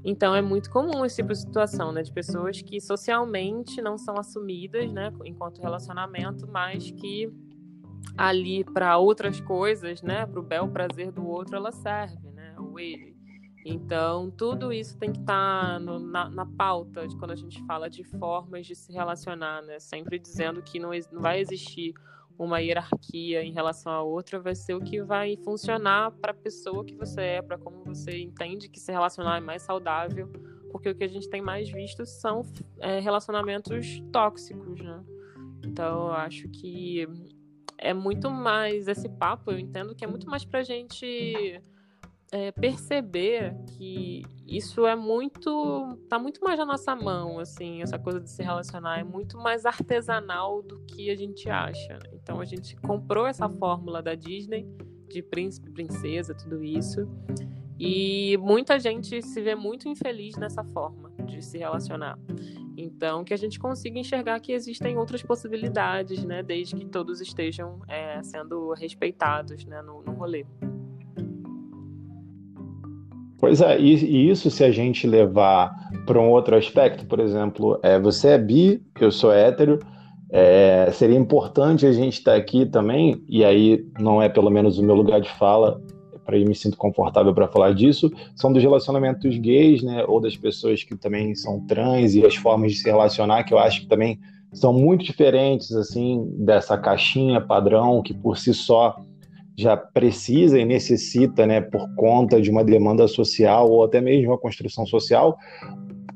Então 0.05 0.35
é 0.35 0.41
muito 0.41 0.71
comum 0.71 1.05
esse 1.05 1.17
tipo 1.17 1.33
de 1.33 1.41
situação, 1.41 1.93
né? 1.93 2.03
De 2.03 2.13
pessoas 2.13 2.63
que 2.63 2.81
socialmente 2.81 3.83
não 3.83 3.99
são 3.99 4.17
assumidas, 4.19 4.91
né? 4.93 5.13
Enquanto 5.25 5.61
relacionamento, 5.61 6.47
mas 6.47 6.91
que 6.91 7.33
ali 8.17 8.65
para 8.65 8.97
outras 8.99 9.41
coisas, 9.41 10.03
né? 10.03 10.27
Para 10.27 10.41
o 10.41 10.43
bel 10.43 10.69
prazer 10.69 11.13
do 11.13 11.27
outro, 11.27 11.57
ela 11.57 11.73
serve, 11.73 12.31
né? 12.31 12.55
Ou 12.59 12.79
ele. 12.79 13.17
Então, 13.65 14.31
tudo 14.31 14.73
isso 14.73 14.97
tem 14.97 15.13
que 15.13 15.21
estar 15.21 15.75
tá 15.75 15.79
na, 15.79 16.31
na, 16.31 16.47
pauta 16.47 17.07
de 17.07 17.17
quando 17.17 17.33
a 17.33 17.37
gente 17.37 17.63
fala 17.67 17.91
de 17.91 18.03
formas 18.03 18.67
de 18.67 18.75
se 18.75 18.93
relacionar, 18.93 19.63
né? 19.63 19.79
Sempre 19.79 20.19
dizendo 20.19 20.63
que 20.63 20.79
não, 20.79 20.91
não 21.13 21.21
vai 21.21 21.41
existir 21.41 21.93
uma 22.39 22.61
hierarquia 22.61 23.43
em 23.43 23.53
relação 23.53 23.91
à 23.93 24.03
outra, 24.03 24.39
vai 24.39 24.55
ser 24.55 24.75
o 24.75 24.81
que 24.81 25.03
vai 25.03 25.37
funcionar 25.39 26.13
para 26.13 26.31
a 26.31 26.35
pessoa 26.35 26.85
que 26.85 26.95
você 26.95 27.21
é, 27.21 27.43
para 27.43 27.59
como 27.59 27.85
você 27.85 28.19
entende 28.19 28.69
que 28.69 28.79
se 28.79 28.93
relacionar 28.93 29.39
é 29.39 29.41
mais 29.41 29.63
saudável, 29.63 30.31
porque 30.71 30.89
o 30.89 30.95
que 30.95 31.05
a 31.05 31.09
gente 31.09 31.29
tem 31.29 31.43
mais 31.43 31.69
visto 31.69 32.07
são 32.07 32.43
é, 32.79 33.01
relacionamentos 33.01 34.01
tóxicos, 34.13 34.81
né? 34.81 35.03
Então, 35.65 36.07
eu 36.07 36.13
acho 36.13 36.49
que 36.49 37.07
é 37.77 37.93
muito 37.93 38.31
mais 38.31 38.87
esse 38.87 39.09
papo, 39.09 39.51
eu 39.51 39.59
entendo 39.59 39.95
que 39.95 40.05
é 40.05 40.09
muito 40.09 40.29
mais 40.29 40.45
para 40.45 40.61
a 40.61 40.65
gente 40.65 41.61
é, 42.31 42.53
perceber 42.53 43.55
que 43.67 44.23
isso 44.47 44.87
é 44.87 44.95
muito 44.95 45.99
tá 46.09 46.19
muito 46.19 46.43
mais 46.43 46.59
na 46.59 46.67
nossa 46.67 46.95
mão 46.95 47.39
assim 47.39 47.81
essa 47.83 47.99
coisa 47.99 48.21
de 48.21 48.31
se 48.31 48.43
relacionar 48.43 48.99
é 48.99 49.05
muito 49.05 49.39
mais 49.39 49.65
artesanal 49.65 50.63
do 50.63 50.81
que 50.81 51.11
a 51.11 51.17
gente 51.17 51.49
acha 51.49 51.95
né? 51.95 52.11
então 52.13 52.41
a 52.41 52.45
gente 52.45 52.77
comprou 52.77 53.27
essa 53.27 53.49
fórmula 53.49 54.03
da 54.03 54.15
Disney 54.15 54.67
de 55.09 55.23
príncipe 55.23 55.71
princesa 55.71 56.35
tudo 56.35 56.63
isso 56.63 57.09
e 57.81 58.37
muita 58.39 58.79
gente 58.79 59.23
se 59.23 59.41
vê 59.41 59.55
muito 59.55 59.89
infeliz 59.89 60.37
nessa 60.37 60.63
forma 60.65 61.11
de 61.25 61.43
se 61.43 61.57
relacionar 61.57 62.19
então 62.77 63.25
que 63.25 63.33
a 63.33 63.39
gente 63.39 63.59
consiga 63.59 63.99
enxergar 63.99 64.39
que 64.41 64.53
existem 64.53 64.99
outras 64.99 65.23
possibilidades 65.23 66.23
né 66.25 66.43
desde 66.43 66.77
que 66.77 66.85
todos 66.85 67.23
estejam 67.23 67.81
é, 67.89 68.23
sendo 68.23 68.73
respeitados 68.75 69.65
né 69.65 69.81
no, 69.81 70.03
no 70.03 70.13
rolê 70.13 70.45
Pois 73.39 73.61
é, 73.61 73.81
e, 73.81 73.95
e 73.95 74.31
isso 74.31 74.51
se 74.51 74.65
a 74.65 74.71
gente 74.71 75.07
levar 75.07 75.73
para 76.05 76.21
um 76.21 76.29
outro 76.29 76.57
aspecto, 76.57 77.07
por 77.07 77.21
exemplo, 77.21 77.79
é, 77.83 77.99
você 77.99 78.31
é 78.31 78.39
bi, 78.39 78.83
eu 79.01 79.13
sou 79.13 79.33
hétero, 79.33 79.79
é, 80.31 80.91
seria 80.93 81.17
importante 81.17 81.87
a 81.87 81.93
gente 81.93 82.15
estar 82.15 82.33
tá 82.33 82.37
aqui 82.37 82.67
também, 82.67 83.23
e 83.29 83.45
aí 83.45 83.87
não 84.01 84.21
é 84.21 84.29
pelo 84.29 84.51
menos 84.51 84.79
o 84.79 84.83
meu 84.83 84.97
lugar 84.97 85.21
de 85.21 85.31
fala, 85.31 85.81
para 86.25 86.37
eu 86.37 86.47
me 86.47 86.55
sinto 86.55 86.77
confortável 86.77 87.33
para 87.33 87.47
falar 87.47 87.73
disso, 87.73 88.11
são 88.35 88.53
dos 88.53 88.63
relacionamentos 88.63 89.39
gays, 89.39 89.83
né, 89.83 90.05
ou 90.07 90.21
das 90.21 90.37
pessoas 90.37 90.83
que 90.83 90.97
também 90.97 91.35
são 91.37 91.65
trans 91.67 92.17
e 92.17 92.27
as 92.27 92.35
formas 92.35 92.73
de 92.73 92.79
se 92.79 92.85
relacionar, 92.85 93.45
que 93.45 93.55
eu 93.55 93.59
acho 93.59 93.83
que 93.83 93.87
também 93.87 94.19
são 94.53 94.73
muito 94.73 95.05
diferentes, 95.05 95.73
assim, 95.73 96.29
dessa 96.39 96.77
caixinha 96.77 97.41
padrão 97.41 98.03
que 98.03 98.13
por 98.13 98.37
si 98.37 98.53
só 98.53 98.97
já 99.59 99.77
precisa 99.77 100.57
e 100.57 100.65
necessita, 100.65 101.45
né, 101.45 101.61
por 101.61 101.93
conta 101.97 102.41
de 102.41 102.49
uma 102.49 102.63
demanda 102.63 103.09
social 103.09 103.69
ou 103.69 103.83
até 103.83 104.01
mesmo 104.01 104.31
uma 104.31 104.39
construção 104.39 104.87
social, 104.87 105.37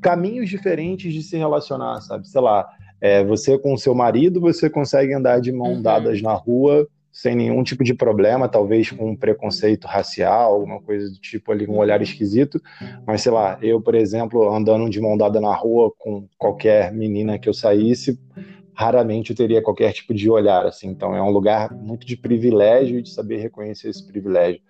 caminhos 0.01 0.49
diferentes 0.49 1.13
de 1.13 1.21
se 1.21 1.35
relacionar, 1.35 1.99
sabe? 1.99 2.25
Sei 2.25 2.39
lá, 2.39 2.65
é, 3.01 3.21
você 3.21 3.59
com 3.59 3.75
seu 3.75 3.93
marido, 3.93 4.39
você 4.39 4.69
consegue 4.69 5.13
andar 5.13 5.41
de 5.41 5.51
mão 5.51 5.73
uhum. 5.73 5.81
dadas 5.81 6.21
na 6.21 6.33
rua 6.33 6.87
sem 7.11 7.35
nenhum 7.35 7.61
tipo 7.63 7.83
de 7.83 7.93
problema, 7.93 8.47
talvez 8.47 8.89
com 8.89 9.11
um 9.11 9.15
preconceito 9.15 9.85
racial, 9.85 10.53
alguma 10.53 10.81
coisa 10.81 11.09
do 11.11 11.19
tipo 11.19 11.51
ali, 11.51 11.67
um 11.67 11.77
olhar 11.77 12.01
esquisito, 12.01 12.59
mas 13.05 13.21
sei 13.21 13.31
lá, 13.31 13.59
eu, 13.61 13.79
por 13.79 13.93
exemplo, 13.93 14.51
andando 14.51 14.89
de 14.89 14.99
mão 14.99 15.15
dada 15.15 15.39
na 15.39 15.53
rua 15.53 15.91
com 15.99 16.27
qualquer 16.39 16.91
menina 16.91 17.37
que 17.37 17.47
eu 17.47 17.53
saísse, 17.53 18.19
raramente 18.73 19.31
eu 19.31 19.35
teria 19.35 19.61
qualquer 19.61 19.91
tipo 19.93 20.13
de 20.13 20.29
olhar, 20.29 20.65
assim. 20.65 20.87
Então 20.87 21.15
é 21.15 21.21
um 21.21 21.29
lugar 21.29 21.73
muito 21.73 22.05
de 22.05 22.17
privilégio 22.17 22.99
e 22.99 23.01
de 23.01 23.09
saber 23.09 23.37
reconhecer 23.37 23.89
esse 23.89 24.05
privilégio. 24.05 24.61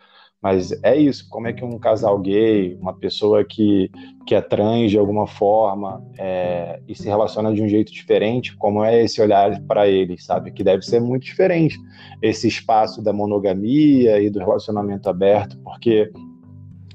Mas 0.43 0.73
é 0.83 0.97
isso, 0.97 1.29
como 1.29 1.47
é 1.47 1.53
que 1.53 1.63
um 1.63 1.79
casal 1.79 2.19
gay, 2.19 2.75
uma 2.75 2.93
pessoa 2.93 3.45
que, 3.45 3.89
que 4.27 4.35
é 4.35 4.41
trans 4.41 4.91
de 4.91 4.97
alguma 4.97 5.25
forma 5.25 6.05
é, 6.17 6.81
e 6.85 6.93
se 6.93 7.07
relaciona 7.07 7.53
de 7.53 7.63
um 7.63 7.67
jeito 7.69 7.93
diferente, 7.93 8.53
como 8.57 8.83
é 8.83 9.05
esse 9.05 9.21
olhar 9.21 9.61
para 9.61 9.87
eles, 9.87 10.25
sabe? 10.25 10.51
Que 10.51 10.61
deve 10.61 10.83
ser 10.83 10.99
muito 10.99 11.23
diferente. 11.23 11.79
Esse 12.21 12.45
espaço 12.45 13.01
da 13.01 13.13
monogamia 13.13 14.21
e 14.21 14.29
do 14.29 14.39
relacionamento 14.39 15.07
aberto, 15.09 15.57
porque 15.59 16.11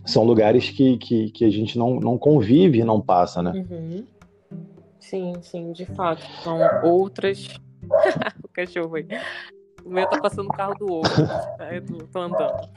são 0.05 0.25
lugares 0.25 0.69
que, 0.69 0.99
que, 0.99 1.31
que 1.31 1.45
a 1.47 1.51
gente 1.51 1.79
não, 1.79 1.99
não 1.99 2.19
convive 2.19 2.81
e 2.81 2.85
não 2.85 3.01
passa, 3.01 3.43
né? 3.43 3.65
Uhum. 3.71 4.05
Sim, 5.09 5.33
sim, 5.41 5.73
de 5.73 5.87
fato. 5.87 6.23
São 6.43 6.59
outras. 6.85 7.59
o 8.45 8.49
cachorro 8.49 8.97
aí. 8.97 9.07
O 9.83 9.89
meu 9.89 10.07
tá 10.07 10.21
passando 10.21 10.49
o 10.49 10.53
carro 10.53 10.75
do 10.75 10.93
outro. 10.93 11.27
Eu 11.71 11.87
tô, 11.87 11.97
tô 12.09 12.21
andando. 12.21 12.69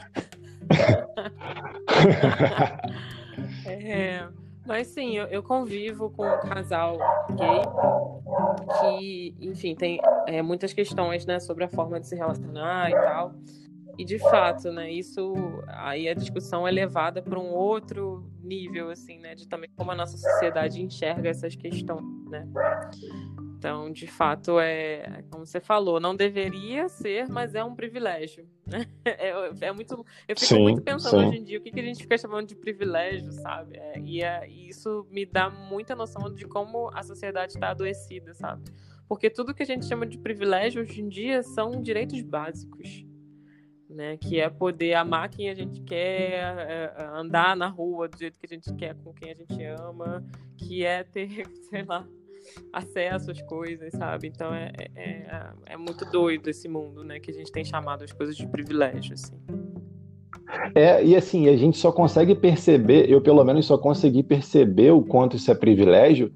é, 3.68 4.26
mas 4.66 4.88
sim, 4.88 5.18
eu, 5.18 5.26
eu, 5.26 5.44
convivo 5.44 6.10
com 6.12 6.26
um 6.26 6.40
casal 6.40 6.98
gay 7.32 7.60
que, 8.80 9.36
enfim, 9.42 9.76
tem 9.76 10.00
é, 10.26 10.42
muitas 10.42 10.72
questões 10.72 11.26
né, 11.26 11.38
sobre 11.42 11.66
a 11.66 11.70
forma 11.70 12.00
de 12.00 12.08
se 12.08 12.16
relacionar 12.16 12.92
e 12.92 12.94
tal. 12.94 13.36
E 14.02 14.04
de 14.04 14.18
fato, 14.18 14.72
né, 14.72 14.91
isso 14.91 15.32
aí 15.68 16.10
a 16.10 16.16
discussão 16.16 16.68
é 16.68 16.72
levada 16.72 17.22
para 17.22 17.39
um 17.39 17.54
outro 17.54 18.28
nível 18.41 18.89
assim, 18.89 19.20
né, 19.20 19.36
de 19.36 19.47
também 19.47 19.70
como 19.76 19.91
a 19.91 19.95
nossa 19.95 20.18
sociedade 20.18 20.82
enxerga 20.82 21.30
essas 21.30 21.56
questões, 21.56 22.04
né? 22.28 22.47
Então, 23.60 23.91
de 23.91 24.08
fato, 24.08 24.60
é 24.60 25.24
como 25.30 25.45
você 25.45 25.60
falou, 25.60 25.99
não 25.99 26.16
deveria 26.16 26.89
ser, 26.89 27.30
mas 27.30 27.54
é 27.54 27.64
um 27.64 27.76
privilégio. 27.76 28.49
Né? 28.66 28.88
É, 29.06 29.68
é 29.68 29.72
muito. 29.72 30.04
Eu 30.28 30.36
fico 30.36 30.56
sim, 30.56 30.64
muito 30.64 30.82
pensando 30.82 31.20
sim. 31.20 31.28
hoje 31.28 31.38
em 31.38 31.43
dia 31.43 31.60
o 31.60 31.62
que, 31.62 31.70
que 31.70 31.80
a 31.80 31.84
gente 31.84 32.02
fica 32.02 32.18
chamando 32.18 32.47
de 32.47 32.56
privilégio, 32.56 33.32
sabe? 33.34 33.78
É, 33.78 33.99
e, 33.99 34.24
é, 34.24 34.49
e 34.49 34.68
isso 34.68 35.06
me 35.12 35.28
dá 35.28 35.47
muita 35.47 35.95
noção 35.95 36.34
de 36.34 36.45
como 36.45 36.89
a 36.91 37.04
sociedade 37.04 37.54
está 37.54 37.70
adoecida, 37.70 38.34
sabe? 38.34 38.64
Porque 39.08 39.30
tudo 39.30 39.54
que 39.54 39.62
a 39.62 39.66
gente 39.66 39.86
chama 39.86 40.08
de 40.08 40.18
privilégio 40.18 40.82
hoje 40.82 41.02
em 41.02 41.08
dia 41.08 41.43
são 41.43 41.80
direitos 41.80 42.20
básicos 42.24 43.06
né? 43.92 44.18
Que 44.18 44.39
é 44.39 44.50
poder 44.50 44.94
amar 44.94 45.30
quem 45.30 45.50
a 45.50 45.56
gente 45.56 45.82
quer, 45.82 46.32
é, 46.34 46.94
é, 46.98 47.06
andar 47.14 47.56
na 47.56 47.68
rua 47.68 48.08
do 48.08 48.18
jeito 48.18 48.39
que 48.39 48.46
a 48.46 48.50
gente 48.50 48.74
quer, 48.74 48.96
com 48.96 49.14
quem 49.14 49.32
a 49.32 49.36
gente 49.36 49.64
ama, 49.64 50.24
que 50.58 50.86
é 50.86 51.04
ter, 51.04 51.46
sei 51.70 51.84
lá, 51.84 52.08
acesso 52.74 53.32
às 53.32 53.42
coisas, 53.44 53.92
sabe? 53.94 54.28
Então 54.28 54.54
é, 54.54 54.72
é, 54.96 55.04
é, 55.04 55.54
é 55.68 55.78
muito 55.78 56.06
doido 56.06 56.50
esse 56.50 56.68
mundo, 56.68 57.04
né? 57.04 57.20
Que 57.20 57.32
a 57.32 57.34
gente 57.34 57.52
tem 57.52 57.64
chamado 57.64 58.04
as 58.04 58.12
coisas 58.12 58.36
de 58.36 58.48
privilégio, 58.48 59.14
assim. 59.14 59.38
É, 60.76 61.04
e 61.04 61.16
assim, 61.16 61.48
a 61.48 61.56
gente 61.56 61.78
só 61.78 61.92
consegue 61.92 62.36
perceber, 62.36 63.10
eu 63.10 63.22
pelo 63.22 63.44
menos 63.44 63.66
só 63.66 63.78
consegui 63.78 64.22
perceber 64.22 64.92
o 64.92 65.02
quanto 65.02 65.36
isso 65.36 65.50
é 65.50 65.56
privilégio 65.56 66.34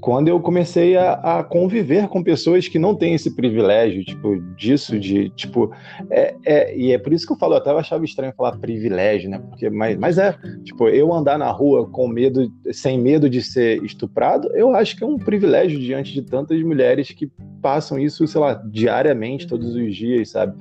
quando 0.00 0.28
eu 0.28 0.40
comecei 0.40 0.96
a, 0.96 1.14
a, 1.14 1.44
conviver 1.44 2.08
com 2.08 2.22
pessoas 2.22 2.68
que 2.68 2.78
não 2.78 2.94
têm 2.94 3.14
esse 3.14 3.34
privilégio, 3.34 4.04
tipo, 4.04 4.40
disso, 4.56 4.98
de, 4.98 5.30
tipo, 5.30 5.72
é, 6.10 6.34
é, 6.44 6.76
e 6.76 6.92
é 6.92 6.98
por 6.98 7.12
isso 7.12 7.26
que 7.26 7.32
eu 7.32 7.36
falo, 7.36 7.54
eu 7.54 7.58
até 7.58 7.70
achava 7.70 8.04
estranho 8.04 8.32
falar 8.36 8.58
privilégio, 8.58 9.28
né, 9.28 9.38
porque, 9.38 9.68
mas, 9.68 9.98
mas 9.98 10.18
é, 10.18 10.36
tipo, 10.64 10.88
eu 10.88 11.12
andar 11.12 11.38
na 11.38 11.50
rua 11.50 11.88
com 11.88 12.06
medo, 12.06 12.50
sem 12.72 12.98
medo 12.98 13.28
de 13.28 13.42
ser 13.42 13.82
estuprado, 13.84 14.48
eu 14.54 14.74
acho 14.74 14.96
que 14.96 15.02
é 15.02 15.06
um 15.06 15.18
privilégio 15.18 15.78
diante 15.78 16.12
de 16.12 16.22
tantas 16.22 16.62
mulheres 16.62 17.10
que 17.10 17.30
passam 17.60 17.98
isso, 17.98 18.26
sei 18.26 18.40
lá, 18.40 18.54
diariamente, 18.54 19.46
todos 19.46 19.74
os 19.74 19.96
dias, 19.96 20.30
sabe, 20.30 20.54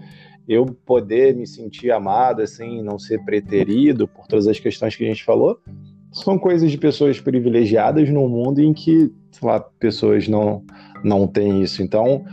eu 0.47 0.65
poder 0.65 1.35
me 1.35 1.45
sentir 1.45 1.91
amado, 1.91 2.41
assim, 2.41 2.81
não 2.81 2.97
ser 2.97 3.23
preterido 3.25 4.07
por 4.07 4.25
todas 4.27 4.47
as 4.47 4.59
questões 4.59 4.95
que 4.95 5.03
a 5.03 5.07
gente 5.07 5.23
falou, 5.23 5.59
são 6.11 6.37
coisas 6.37 6.71
de 6.71 6.77
pessoas 6.77 7.19
privilegiadas 7.19 8.09
num 8.09 8.27
mundo 8.27 8.59
em 8.59 8.73
que 8.73 9.11
sei 9.37 9.47
lá, 9.47 9.59
pessoas 9.59 10.27
não, 10.27 10.63
não 11.03 11.27
têm 11.27 11.61
isso. 11.61 11.81
Então, 11.83 12.25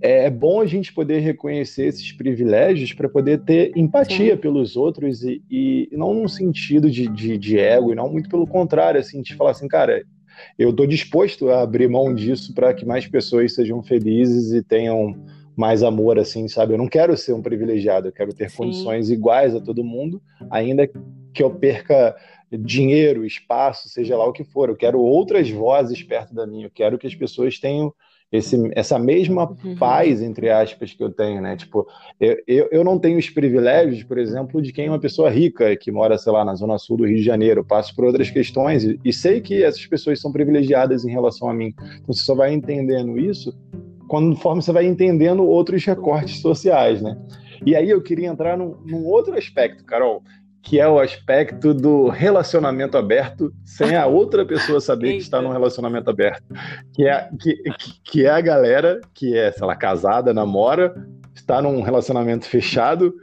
é 0.00 0.28
bom 0.30 0.60
a 0.60 0.66
gente 0.66 0.92
poder 0.92 1.20
reconhecer 1.20 1.86
esses 1.86 2.12
privilégios 2.12 2.92
para 2.92 3.08
poder 3.08 3.40
ter 3.40 3.72
empatia 3.76 4.34
Sim. 4.34 4.40
pelos 4.40 4.76
outros 4.76 5.22
e, 5.22 5.42
e, 5.50 5.88
não 5.92 6.14
num 6.14 6.28
sentido 6.28 6.90
de, 6.90 7.08
de, 7.08 7.38
de, 7.38 7.58
ego, 7.58 7.92
e 7.92 7.94
não 7.94 8.10
muito 8.10 8.28
pelo 8.28 8.46
contrário, 8.46 9.00
assim, 9.00 9.22
de 9.22 9.34
falar 9.34 9.52
assim, 9.52 9.68
cara, 9.68 10.04
eu 10.58 10.70
estou 10.70 10.86
disposto 10.86 11.48
a 11.50 11.62
abrir 11.62 11.88
mão 11.88 12.14
disso 12.14 12.54
para 12.54 12.72
que 12.74 12.84
mais 12.84 13.06
pessoas 13.06 13.54
sejam 13.54 13.82
felizes 13.82 14.52
e 14.52 14.62
tenham 14.62 15.14
mais 15.56 15.82
amor, 15.82 16.18
assim, 16.18 16.48
sabe? 16.48 16.72
Eu 16.72 16.78
não 16.78 16.88
quero 16.88 17.16
ser 17.16 17.32
um 17.32 17.42
privilegiado, 17.42 18.08
eu 18.08 18.12
quero 18.12 18.32
ter 18.32 18.48
Sim. 18.50 18.56
condições 18.56 19.10
iguais 19.10 19.54
a 19.54 19.60
todo 19.60 19.84
mundo, 19.84 20.22
ainda 20.50 20.88
que 21.32 21.42
eu 21.42 21.50
perca 21.50 22.16
dinheiro, 22.58 23.24
espaço, 23.24 23.88
seja 23.88 24.16
lá 24.16 24.26
o 24.26 24.32
que 24.32 24.44
for. 24.44 24.68
Eu 24.68 24.76
quero 24.76 25.00
outras 25.00 25.50
vozes 25.50 26.02
perto 26.02 26.34
da 26.34 26.46
minha. 26.46 26.66
Eu 26.66 26.70
quero 26.70 26.98
que 26.98 27.06
as 27.06 27.14
pessoas 27.14 27.58
tenham 27.58 27.92
esse, 28.32 28.56
essa 28.74 28.98
mesma 28.98 29.50
uhum. 29.64 29.76
paz, 29.76 30.22
entre 30.22 30.50
aspas, 30.50 30.92
que 30.92 31.02
eu 31.02 31.10
tenho, 31.10 31.40
né? 31.40 31.56
Tipo, 31.56 31.86
eu, 32.20 32.36
eu, 32.46 32.68
eu, 32.70 32.84
não 32.84 32.98
tenho 32.98 33.18
os 33.18 33.28
privilégios, 33.28 34.04
por 34.04 34.18
exemplo, 34.18 34.62
de 34.62 34.72
quem 34.72 34.86
é 34.86 34.90
uma 34.90 35.00
pessoa 35.00 35.28
rica, 35.28 35.76
que 35.76 35.90
mora, 35.90 36.16
sei 36.16 36.32
lá, 36.32 36.44
na 36.44 36.54
zona 36.54 36.78
sul 36.78 36.96
do 36.98 37.06
Rio 37.06 37.16
de 37.16 37.24
Janeiro. 37.24 37.60
Eu 37.60 37.64
passo 37.64 37.94
por 37.94 38.04
outras 38.04 38.30
questões 38.30 38.84
e, 38.84 39.00
e 39.04 39.12
sei 39.12 39.40
que 39.40 39.64
essas 39.64 39.84
pessoas 39.86 40.20
são 40.20 40.30
privilegiadas 40.30 41.04
em 41.04 41.10
relação 41.10 41.48
a 41.48 41.54
mim. 41.54 41.74
Então, 42.00 42.14
você 42.14 42.22
só 42.22 42.34
vai 42.34 42.52
entendendo 42.52 43.18
isso 43.18 43.52
conforme 44.06 44.60
você 44.60 44.72
vai 44.72 44.86
entendendo 44.86 45.44
outros 45.44 45.84
recortes 45.84 46.40
sociais, 46.40 47.00
né? 47.00 47.16
E 47.64 47.76
aí 47.76 47.90
eu 47.90 48.02
queria 48.02 48.28
entrar 48.28 48.56
num, 48.56 48.76
num 48.84 49.04
outro 49.06 49.36
aspecto, 49.36 49.84
Carol, 49.84 50.22
que 50.62 50.78
é 50.78 50.86
o 50.86 50.98
aspecto 50.98 51.72
do 51.72 52.08
relacionamento 52.08 52.96
aberto 52.96 53.52
sem 53.64 53.96
a 53.96 54.06
outra 54.06 54.44
pessoa 54.44 54.80
saber 54.80 55.12
que 55.12 55.18
está 55.18 55.40
num 55.40 55.52
relacionamento 55.52 56.10
aberto. 56.10 56.44
Que 56.92 57.06
é, 57.06 57.28
que, 57.40 57.56
que 58.04 58.26
é 58.26 58.30
a 58.30 58.40
galera 58.40 59.00
que 59.14 59.36
é, 59.36 59.50
sei 59.50 59.66
lá, 59.66 59.74
casada, 59.74 60.34
namora, 60.34 60.94
está 61.34 61.62
num 61.62 61.80
relacionamento 61.80 62.46
fechado 62.46 63.14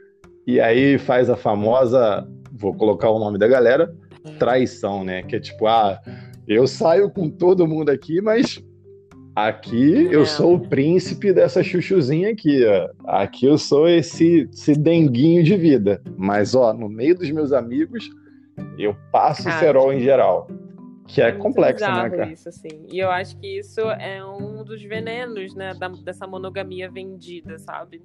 e 0.46 0.60
aí 0.60 0.98
faz 0.98 1.30
a 1.30 1.36
famosa, 1.36 2.28
vou 2.54 2.74
colocar 2.74 3.10
o 3.10 3.20
nome 3.20 3.38
da 3.38 3.48
galera, 3.48 3.94
traição, 4.40 5.04
né? 5.04 5.22
Que 5.22 5.36
é 5.36 5.40
tipo, 5.40 5.68
ah, 5.68 6.00
eu 6.48 6.66
saio 6.66 7.10
com 7.10 7.30
todo 7.30 7.68
mundo 7.68 7.90
aqui, 7.90 8.22
mas 8.22 8.64
Aqui 9.38 10.08
eu 10.12 10.26
sou 10.26 10.56
o 10.56 10.60
príncipe 10.68 11.32
dessa 11.32 11.62
chuchuzinha 11.62 12.32
aqui, 12.32 12.66
ó. 12.66 12.90
Aqui 13.06 13.46
eu 13.46 13.56
sou 13.56 13.88
esse, 13.88 14.50
esse 14.52 14.74
denguinho 14.74 15.44
de 15.44 15.56
vida. 15.56 16.02
Mas, 16.18 16.56
ó, 16.56 16.74
no 16.74 16.90
meio 16.90 17.16
dos 17.16 17.30
meus 17.30 17.52
amigos, 17.52 18.10
eu 18.80 18.98
passo 19.12 19.44
cara, 19.44 19.60
cerol 19.60 19.94
em 19.94 20.00
geral. 20.00 20.48
Que 21.06 21.22
é, 21.22 21.28
é 21.28 21.32
complexo, 21.34 21.86
né, 21.86 22.10
cara? 22.10 22.32
Isso, 22.32 22.50
assim. 22.50 22.88
E 22.92 22.98
eu 22.98 23.12
acho 23.12 23.38
que 23.38 23.60
isso 23.60 23.82
é 23.82 24.26
um 24.26 24.64
dos 24.64 24.82
venenos, 24.82 25.54
né, 25.54 25.76
da, 25.76 25.88
dessa 25.88 26.26
monogamia 26.26 26.90
vendida, 26.90 27.60
sabe? 27.60 28.02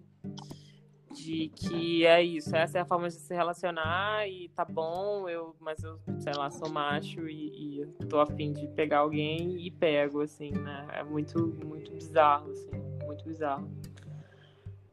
De 1.12 1.50
que 1.54 2.06
é 2.06 2.22
isso, 2.22 2.54
essa 2.56 2.78
é 2.78 2.80
a 2.80 2.84
forma 2.84 3.08
de 3.08 3.14
se 3.14 3.34
relacionar 3.34 4.26
e 4.28 4.48
tá 4.50 4.64
bom, 4.64 5.28
eu, 5.28 5.54
mas 5.60 5.82
eu, 5.82 5.98
sei 6.18 6.32
lá, 6.34 6.50
sou 6.50 6.68
macho 6.68 7.28
e, 7.28 7.82
e 7.82 8.06
tô 8.06 8.20
afim 8.20 8.52
de 8.52 8.66
pegar 8.68 8.98
alguém 8.98 9.64
e 9.64 9.70
pego, 9.70 10.22
assim, 10.22 10.50
né? 10.50 10.86
É 10.92 11.04
muito, 11.04 11.38
muito 11.64 11.92
bizarro, 11.92 12.50
assim, 12.50 12.70
muito 13.04 13.24
bizarro. 13.24 13.68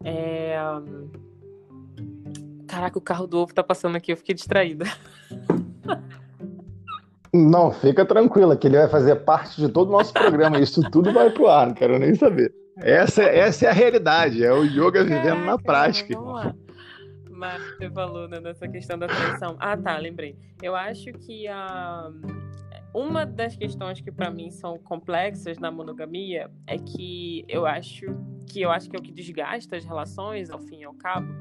É... 0.03 0.57
Caraca, 2.67 2.97
o 2.97 3.01
carro 3.01 3.25
do 3.25 3.39
ovo 3.39 3.53
tá 3.53 3.63
passando 3.63 3.95
aqui, 3.95 4.11
eu 4.11 4.17
fiquei 4.17 4.35
distraída. 4.35 4.85
Não, 7.33 7.71
fica 7.71 8.05
tranquila, 8.05 8.57
que 8.57 8.67
ele 8.67 8.77
vai 8.77 8.87
fazer 8.87 9.15
parte 9.17 9.61
de 9.61 9.69
todo 9.69 9.89
o 9.89 9.91
nosso 9.91 10.11
programa. 10.13 10.59
Isso 10.59 10.81
tudo 10.89 11.13
vai 11.13 11.29
pro 11.29 11.47
ar, 11.47 11.67
não 11.67 11.73
quero 11.73 11.97
nem 11.99 12.15
saber. 12.15 12.53
Essa, 12.81 13.23
essa 13.23 13.65
é 13.65 13.69
a 13.69 13.73
realidade, 13.73 14.43
é 14.43 14.51
o 14.51 14.63
yoga 14.63 15.03
vivendo 15.03 15.23
Caraca, 15.23 15.45
na 15.45 15.57
prática. 15.57 16.13
Vamos 16.15 16.33
lá. 16.33 16.55
Mas 17.29 17.61
você 17.61 17.89
falou 17.89 18.27
nessa 18.27 18.67
questão 18.67 18.99
da 18.99 19.07
traição. 19.07 19.55
Ah, 19.59 19.77
tá, 19.77 19.97
lembrei. 19.97 20.37
Eu 20.61 20.75
acho 20.75 21.11
que 21.13 21.47
a 21.47 22.11
uma 22.93 23.25
das 23.25 23.55
questões 23.55 24.01
que 24.01 24.11
para 24.11 24.31
mim 24.31 24.49
são 24.49 24.77
complexas 24.79 25.59
na 25.59 25.71
monogamia 25.71 26.49
é 26.65 26.77
que 26.77 27.45
eu 27.47 27.65
acho 27.65 28.05
que 28.47 28.61
eu 28.61 28.71
acho 28.71 28.89
que 28.89 28.95
é 28.95 28.99
o 28.99 29.01
que 29.01 29.11
desgasta 29.11 29.77
as 29.77 29.85
relações 29.85 30.49
ao 30.49 30.59
fim 30.59 30.81
e 30.81 30.83
ao 30.83 30.93
cabo 30.95 31.31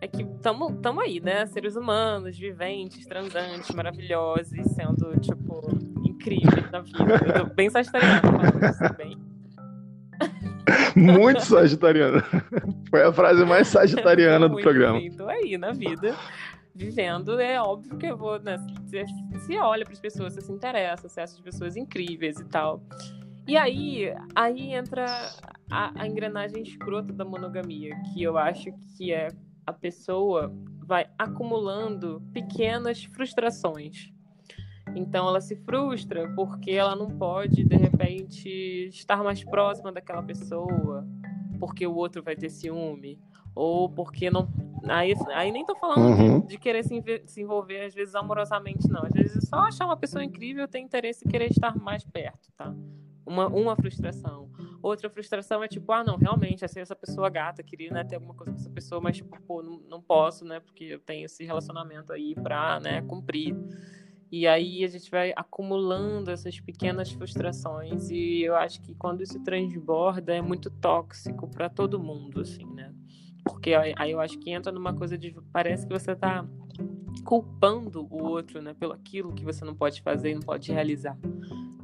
é 0.00 0.08
que 0.08 0.22
estamos 0.22 0.74
tamo 0.82 1.00
aí, 1.00 1.20
né? 1.20 1.46
Seres 1.46 1.76
humanos, 1.76 2.38
viventes, 2.38 3.06
transantes, 3.06 3.70
maravilhosos, 3.74 4.58
sendo, 4.74 5.18
tipo, 5.20 5.62
incríveis 6.06 6.70
na 6.70 6.80
vida. 6.80 6.98
Eu 7.26 7.46
tô 7.48 7.54
bem 7.54 7.70
sagitariana 7.70 8.20
falando 8.20 8.64
isso 8.64 8.78
também. 8.78 9.25
Muito 10.96 11.42
sagitariana. 11.42 12.24
Foi 12.88 13.02
a 13.02 13.12
frase 13.12 13.44
mais 13.44 13.68
sagitariana 13.68 14.48
do 14.48 14.56
programa. 14.56 14.98
Então 14.98 15.28
aí, 15.28 15.58
na 15.58 15.72
vida, 15.72 16.16
vivendo, 16.74 17.38
é 17.38 17.60
óbvio 17.60 17.98
que 17.98 18.06
eu 18.06 18.16
vou. 18.16 18.40
Né, 18.40 18.56
se, 18.86 19.04
se 19.40 19.58
olha 19.58 19.84
para 19.84 19.92
as 19.92 20.00
pessoas, 20.00 20.32
você 20.32 20.40
se 20.40 20.52
interessa, 20.52 21.08
você 21.08 21.20
acha 21.20 21.34
as 21.34 21.40
pessoas 21.40 21.76
incríveis 21.76 22.40
e 22.40 22.44
tal. 22.46 22.82
E 23.46 23.56
aí, 23.56 24.12
aí 24.34 24.72
entra 24.72 25.06
a, 25.70 26.02
a 26.02 26.06
engrenagem 26.06 26.62
escrota 26.62 27.12
da 27.12 27.24
monogamia, 27.24 27.94
que 28.12 28.22
eu 28.22 28.36
acho 28.36 28.72
que 28.96 29.12
é 29.12 29.28
a 29.66 29.72
pessoa 29.72 30.52
vai 30.86 31.06
acumulando 31.18 32.22
pequenas 32.32 33.04
frustrações. 33.04 34.12
Então 34.96 35.28
ela 35.28 35.40
se 35.40 35.54
frustra 35.56 36.28
porque 36.34 36.70
ela 36.70 36.96
não 36.96 37.10
pode, 37.10 37.62
de 37.62 37.76
repente, 37.76 38.48
estar 38.88 39.22
mais 39.22 39.44
próxima 39.44 39.92
daquela 39.92 40.22
pessoa, 40.22 41.06
porque 41.60 41.86
o 41.86 41.94
outro 41.94 42.22
vai 42.22 42.34
ter 42.34 42.48
ciúme, 42.48 43.20
ou 43.54 43.90
porque 43.90 44.30
não. 44.30 44.48
Aí, 44.88 45.12
aí 45.34 45.52
nem 45.52 45.66
tô 45.66 45.74
falando 45.76 46.06
uhum. 46.06 46.40
de, 46.40 46.48
de, 46.48 46.58
querer 46.58 46.82
se, 46.82 47.02
se, 47.26 47.42
envolver, 47.42 47.84
às 47.84 47.94
vezes, 47.94 48.14
amorosamente, 48.14 48.88
não. 48.88 49.02
Às 49.04 49.12
vezes 49.12 49.48
só 49.48 49.56
achar 49.56 49.84
uma 49.84 49.96
pessoa 49.96 50.24
incrível 50.24 50.66
tem 50.66 50.84
interesse 50.84 51.26
em 51.26 51.30
querer 51.30 51.50
estar 51.50 51.76
mais 51.76 52.04
perto, 52.04 52.50
tá? 52.56 52.74
Uma, 53.26 53.48
uma 53.48 53.76
frustração. 53.76 54.48
Outra 54.80 55.10
frustração 55.10 55.62
é 55.62 55.68
tipo, 55.68 55.90
ah, 55.92 56.04
não, 56.04 56.16
realmente, 56.16 56.64
assim, 56.64 56.78
essa 56.78 56.94
pessoa 56.94 57.28
gata, 57.28 57.62
queria 57.62 57.90
né, 57.90 58.04
ter 58.04 58.14
alguma 58.14 58.34
coisa 58.34 58.52
com 58.52 58.58
essa 58.58 58.70
pessoa, 58.70 59.00
mas, 59.00 59.16
tipo, 59.16 59.36
pô, 59.42 59.60
não, 59.62 59.80
não 59.88 60.00
posso, 60.00 60.44
né? 60.44 60.60
Porque 60.60 60.84
eu 60.84 61.00
tenho 61.00 61.24
esse 61.26 61.44
relacionamento 61.44 62.12
aí 62.12 62.34
pra, 62.36 62.78
né, 62.78 63.02
cumprir. 63.02 63.56
E 64.30 64.46
aí 64.46 64.84
a 64.84 64.88
gente 64.88 65.10
vai 65.10 65.32
acumulando 65.36 66.30
essas 66.30 66.58
pequenas 66.58 67.12
frustrações 67.12 68.10
e 68.10 68.42
eu 68.42 68.56
acho 68.56 68.80
que 68.82 68.94
quando 68.94 69.22
isso 69.22 69.38
transborda 69.40 70.34
é 70.34 70.42
muito 70.42 70.68
tóxico 70.68 71.48
para 71.48 71.68
todo 71.68 72.02
mundo, 72.02 72.40
assim, 72.40 72.66
né? 72.66 72.92
Porque 73.44 73.72
aí 73.74 74.10
eu 74.10 74.20
acho 74.20 74.38
que 74.38 74.50
entra 74.50 74.72
numa 74.72 74.92
coisa 74.92 75.16
de 75.16 75.36
parece 75.52 75.86
que 75.86 75.92
você 75.92 76.16
tá 76.16 76.44
culpando 77.24 78.06
o 78.10 78.24
outro, 78.24 78.60
né, 78.60 78.74
pelo 78.74 78.92
aquilo 78.92 79.32
que 79.32 79.44
você 79.44 79.64
não 79.64 79.74
pode 79.74 80.02
fazer 80.02 80.30
e 80.30 80.34
não 80.34 80.42
pode 80.42 80.72
realizar. 80.72 81.16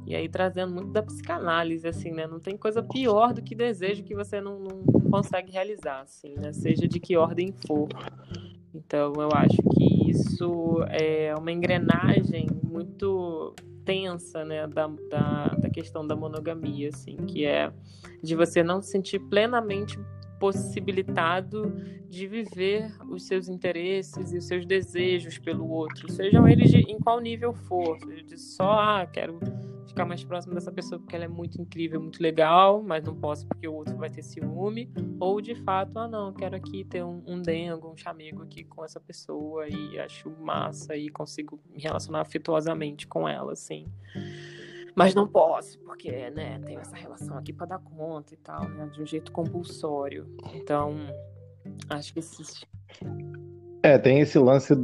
E 0.05 0.15
aí 0.15 0.27
trazendo 0.27 0.73
muito 0.73 0.91
da 0.91 1.01
psicanálise, 1.01 1.87
assim, 1.87 2.11
né? 2.11 2.27
Não 2.27 2.39
tem 2.39 2.57
coisa 2.57 2.83
pior 2.83 3.33
do 3.33 3.41
que 3.41 3.55
desejo 3.55 4.03
que 4.03 4.13
você 4.13 4.41
não, 4.41 4.59
não 4.59 4.83
consegue 5.09 5.51
realizar, 5.51 6.01
assim, 6.01 6.33
né? 6.35 6.51
Seja 6.51 6.87
de 6.87 6.99
que 6.99 7.15
ordem 7.15 7.53
for. 7.65 7.87
Então, 8.73 9.13
eu 9.17 9.29
acho 9.33 9.57
que 9.75 10.09
isso 10.09 10.83
é 10.89 11.33
uma 11.35 11.51
engrenagem 11.51 12.47
muito 12.63 13.53
tensa, 13.85 14.43
né, 14.43 14.65
da, 14.67 14.87
da, 15.09 15.47
da, 15.49 15.69
questão 15.69 16.07
da 16.07 16.15
monogamia, 16.15 16.89
assim, 16.89 17.17
que 17.17 17.45
é 17.45 17.71
de 18.21 18.35
você 18.35 18.63
não 18.63 18.81
se 18.81 18.91
sentir 18.91 19.19
plenamente 19.19 19.99
possibilitado 20.39 21.73
de 22.09 22.27
viver 22.27 22.91
os 23.09 23.27
seus 23.27 23.47
interesses 23.47 24.31
e 24.31 24.37
os 24.37 24.45
seus 24.45 24.65
desejos 24.65 25.37
pelo 25.37 25.69
outro, 25.69 26.11
sejam 26.11 26.47
eles 26.47 26.69
de, 26.69 26.79
em 26.79 26.99
qual 26.99 27.19
nível 27.19 27.53
for, 27.53 27.97
de 28.25 28.37
só, 28.37 28.71
ah, 28.71 29.05
quero 29.05 29.39
ficar 29.87 30.05
mais 30.05 30.23
próximo 30.23 30.53
dessa 30.53 30.71
pessoa 30.71 30.99
porque 30.99 31.15
ela 31.15 31.25
é 31.25 31.27
muito 31.27 31.61
incrível, 31.61 32.01
muito 32.01 32.21
legal, 32.21 32.81
mas 32.81 33.03
não 33.03 33.15
posso 33.15 33.47
porque 33.47 33.67
o 33.67 33.73
outro 33.73 33.95
vai 33.97 34.09
ter 34.09 34.21
ciúme. 34.21 34.91
Ou 35.19 35.41
de 35.41 35.55
fato, 35.55 35.97
ah 35.97 36.07
não, 36.07 36.33
quero 36.33 36.55
aqui 36.55 36.83
ter 36.83 37.03
um, 37.03 37.21
um 37.25 37.41
dengo, 37.41 37.91
um 37.91 37.97
chamego 37.97 38.43
aqui 38.43 38.63
com 38.63 38.83
essa 38.83 38.99
pessoa 38.99 39.67
e 39.67 39.99
acho 39.99 40.29
massa 40.41 40.95
e 40.95 41.09
consigo 41.09 41.59
me 41.71 41.81
relacionar 41.81 42.21
afetuosamente 42.21 43.07
com 43.07 43.27
ela, 43.27 43.53
assim. 43.53 43.87
Mas 44.95 45.15
não 45.15 45.27
posso, 45.27 45.79
porque, 45.79 46.29
né, 46.29 46.59
tenho 46.59 46.79
essa 46.79 46.95
relação 46.95 47.37
aqui 47.37 47.51
para 47.51 47.65
dar 47.65 47.79
conta 47.79 48.33
e 48.33 48.37
tal, 48.37 48.67
né, 48.69 48.87
de 48.87 49.01
um 49.01 49.05
jeito 49.05 49.31
compulsório. 49.31 50.27
Então, 50.53 50.95
acho 51.89 52.13
que 52.13 52.19
esses... 52.19 52.63
É, 53.81 53.97
tem 53.97 54.19
esse 54.19 54.37
lance 54.37 54.75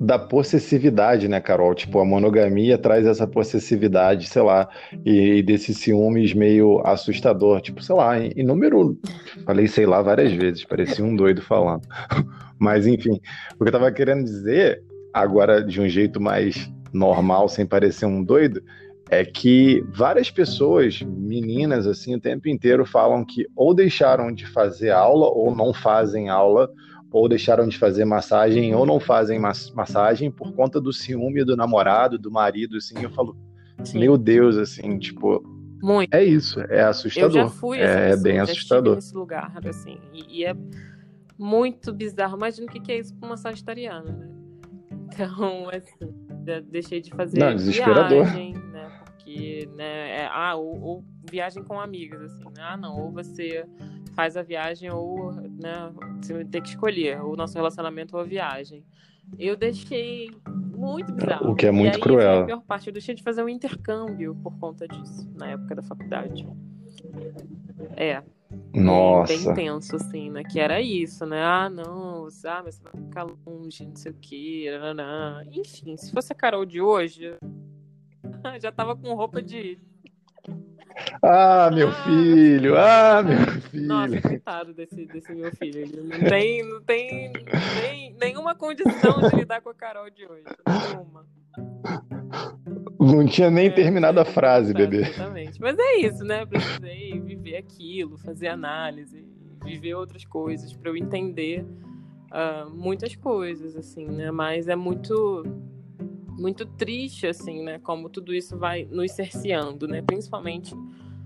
da 0.00 0.18
possessividade, 0.18 1.28
né, 1.28 1.40
Carol? 1.40 1.74
Tipo, 1.74 2.00
a 2.00 2.04
monogamia 2.06 2.78
traz 2.78 3.04
essa 3.04 3.26
possessividade, 3.26 4.26
sei 4.26 4.40
lá, 4.40 4.66
e, 5.04 5.36
e 5.36 5.42
desses 5.42 5.76
ciúmes 5.76 6.32
meio 6.32 6.80
assustador. 6.86 7.60
Tipo, 7.60 7.82
sei 7.82 7.94
lá, 7.94 8.18
em, 8.18 8.32
em 8.34 8.42
número. 8.42 8.98
Falei, 9.44 9.68
sei 9.68 9.84
lá, 9.84 10.00
várias 10.00 10.32
vezes, 10.32 10.64
parecia 10.64 11.04
um 11.04 11.14
doido 11.14 11.42
falando. 11.42 11.86
Mas, 12.58 12.86
enfim, 12.86 13.20
o 13.58 13.62
que 13.62 13.68
eu 13.68 13.72
tava 13.72 13.92
querendo 13.92 14.24
dizer, 14.24 14.82
agora 15.12 15.62
de 15.62 15.78
um 15.78 15.88
jeito 15.88 16.18
mais 16.18 16.70
normal, 16.94 17.46
sem 17.50 17.66
parecer 17.66 18.06
um 18.06 18.24
doido, 18.24 18.62
é 19.10 19.22
que 19.22 19.84
várias 19.92 20.30
pessoas, 20.30 21.02
meninas, 21.02 21.86
assim, 21.86 22.14
o 22.14 22.20
tempo 22.20 22.48
inteiro 22.48 22.86
falam 22.86 23.24
que 23.24 23.46
ou 23.54 23.74
deixaram 23.74 24.32
de 24.32 24.46
fazer 24.46 24.90
aula 24.90 25.28
ou 25.28 25.54
não 25.54 25.74
fazem 25.74 26.30
aula 26.30 26.70
ou 27.10 27.28
deixaram 27.28 27.66
de 27.66 27.76
fazer 27.76 28.04
massagem, 28.04 28.74
ou 28.74 28.86
não 28.86 29.00
fazem 29.00 29.38
massagem 29.38 30.30
por 30.30 30.52
conta 30.52 30.80
do 30.80 30.92
ciúme 30.92 31.44
do 31.44 31.56
namorado, 31.56 32.18
do 32.18 32.30
marido, 32.30 32.76
assim, 32.76 32.94
eu 33.02 33.10
falo, 33.10 33.36
Sim. 33.82 33.98
meu 33.98 34.16
Deus, 34.16 34.56
assim, 34.56 34.98
tipo, 34.98 35.42
muito. 35.82 36.14
É 36.14 36.22
isso, 36.22 36.60
é 36.60 36.82
assustador. 36.82 37.30
Eu 37.30 37.44
já 37.44 37.48
fui 37.48 37.78
é, 37.80 38.16
bem 38.16 38.38
assustador. 38.38 38.96
nesse 38.96 39.14
lugar, 39.14 39.52
assim, 39.64 39.98
e, 40.12 40.40
e, 40.40 40.44
é 40.44 40.54
muito 41.38 41.92
bizarro. 41.92 42.36
Imagina 42.36 42.66
o 42.66 42.70
que 42.70 42.92
é 42.92 42.98
isso 42.98 43.14
para 43.16 43.26
uma 43.26 43.36
sagitariana, 43.36 44.12
né? 44.12 44.28
Então, 45.12 45.68
assim, 45.70 46.14
deixei 46.70 47.00
de 47.00 47.10
fazer 47.10 47.38
não, 47.38 47.58
viagem, 47.58 48.54
Porque, 49.30 49.68
né, 49.76 50.22
é, 50.22 50.28
ah, 50.30 50.56
ou, 50.56 50.80
ou, 50.82 51.04
viagem 51.30 51.62
com 51.62 51.78
amigas, 51.78 52.20
assim, 52.22 52.44
né? 52.44 52.62
Ah, 52.62 52.76
não, 52.76 52.98
ou 52.98 53.12
você 53.12 53.64
faz 54.14 54.36
a 54.36 54.42
viagem 54.42 54.90
ou 54.90 55.32
né, 55.32 55.92
você 56.20 56.44
ter 56.44 56.60
que 56.60 56.70
escolher 56.70 57.22
o 57.22 57.36
nosso 57.36 57.54
relacionamento 57.54 58.16
ou 58.16 58.22
a 58.22 58.24
viagem. 58.24 58.84
Eu 59.38 59.56
deixei 59.56 60.30
muito 60.76 61.12
bizarro. 61.12 61.52
O 61.52 61.54
que 61.54 61.66
é 61.66 61.70
muito 61.70 61.94
aí, 61.94 62.00
cruel. 62.00 62.42
A 62.42 62.46
pior 62.46 62.62
parte, 62.62 62.88
eu 62.88 62.92
deixei 62.92 63.14
de 63.14 63.22
fazer 63.22 63.44
um 63.44 63.48
intercâmbio 63.48 64.34
por 64.42 64.58
conta 64.58 64.88
disso, 64.88 65.30
na 65.36 65.50
época 65.50 65.76
da 65.76 65.82
faculdade. 65.82 66.48
É. 67.96 68.22
Nossa. 68.74 69.32
Bem 69.32 69.54
tenso, 69.54 69.94
assim, 69.94 70.28
né? 70.30 70.42
Que 70.42 70.58
era 70.58 70.80
isso, 70.80 71.24
né? 71.24 71.40
Ah, 71.40 71.70
não, 71.70 72.26
ah, 72.26 72.62
mas 72.64 72.74
você 72.74 72.82
vai 72.82 73.02
ficar 73.04 73.26
longe, 73.46 73.86
não 73.86 73.94
sei 73.94 74.10
o 74.10 74.16
quê. 74.20 74.66
Nanana. 74.72 75.46
Enfim, 75.52 75.96
se 75.96 76.10
fosse 76.10 76.32
a 76.32 76.36
Carol 76.36 76.64
de 76.64 76.80
hoje, 76.80 77.36
já 78.60 78.72
tava 78.72 78.96
com 78.96 79.14
roupa 79.14 79.42
de. 79.42 79.78
Ah, 81.22 81.70
meu 81.72 81.88
ah, 81.88 82.04
filho! 82.04 82.76
Ah, 82.76 83.22
meu 83.22 83.60
filho! 83.62 83.86
Nossa, 83.86 84.20
coitado 84.20 84.74
desse, 84.74 85.06
desse 85.06 85.32
meu 85.32 85.54
filho. 85.54 85.80
Ele 85.80 86.02
não 86.02 86.18
tem, 86.18 86.62
não 86.64 86.82
tem 86.82 87.32
nem, 87.80 88.16
nenhuma 88.20 88.54
condição 88.54 89.20
de 89.28 89.36
lidar 89.36 89.60
com 89.60 89.70
a 89.70 89.74
Carol 89.74 90.10
de 90.10 90.26
hoje. 90.26 90.44
Nenhuma. 90.66 91.26
Não 92.98 93.26
tinha 93.26 93.50
nem 93.50 93.68
é, 93.68 93.70
terminado 93.70 94.20
a 94.20 94.24
frase, 94.24 94.74
bebê. 94.74 95.00
Exatamente. 95.00 95.60
Mas 95.60 95.78
é 95.78 95.96
isso, 95.98 96.24
né? 96.24 96.44
Precisei 96.44 97.18
viver 97.20 97.56
aquilo, 97.56 98.18
fazer 98.18 98.48
análise, 98.48 99.24
viver 99.64 99.94
outras 99.94 100.24
coisas 100.24 100.72
para 100.72 100.90
eu 100.90 100.96
entender 100.96 101.64
uh, 102.30 102.68
muitas 102.70 103.14
coisas, 103.14 103.76
assim, 103.76 104.06
né? 104.06 104.30
Mas 104.30 104.68
é 104.68 104.76
muito 104.76 105.44
muito 106.40 106.64
triste, 106.64 107.26
assim, 107.26 107.62
né? 107.62 107.78
Como 107.78 108.08
tudo 108.08 108.34
isso 108.34 108.58
vai 108.58 108.84
nos 108.90 109.12
cerceando, 109.12 109.86
né? 109.86 110.00
Principalmente 110.02 110.74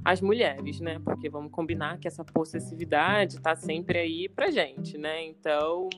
as 0.05 0.21
mulheres, 0.21 0.81
né? 0.81 1.01
Porque 1.03 1.31
vamos 1.31 1.51
combinar 1.51 1.99
que 1.99 2.09
essa 2.09 2.25
possessividade 2.25 3.41
tá 3.41 3.55
sempre 3.55 3.99
aí 3.99 4.29
pra 4.29 4.51
gente, 4.51 4.99
né? 4.99 5.25
Então, 5.25 5.89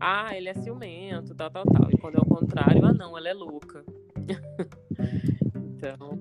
ah, 0.00 0.34
ele 0.34 0.48
é 0.48 0.54
ciumento, 0.54 1.34
tal, 1.34 1.50
tal, 1.50 1.64
tal. 1.64 1.90
E 1.90 1.98
quando 1.98 2.16
é 2.16 2.20
o 2.20 2.26
contrário, 2.26 2.84
ah, 2.84 2.92
não, 2.92 3.16
ela 3.16 3.28
é 3.28 3.34
louca. 3.34 3.84
então. 5.54 6.18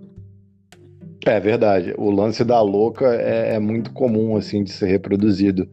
É 1.25 1.39
verdade. 1.39 1.93
O 1.97 2.11
lance 2.11 2.43
da 2.43 2.61
louca 2.61 3.15
é, 3.15 3.55
é, 3.55 3.59
muito 3.59 3.93
comum, 3.93 4.35
assim, 4.35 4.63
de 4.63 4.71
ser 4.71 4.87
reproduzido. 4.87 5.67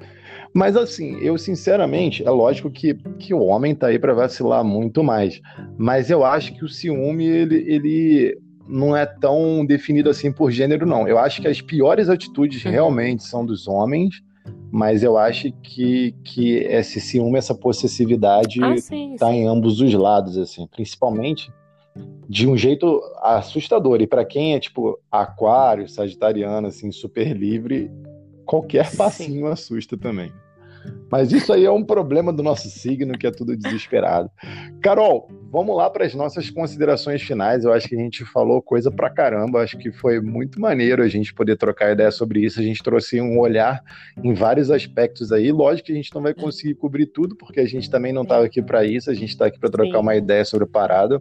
Mas, 0.55 0.76
assim, 0.76 1.18
eu 1.20 1.36
sinceramente, 1.36 2.26
é 2.26 2.30
lógico 2.30 2.70
que, 2.70 2.94
que 3.18 3.34
o 3.34 3.42
homem 3.42 3.74
tá 3.74 3.88
aí 3.88 3.99
para 3.99 4.14
vacilar 4.14 4.64
muito 4.64 5.03
mais. 5.03 5.40
Mas 5.76 6.11
eu 6.11 6.24
acho 6.24 6.55
que 6.55 6.64
o 6.64 6.68
ciúme, 6.68 7.26
ele, 7.26 7.64
ele 7.66 8.38
não 8.68 8.96
é 8.96 9.07
tão 9.07 9.64
definido 9.64 10.11
assim 10.11 10.30
por 10.30 10.51
gênero, 10.51 10.86
não. 10.86 11.09
Eu 11.09 11.18
acho 11.18 11.40
que 11.40 11.49
as 11.49 11.61
piores 11.61 12.09
atitudes 12.09 12.64
uhum. 12.64 12.70
realmente 12.70 13.24
são 13.24 13.44
dos 13.44 13.66
homens, 13.66 14.22
mas 14.70 15.03
eu 15.03 15.16
acho 15.16 15.51
que, 15.62 16.14
que 16.24 16.57
esse 16.57 17.01
ciúme, 17.01 17.38
essa 17.38 17.55
possessividade 17.55 18.62
ah, 18.62 18.76
sim, 18.76 19.16
tá 19.18 19.28
sim. 19.28 19.36
em 19.36 19.46
ambos 19.46 19.80
os 19.80 19.92
lados, 19.94 20.36
assim, 20.36 20.66
principalmente 20.66 21.51
de 22.28 22.46
um 22.46 22.57
jeito 22.57 23.01
assustador. 23.22 24.01
E 24.01 24.07
para 24.07 24.24
quem 24.24 24.55
é 24.55 24.61
tipo 24.61 24.99
aquário, 25.11 25.88
sagitariano, 25.88 26.68
assim, 26.68 26.92
super 26.92 27.34
livre, 27.34 27.90
qualquer 28.49 28.90
passinho 28.96 29.46
Sim. 29.46 29.53
assusta 29.53 29.99
também. 29.99 30.32
Mas 31.11 31.32
isso 31.32 31.53
aí 31.53 31.66
é 31.66 31.70
um 31.70 31.84
problema 31.84 32.32
do 32.32 32.42
nosso 32.42 32.70
signo, 32.70 33.18
que 33.18 33.26
é 33.26 33.30
tudo 33.30 33.55
desesperado. 33.55 34.30
Carol, 34.80 35.28
vamos 35.51 35.76
lá 35.76 35.90
para 35.90 36.07
as 36.07 36.14
nossas 36.14 36.49
considerações 36.49 37.20
finais. 37.20 37.64
Eu 37.64 37.72
acho 37.74 37.86
que 37.86 37.94
a 37.94 37.99
gente 37.99 38.24
falou 38.24 38.62
coisa 38.62 38.90
pra 38.90 39.11
caramba. 39.11 39.61
Acho 39.61 39.76
que 39.76 39.92
foi 39.92 40.18
muito 40.20 40.59
maneiro 40.59 41.03
a 41.03 41.09
gente 41.09 41.34
poder 41.34 41.57
trocar 41.57 41.92
ideia 41.92 42.11
sobre 42.11 42.40
isso. 42.40 42.61
A 42.61 42.62
gente 42.62 42.82
trouxe 42.82 43.20
um 43.20 43.38
olhar 43.38 43.82
em 44.22 44.32
vários 44.32 44.70
aspectos 44.70 45.30
aí. 45.30 45.53
Lógico 45.53 45.86
que 45.86 45.92
a 45.92 45.96
gente 45.96 46.14
não 46.14 46.22
vai 46.22 46.32
conseguir 46.32 46.74
cobrir 46.74 47.07
tudo, 47.07 47.36
porque 47.36 47.61
a 47.61 47.66
gente 47.66 47.90
também 47.90 48.12
não 48.12 48.22
estava 48.22 48.46
aqui 48.46 48.62
para 48.62 48.82
isso. 48.84 49.11
A 49.11 49.14
gente 49.14 49.30
está 49.30 49.46
aqui 49.46 49.59
para 49.59 49.70
trocar 49.70 49.99
Sim. 49.99 50.03
uma 50.03 50.16
ideia 50.16 50.44
sobre 50.44 50.64
a 50.64 50.70
parada 50.70 51.20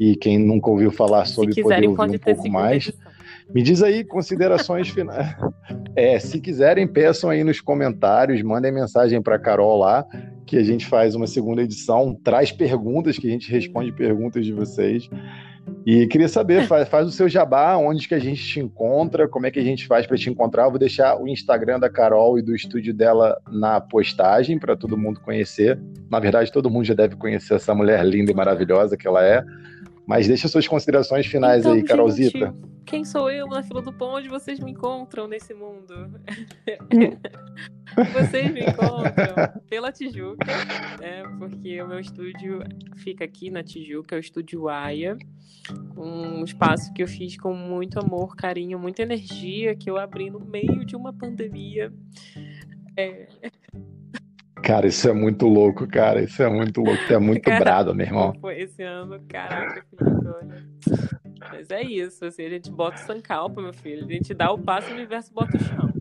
e 0.00 0.16
quem 0.16 0.38
nunca 0.38 0.70
ouviu 0.70 0.90
falar 0.90 1.26
sobre 1.26 1.54
Se 1.54 1.62
poder 1.62 1.86
ouvir 1.86 2.16
um 2.16 2.18
pouco 2.18 2.48
mais. 2.48 2.92
Me 3.54 3.62
diz 3.62 3.82
aí 3.82 4.04
considerações 4.04 4.88
finais. 4.88 5.34
É, 5.98 6.18
se 6.18 6.38
quiserem, 6.42 6.86
peçam 6.86 7.30
aí 7.30 7.42
nos 7.42 7.58
comentários, 7.58 8.42
mandem 8.42 8.70
mensagem 8.70 9.22
para 9.22 9.38
Carol 9.38 9.78
lá, 9.78 10.04
que 10.44 10.58
a 10.58 10.62
gente 10.62 10.84
faz 10.84 11.14
uma 11.14 11.26
segunda 11.26 11.62
edição, 11.62 12.14
traz 12.22 12.52
perguntas, 12.52 13.18
que 13.18 13.26
a 13.26 13.30
gente 13.30 13.50
responde 13.50 13.90
perguntas 13.92 14.44
de 14.44 14.52
vocês. 14.52 15.08
E 15.84 16.06
queria 16.06 16.28
saber, 16.28 16.66
faz, 16.66 16.88
faz, 16.88 17.08
o 17.08 17.10
seu 17.10 17.28
jabá, 17.28 17.76
onde 17.76 18.06
que 18.06 18.14
a 18.14 18.18
gente 18.18 18.44
te 18.44 18.60
encontra, 18.60 19.26
como 19.26 19.46
é 19.46 19.50
que 19.50 19.58
a 19.58 19.64
gente 19.64 19.86
faz 19.86 20.06
para 20.06 20.16
te 20.16 20.28
encontrar. 20.28 20.64
Eu 20.64 20.70
vou 20.70 20.78
deixar 20.78 21.20
o 21.20 21.26
Instagram 21.26 21.80
da 21.80 21.88
Carol 21.88 22.38
e 22.38 22.42
do 22.42 22.54
estúdio 22.54 22.92
dela 22.92 23.40
na 23.50 23.80
postagem 23.80 24.58
para 24.58 24.76
todo 24.76 24.98
mundo 24.98 25.20
conhecer. 25.20 25.80
Na 26.10 26.20
verdade, 26.20 26.52
todo 26.52 26.70
mundo 26.70 26.84
já 26.84 26.94
deve 26.94 27.16
conhecer 27.16 27.54
essa 27.54 27.74
mulher 27.74 28.04
linda 28.04 28.30
e 28.30 28.34
maravilhosa 28.34 28.96
que 28.96 29.06
ela 29.06 29.24
é. 29.24 29.42
Mas 30.06 30.28
deixa 30.28 30.46
suas 30.46 30.68
considerações 30.68 31.26
finais 31.26 31.60
então, 31.60 31.72
aí, 31.72 31.82
Carolzita. 31.82 32.46
Gente, 32.46 32.76
quem 32.86 33.04
sou 33.04 33.28
eu 33.28 33.48
na 33.48 33.62
fila 33.62 33.82
do 33.82 33.92
pão? 33.92 34.14
Onde 34.14 34.28
vocês 34.28 34.60
me 34.60 34.70
encontram 34.70 35.26
nesse 35.26 35.52
mundo? 35.52 36.08
vocês 38.14 38.52
me 38.52 38.60
encontram 38.60 39.60
pela 39.68 39.90
Tijuca, 39.90 40.46
né? 41.00 41.24
Porque 41.38 41.82
o 41.82 41.88
meu 41.88 41.98
estúdio 41.98 42.60
fica 42.94 43.24
aqui 43.24 43.50
na 43.50 43.64
Tijuca, 43.64 44.14
é 44.14 44.18
o 44.18 44.20
estúdio 44.20 44.68
Aya. 44.68 45.18
Um 45.96 46.44
espaço 46.44 46.92
que 46.92 47.02
eu 47.02 47.08
fiz 47.08 47.36
com 47.36 47.52
muito 47.52 47.98
amor, 47.98 48.36
carinho, 48.36 48.78
muita 48.78 49.02
energia, 49.02 49.74
que 49.74 49.90
eu 49.90 49.98
abri 49.98 50.30
no 50.30 50.38
meio 50.38 50.84
de 50.84 50.94
uma 50.94 51.12
pandemia. 51.12 51.92
É... 52.96 53.26
Cara, 54.62 54.86
isso 54.86 55.08
é 55.08 55.12
muito 55.12 55.46
louco, 55.46 55.86
cara. 55.86 56.22
Isso 56.22 56.42
é 56.42 56.48
muito 56.48 56.80
louco. 56.80 57.00
Tu 57.06 57.14
é 57.14 57.18
muito 57.20 57.42
cara, 57.42 57.58
brado, 57.58 57.94
meu 57.94 58.06
irmão. 58.06 58.34
Foi 58.40 58.60
esse 58.60 58.82
ano, 58.82 59.20
caraca, 59.28 59.84
Felipe, 59.90 61.06
Mas 61.40 61.70
é 61.70 61.82
isso, 61.82 62.24
assim, 62.24 62.44
a 62.44 62.50
gente 62.50 62.70
bota 62.70 62.96
o 62.96 63.06
sancalpa, 63.06 63.60
meu 63.60 63.72
filho. 63.72 64.04
A 64.04 64.12
gente 64.12 64.34
dá 64.34 64.50
o 64.50 64.58
passo 64.58 64.88
e 64.88 64.92
o 64.92 64.96
universo 64.96 65.32
bota 65.32 65.56
o 65.56 65.60
chão. 65.60 65.92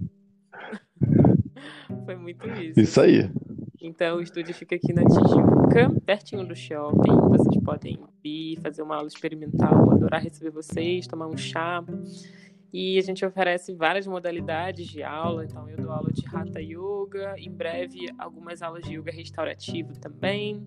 Foi 2.05 2.15
muito 2.15 2.47
isso. 2.49 2.79
Isso 2.79 3.01
aí. 3.01 3.29
Então, 3.81 4.17
o 4.17 4.21
estúdio 4.21 4.53
fica 4.53 4.75
aqui 4.75 4.91
na 4.93 5.03
Tijuca, 5.03 6.01
pertinho 6.05 6.43
do 6.43 6.55
shopping. 6.55 7.15
Vocês 7.29 7.63
podem 7.63 7.99
vir, 8.23 8.59
fazer 8.59 8.81
uma 8.81 8.95
aula 8.95 9.07
experimental. 9.07 9.85
Vou 9.85 9.93
adorar 9.93 10.23
receber 10.23 10.49
vocês, 10.49 11.05
tomar 11.05 11.27
um 11.27 11.37
chá. 11.37 11.83
E 12.77 12.99
a 12.99 13.01
gente 13.01 13.25
oferece 13.25 13.73
várias 13.73 14.05
modalidades 14.05 14.85
de 14.85 15.01
aula. 15.01 15.45
Então, 15.45 15.69
eu 15.69 15.77
dou 15.77 15.89
aula 15.93 16.11
de 16.11 16.25
Hatha 16.27 16.59
Yoga, 16.61 17.33
em 17.37 17.49
breve, 17.49 18.13
algumas 18.17 18.61
aulas 18.61 18.83
de 18.83 18.95
yoga 18.95 19.13
restaurativo 19.13 19.97
também. 19.97 20.57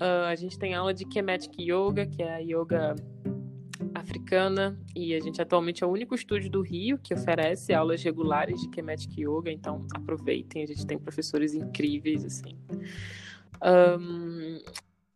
Uh, 0.00 0.26
a 0.28 0.36
gente 0.36 0.56
tem 0.56 0.74
aula 0.74 0.94
de 0.94 1.04
Kemetic 1.04 1.58
Yoga, 1.58 2.06
que 2.06 2.22
é 2.22 2.36
a 2.36 2.38
yoga 2.38 2.94
africana, 3.96 4.78
e 4.94 5.12
a 5.12 5.18
gente 5.18 5.42
atualmente 5.42 5.82
é 5.82 5.86
o 5.88 5.90
único 5.90 6.14
estúdio 6.14 6.48
do 6.48 6.62
Rio 6.62 6.98
que 6.98 7.12
oferece 7.12 7.74
aulas 7.74 8.00
regulares 8.00 8.60
de 8.60 8.68
Kemetic 8.68 9.18
Yoga, 9.18 9.50
então 9.50 9.84
aproveitem, 9.92 10.62
a 10.62 10.66
gente 10.66 10.86
tem 10.86 10.96
professores 10.96 11.52
incríveis, 11.52 12.24
assim. 12.24 12.56
Um, 13.60 14.60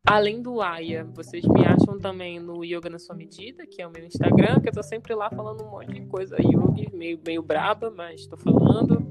Além 0.06 0.40
do 0.40 0.62
Aya, 0.62 1.04
vocês 1.14 1.44
me 1.44 1.66
acham 1.66 1.98
também 1.98 2.40
no 2.40 2.64
Yoga 2.64 2.88
na 2.88 2.98
Sua 2.98 3.14
Medida, 3.14 3.66
que 3.66 3.82
é 3.82 3.86
o 3.86 3.90
meu 3.90 4.04
Instagram, 4.04 4.60
que 4.60 4.68
eu 4.68 4.72
tô 4.72 4.82
sempre 4.82 5.14
lá 5.14 5.28
falando 5.30 5.64
um 5.64 5.70
monte 5.70 5.92
de 5.92 6.00
coisa 6.06 6.36
yoga, 6.40 6.96
meio, 6.96 7.20
meio 7.24 7.42
braba, 7.42 7.90
mas 7.90 8.26
tô 8.26 8.36
falando. 8.36 9.06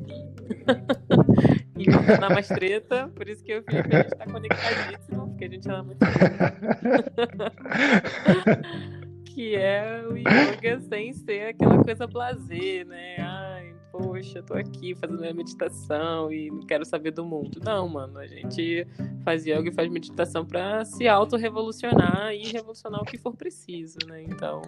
e 1.78 1.86
na 2.20 2.30
mais 2.30 2.48
treta, 2.48 3.10
por 3.16 3.28
isso 3.28 3.44
que 3.44 3.52
eu 3.52 3.64
fico, 3.64 3.76
a 3.76 4.02
gente 4.02 4.16
tá 4.16 4.26
conectadíssimo, 4.26 5.28
porque 5.30 5.46
a 5.46 5.50
gente 5.50 5.70
é 5.70 5.82
muito 5.82 6.00
que 9.26 9.56
é 9.56 10.04
o 10.10 10.18
yoga 10.18 10.80
sem 10.90 11.14
ser 11.14 11.50
aquela 11.50 11.84
coisa 11.84 12.08
blazer, 12.08 12.88
né? 12.88 13.18
Ai, 13.20 13.57
poxa, 13.98 14.44
tô 14.44 14.54
aqui 14.54 14.94
fazendo 14.96 15.20
minha 15.20 15.34
meditação 15.34 16.32
e 16.32 16.52
não 16.52 16.62
quero 16.62 16.86
saber 16.86 17.12
do 17.12 17.26
mundo. 17.26 17.60
Não, 17.64 17.88
mano, 17.88 18.20
a 18.20 18.28
gente 18.28 18.88
faz 19.24 19.46
yoga 19.46 19.70
e 19.70 19.74
faz 19.74 19.90
meditação 19.90 20.46
para 20.46 20.86
se 20.86 21.08
auto-revolucionar 21.08 22.34
e 22.34 22.44
revolucionar 22.52 23.02
o 23.02 23.06
que 23.06 23.18
for 23.18 23.36
preciso, 23.36 23.98
né? 24.08 24.24
Então, 24.24 24.62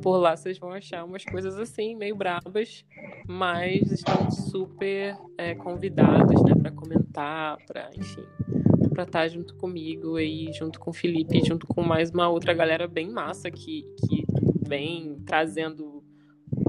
por 0.00 0.18
lá 0.18 0.36
vocês 0.36 0.58
vão 0.58 0.70
achar 0.70 1.04
umas 1.04 1.24
coisas 1.24 1.58
assim, 1.58 1.96
meio 1.96 2.14
brabas, 2.14 2.84
mas 3.26 3.90
estão 3.90 4.30
super 4.30 5.16
é, 5.36 5.54
convidados, 5.54 6.42
né, 6.44 6.54
para 6.54 6.70
comentar, 6.70 7.58
para, 7.66 7.90
enfim, 7.96 8.24
para 8.90 9.02
estar 9.02 9.20
tá 9.20 9.28
junto 9.28 9.56
comigo 9.56 10.16
aí, 10.16 10.52
junto 10.52 10.78
com 10.78 10.90
o 10.90 10.94
Felipe, 10.94 11.44
junto 11.44 11.66
com 11.66 11.82
mais 11.82 12.10
uma 12.10 12.28
outra 12.28 12.54
galera 12.54 12.86
bem 12.86 13.10
massa 13.10 13.50
que, 13.50 13.84
que 14.06 14.24
vem 14.66 15.18
trazendo 15.24 15.97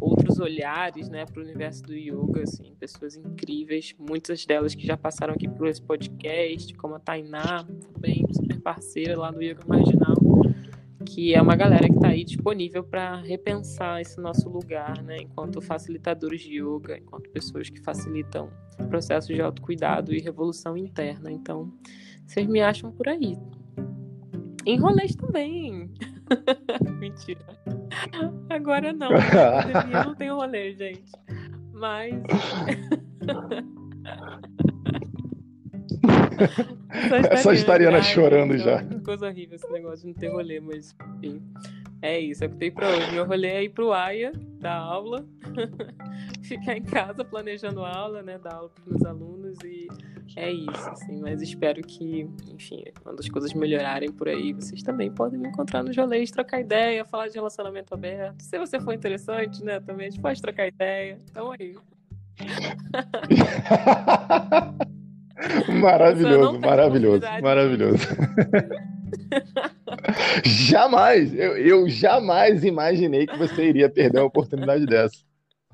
outros 0.02 0.39
olhares, 0.39 1.10
né, 1.10 1.26
para 1.26 1.39
o 1.39 1.43
universo 1.43 1.84
do 1.84 1.93
yoga, 1.93 2.43
assim, 2.43 2.74
pessoas 2.80 3.16
incríveis, 3.16 3.95
muitas 3.97 4.45
delas 4.45 4.76
que 4.76 4.86
já 4.86 4.97
passaram 4.97 5.34
aqui 5.34 5.47
por 5.47 5.68
esse 5.68 5.82
podcast, 5.82 6.74
como 6.76 6.95
a 6.95 7.00
Tainá, 7.00 7.66
também 7.93 8.26
super 8.32 8.60
parceira 8.62 9.18
lá 9.18 9.32
do 9.32 9.41
Yoga 9.41 9.64
Marginal, 9.68 10.16
que 11.06 11.34
é 11.34 11.41
uma 11.41 11.56
galera 11.56 11.88
que 11.88 11.95
está 11.95 12.10
aí 12.10 12.24
disponível 12.24 12.84
para 12.84 13.16
repensar 13.18 14.02
esse 14.02 14.20
nosso 14.20 14.50
lugar, 14.50 15.02
né, 15.04 15.18
enquanto 15.22 15.62
facilitadores 15.62 16.41
de 16.41 16.62
yoga, 16.62 16.97
enquanto 16.97 17.30
pessoas 17.30 17.70
que 17.70 17.80
facilitam 17.80 18.50
processos 18.89 19.34
de 19.34 19.41
autocuidado 19.41 20.14
e 20.14 20.20
revolução 20.20 20.78
interna. 20.78 21.32
Então, 21.32 21.72
vocês 22.26 22.47
me 22.47 22.62
acham 22.62 22.91
por 22.91 23.08
aí. 23.08 23.38
Enrolês 24.66 25.16
também. 25.16 25.89
Mentira. 26.99 27.41
Agora 28.49 28.93
não. 28.93 29.09
Eu 29.91 30.05
não 30.05 30.15
tenho 30.15 30.36
rolê, 30.36 30.73
gente. 30.73 31.11
Mas. 31.73 32.13
Essa 37.29 37.53
estariana 37.53 38.01
chorando 38.01 38.57
já. 38.57 38.83
Coisa 39.03 39.27
horrível 39.27 39.55
esse 39.55 39.71
negócio 39.71 39.99
de 39.99 40.07
não 40.07 40.13
ter 40.13 40.29
rolê, 40.29 40.59
mas 40.59 40.95
enfim. 41.17 41.41
É 42.01 42.17
isso, 42.17 42.43
é 42.43 42.47
o 42.47 42.49
que 42.49 42.55
tem 42.55 42.71
pra 42.71 42.89
hoje. 42.89 43.11
Meu 43.11 43.25
rolê 43.25 43.47
é 43.47 43.63
ir 43.63 43.69
pro 43.69 43.91
AIA, 43.91 44.31
dar 44.59 44.77
aula, 44.77 45.25
ficar 46.41 46.77
em 46.77 46.83
casa 46.83 47.25
planejando 47.25 47.83
aula, 47.83 48.23
né? 48.23 48.37
Dar 48.37 48.53
aula 48.53 48.69
pros 48.69 48.85
meus 48.85 49.05
alunos 49.05 49.57
e 49.65 49.87
é 50.35 50.49
isso, 50.49 50.89
assim. 50.89 51.19
Mas 51.19 51.41
espero 51.41 51.81
que, 51.81 52.29
enfim, 52.47 52.85
quando 53.03 53.19
as 53.19 53.27
coisas 53.27 53.53
melhorarem 53.53 54.11
por 54.11 54.29
aí, 54.29 54.53
vocês 54.53 54.81
também 54.81 55.11
podem 55.11 55.39
me 55.39 55.49
encontrar 55.49 55.83
nos 55.83 55.95
rolês, 55.95 56.31
trocar 56.31 56.61
ideia, 56.61 57.03
falar 57.03 57.27
de 57.27 57.35
relacionamento 57.35 57.93
aberto. 57.93 58.41
Se 58.41 58.57
você 58.57 58.79
for 58.79 58.93
interessante, 58.93 59.63
né, 59.63 59.79
também 59.81 60.07
a 60.07 60.09
gente 60.09 60.21
pode 60.21 60.41
trocar 60.41 60.67
ideia. 60.67 61.19
Então 61.29 61.51
aí. 61.51 61.75
maravilhoso, 65.81 66.59
maravilhoso, 66.59 67.25
maravilhoso. 67.41 68.07
jamais, 70.43 71.33
eu, 71.33 71.57
eu 71.57 71.89
jamais 71.89 72.63
imaginei 72.63 73.25
que 73.25 73.37
você 73.37 73.69
iria 73.69 73.89
perder 73.89 74.19
uma 74.19 74.27
oportunidade 74.27 74.85
dessa. 74.85 75.17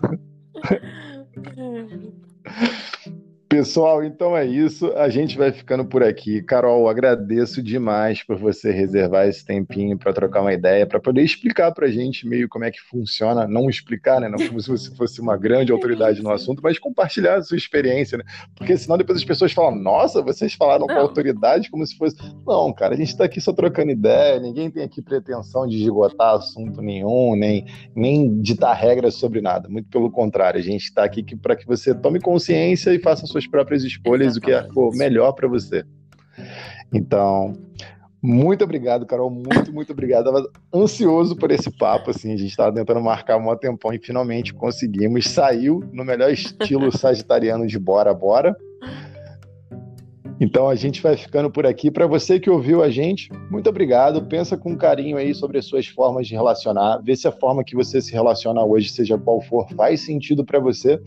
Pessoal, 3.55 4.03
então 4.03 4.35
é 4.35 4.45
isso. 4.45 4.91
A 4.97 5.07
gente 5.07 5.37
vai 5.37 5.49
ficando 5.49 5.85
por 5.85 6.03
aqui. 6.03 6.41
Carol, 6.41 6.89
agradeço 6.89 7.63
demais 7.63 8.21
por 8.21 8.35
você 8.35 8.69
reservar 8.69 9.29
esse 9.29 9.45
tempinho 9.45 9.97
para 9.97 10.11
trocar 10.11 10.41
uma 10.41 10.51
ideia, 10.51 10.85
para 10.85 10.99
poder 10.99 11.21
explicar 11.21 11.71
para 11.71 11.85
a 11.85 11.89
gente 11.89 12.27
meio 12.27 12.49
como 12.49 12.65
é 12.65 12.71
que 12.71 12.81
funciona. 12.81 13.47
Não 13.47 13.69
explicar, 13.69 14.19
né? 14.19 14.27
Não 14.27 14.45
como 14.45 14.59
se 14.59 14.67
você 14.67 14.93
fosse 14.93 15.21
uma 15.21 15.37
grande 15.37 15.71
autoridade 15.71 16.21
no 16.21 16.33
assunto, 16.33 16.61
mas 16.61 16.77
compartilhar 16.77 17.35
a 17.35 17.43
sua 17.43 17.55
experiência, 17.55 18.17
né? 18.17 18.25
Porque 18.57 18.75
senão 18.75 18.97
depois 18.97 19.17
as 19.17 19.23
pessoas 19.23 19.53
falam: 19.53 19.73
Nossa, 19.73 20.21
vocês 20.21 20.53
falaram 20.53 20.85
com 20.85 20.91
autoridade 20.91 21.71
como 21.71 21.87
se 21.87 21.97
fosse. 21.97 22.17
Não, 22.45 22.73
cara, 22.73 22.93
a 22.93 22.97
gente 22.97 23.07
está 23.07 23.23
aqui 23.23 23.39
só 23.39 23.53
trocando 23.53 23.89
ideia. 23.89 24.37
Ninguém 24.37 24.69
tem 24.69 24.83
aqui 24.83 25.01
pretensão 25.01 25.65
de 25.65 25.81
esgotar 25.81 26.35
assunto 26.35 26.81
nenhum, 26.81 27.37
nem, 27.37 27.65
nem 27.95 28.41
ditar 28.41 28.73
regras 28.73 29.13
sobre 29.15 29.39
nada. 29.39 29.69
Muito 29.69 29.87
pelo 29.87 30.11
contrário, 30.11 30.59
a 30.59 30.63
gente 30.63 30.83
está 30.83 31.05
aqui 31.05 31.23
para 31.37 31.55
que 31.55 31.65
você 31.65 31.95
tome 31.95 32.19
consciência 32.19 32.93
e 32.93 32.99
faça 32.99 33.25
suas 33.25 33.44
suas 33.45 33.47
próprias 33.47 33.83
escolhas, 33.83 34.37
Exatamente. 34.37 34.63
o 34.63 34.67
que 34.67 34.73
for 34.73 34.95
melhor 34.95 35.31
para 35.33 35.47
você. 35.47 35.83
Então, 36.93 37.53
muito 38.21 38.63
obrigado, 38.63 39.05
Carol. 39.05 39.29
Muito, 39.29 39.71
muito 39.71 39.91
obrigado. 39.91 40.27
Estava 40.27 40.49
ansioso 40.73 41.35
por 41.35 41.51
esse 41.51 41.69
papo. 41.69 42.09
Assim, 42.09 42.33
a 42.33 42.37
gente 42.37 42.49
estava 42.49 42.73
tentando 42.73 43.01
marcar 43.01 43.37
um 43.37 43.55
tempão 43.55 43.93
e 43.93 43.99
finalmente 43.99 44.53
conseguimos. 44.53 45.25
Saiu 45.25 45.83
no 45.93 46.03
melhor 46.03 46.31
estilo 46.31 46.91
sagitariano 46.95 47.65
de 47.67 47.79
bora, 47.79 48.13
bora. 48.13 48.55
Então 50.37 50.67
a 50.67 50.75
gente 50.75 51.01
vai 51.01 51.15
ficando 51.15 51.49
por 51.49 51.65
aqui. 51.65 51.89
Para 51.89 52.07
você 52.07 52.39
que 52.39 52.49
ouviu 52.49 52.83
a 52.83 52.89
gente, 52.89 53.31
muito 53.49 53.69
obrigado. 53.69 54.25
Pensa 54.25 54.57
com 54.57 54.75
carinho 54.75 55.15
aí 55.15 55.33
sobre 55.33 55.57
as 55.57 55.65
suas 55.65 55.87
formas 55.87 56.27
de 56.27 56.33
relacionar. 56.33 56.97
Vê 57.01 57.15
se 57.15 57.27
a 57.27 57.31
forma 57.31 57.63
que 57.63 57.75
você 57.75 58.01
se 58.01 58.11
relaciona 58.11 58.61
hoje, 58.63 58.89
seja 58.89 59.17
qual 59.17 59.39
for, 59.39 59.69
faz 59.75 60.01
sentido 60.01 60.43
para 60.43 60.59
você. 60.59 60.99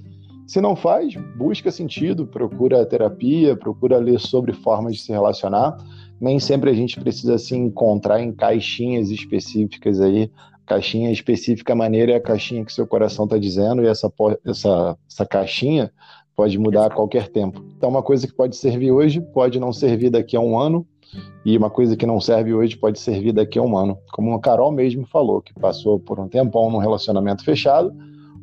Se 0.49 0.63
não 0.63 0.75
faz, 0.75 1.15
busca 1.37 1.71
sentido, 1.71 2.27
procura 2.27 2.87
terapia, 2.87 3.55
procura 3.55 3.99
ler 3.99 4.19
sobre 4.19 4.55
formas 4.55 4.97
de 4.97 5.03
se 5.03 5.13
relacionar. 5.13 5.77
Nem 6.19 6.41
sempre 6.41 6.71
a 6.71 6.73
gente 6.73 6.99
precisa 6.99 7.37
se 7.37 7.55
encontrar 7.55 8.23
em 8.23 8.33
caixinhas 8.33 9.11
específicas 9.11 10.01
aí. 10.01 10.31
Caixinha 10.65 11.13
específica 11.13 11.75
maneira 11.75 12.13
é 12.13 12.15
a 12.15 12.21
caixinha 12.21 12.65
que 12.65 12.73
seu 12.73 12.87
coração 12.87 13.27
está 13.27 13.37
dizendo, 13.37 13.83
e 13.83 13.89
essa, 13.89 14.11
essa, 14.43 14.97
essa 15.07 15.27
caixinha 15.27 15.93
pode 16.35 16.59
mudar 16.59 16.87
a 16.87 16.95
qualquer 16.95 17.29
tempo. 17.29 17.63
Então, 17.77 17.91
uma 17.91 18.03
coisa 18.03 18.27
que 18.27 18.33
pode 18.33 18.57
servir 18.57 18.91
hoje 18.91 19.21
pode 19.21 19.61
não 19.61 19.71
servir 19.71 20.09
daqui 20.09 20.35
a 20.35 20.41
um 20.41 20.59
ano, 20.59 20.87
e 21.45 21.59
uma 21.59 21.69
coisa 21.69 21.95
que 21.95 22.07
não 22.07 22.21
serve 22.21 22.55
hoje 22.55 22.75
pode 22.75 22.99
servir 22.99 23.33
daqui 23.33 23.59
a 23.59 23.63
um 23.63 23.77
ano. 23.77 23.99
Como 24.13 24.35
a 24.35 24.41
Carol 24.41 24.73
mesmo 24.73 25.07
falou, 25.07 25.43
que 25.43 25.53
passou 25.53 26.01
por 26.01 26.19
um 26.19 26.27
tempão 26.27 26.71
num 26.71 26.79
relacionamento 26.79 27.45
fechado, 27.45 27.93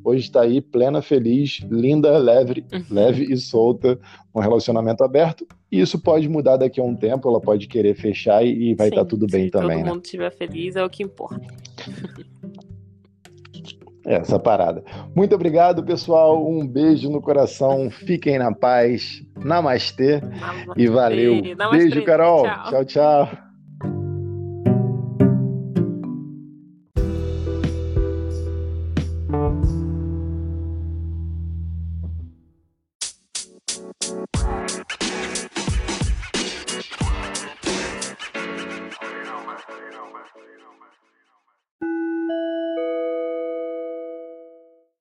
hoje 0.05 0.21
está 0.21 0.41
aí 0.41 0.61
plena, 0.61 1.01
feliz, 1.01 1.59
linda, 1.69 2.17
leve, 2.17 2.63
uhum. 2.71 2.83
leve 2.89 3.23
e 3.23 3.35
solta, 3.35 3.99
um 4.33 4.39
relacionamento 4.39 5.03
aberto. 5.03 5.47
E 5.71 5.81
isso 5.81 5.99
pode 5.99 6.29
mudar 6.29 6.57
daqui 6.57 6.79
a 6.79 6.83
um 6.83 6.95
tempo, 6.95 7.27
ela 7.27 7.41
pode 7.41 7.67
querer 7.67 7.95
fechar 7.95 8.45
e, 8.45 8.75
vai 8.75 8.89
estar 8.89 9.01
tá 9.01 9.05
tudo 9.05 9.25
bem 9.27 9.49
também. 9.49 9.69
Se 9.69 9.75
todo 9.77 9.85
né? 9.85 9.91
mundo 9.91 10.05
estiver 10.05 10.31
feliz, 10.31 10.75
é 10.75 10.85
o 10.85 10.89
que 10.89 11.03
importa. 11.03 11.41
Essa 14.05 14.37
parada. 14.37 14.83
Muito 15.15 15.33
obrigado, 15.33 15.83
pessoal. 15.83 16.47
Um 16.47 16.65
beijo 16.67 17.09
no 17.09 17.19
coração. 17.19 17.89
Fiquem 17.89 18.37
na 18.37 18.53
paz. 18.53 19.23
Namastê. 19.35 20.21
Namastê. 20.21 20.73
E 20.77 20.87
valeu. 20.87 21.41
Namastê. 21.57 21.77
Beijo, 21.77 22.03
Carol. 22.03 22.43
tchau. 22.43 22.69
tchau. 22.69 22.85
tchau. 22.85 23.44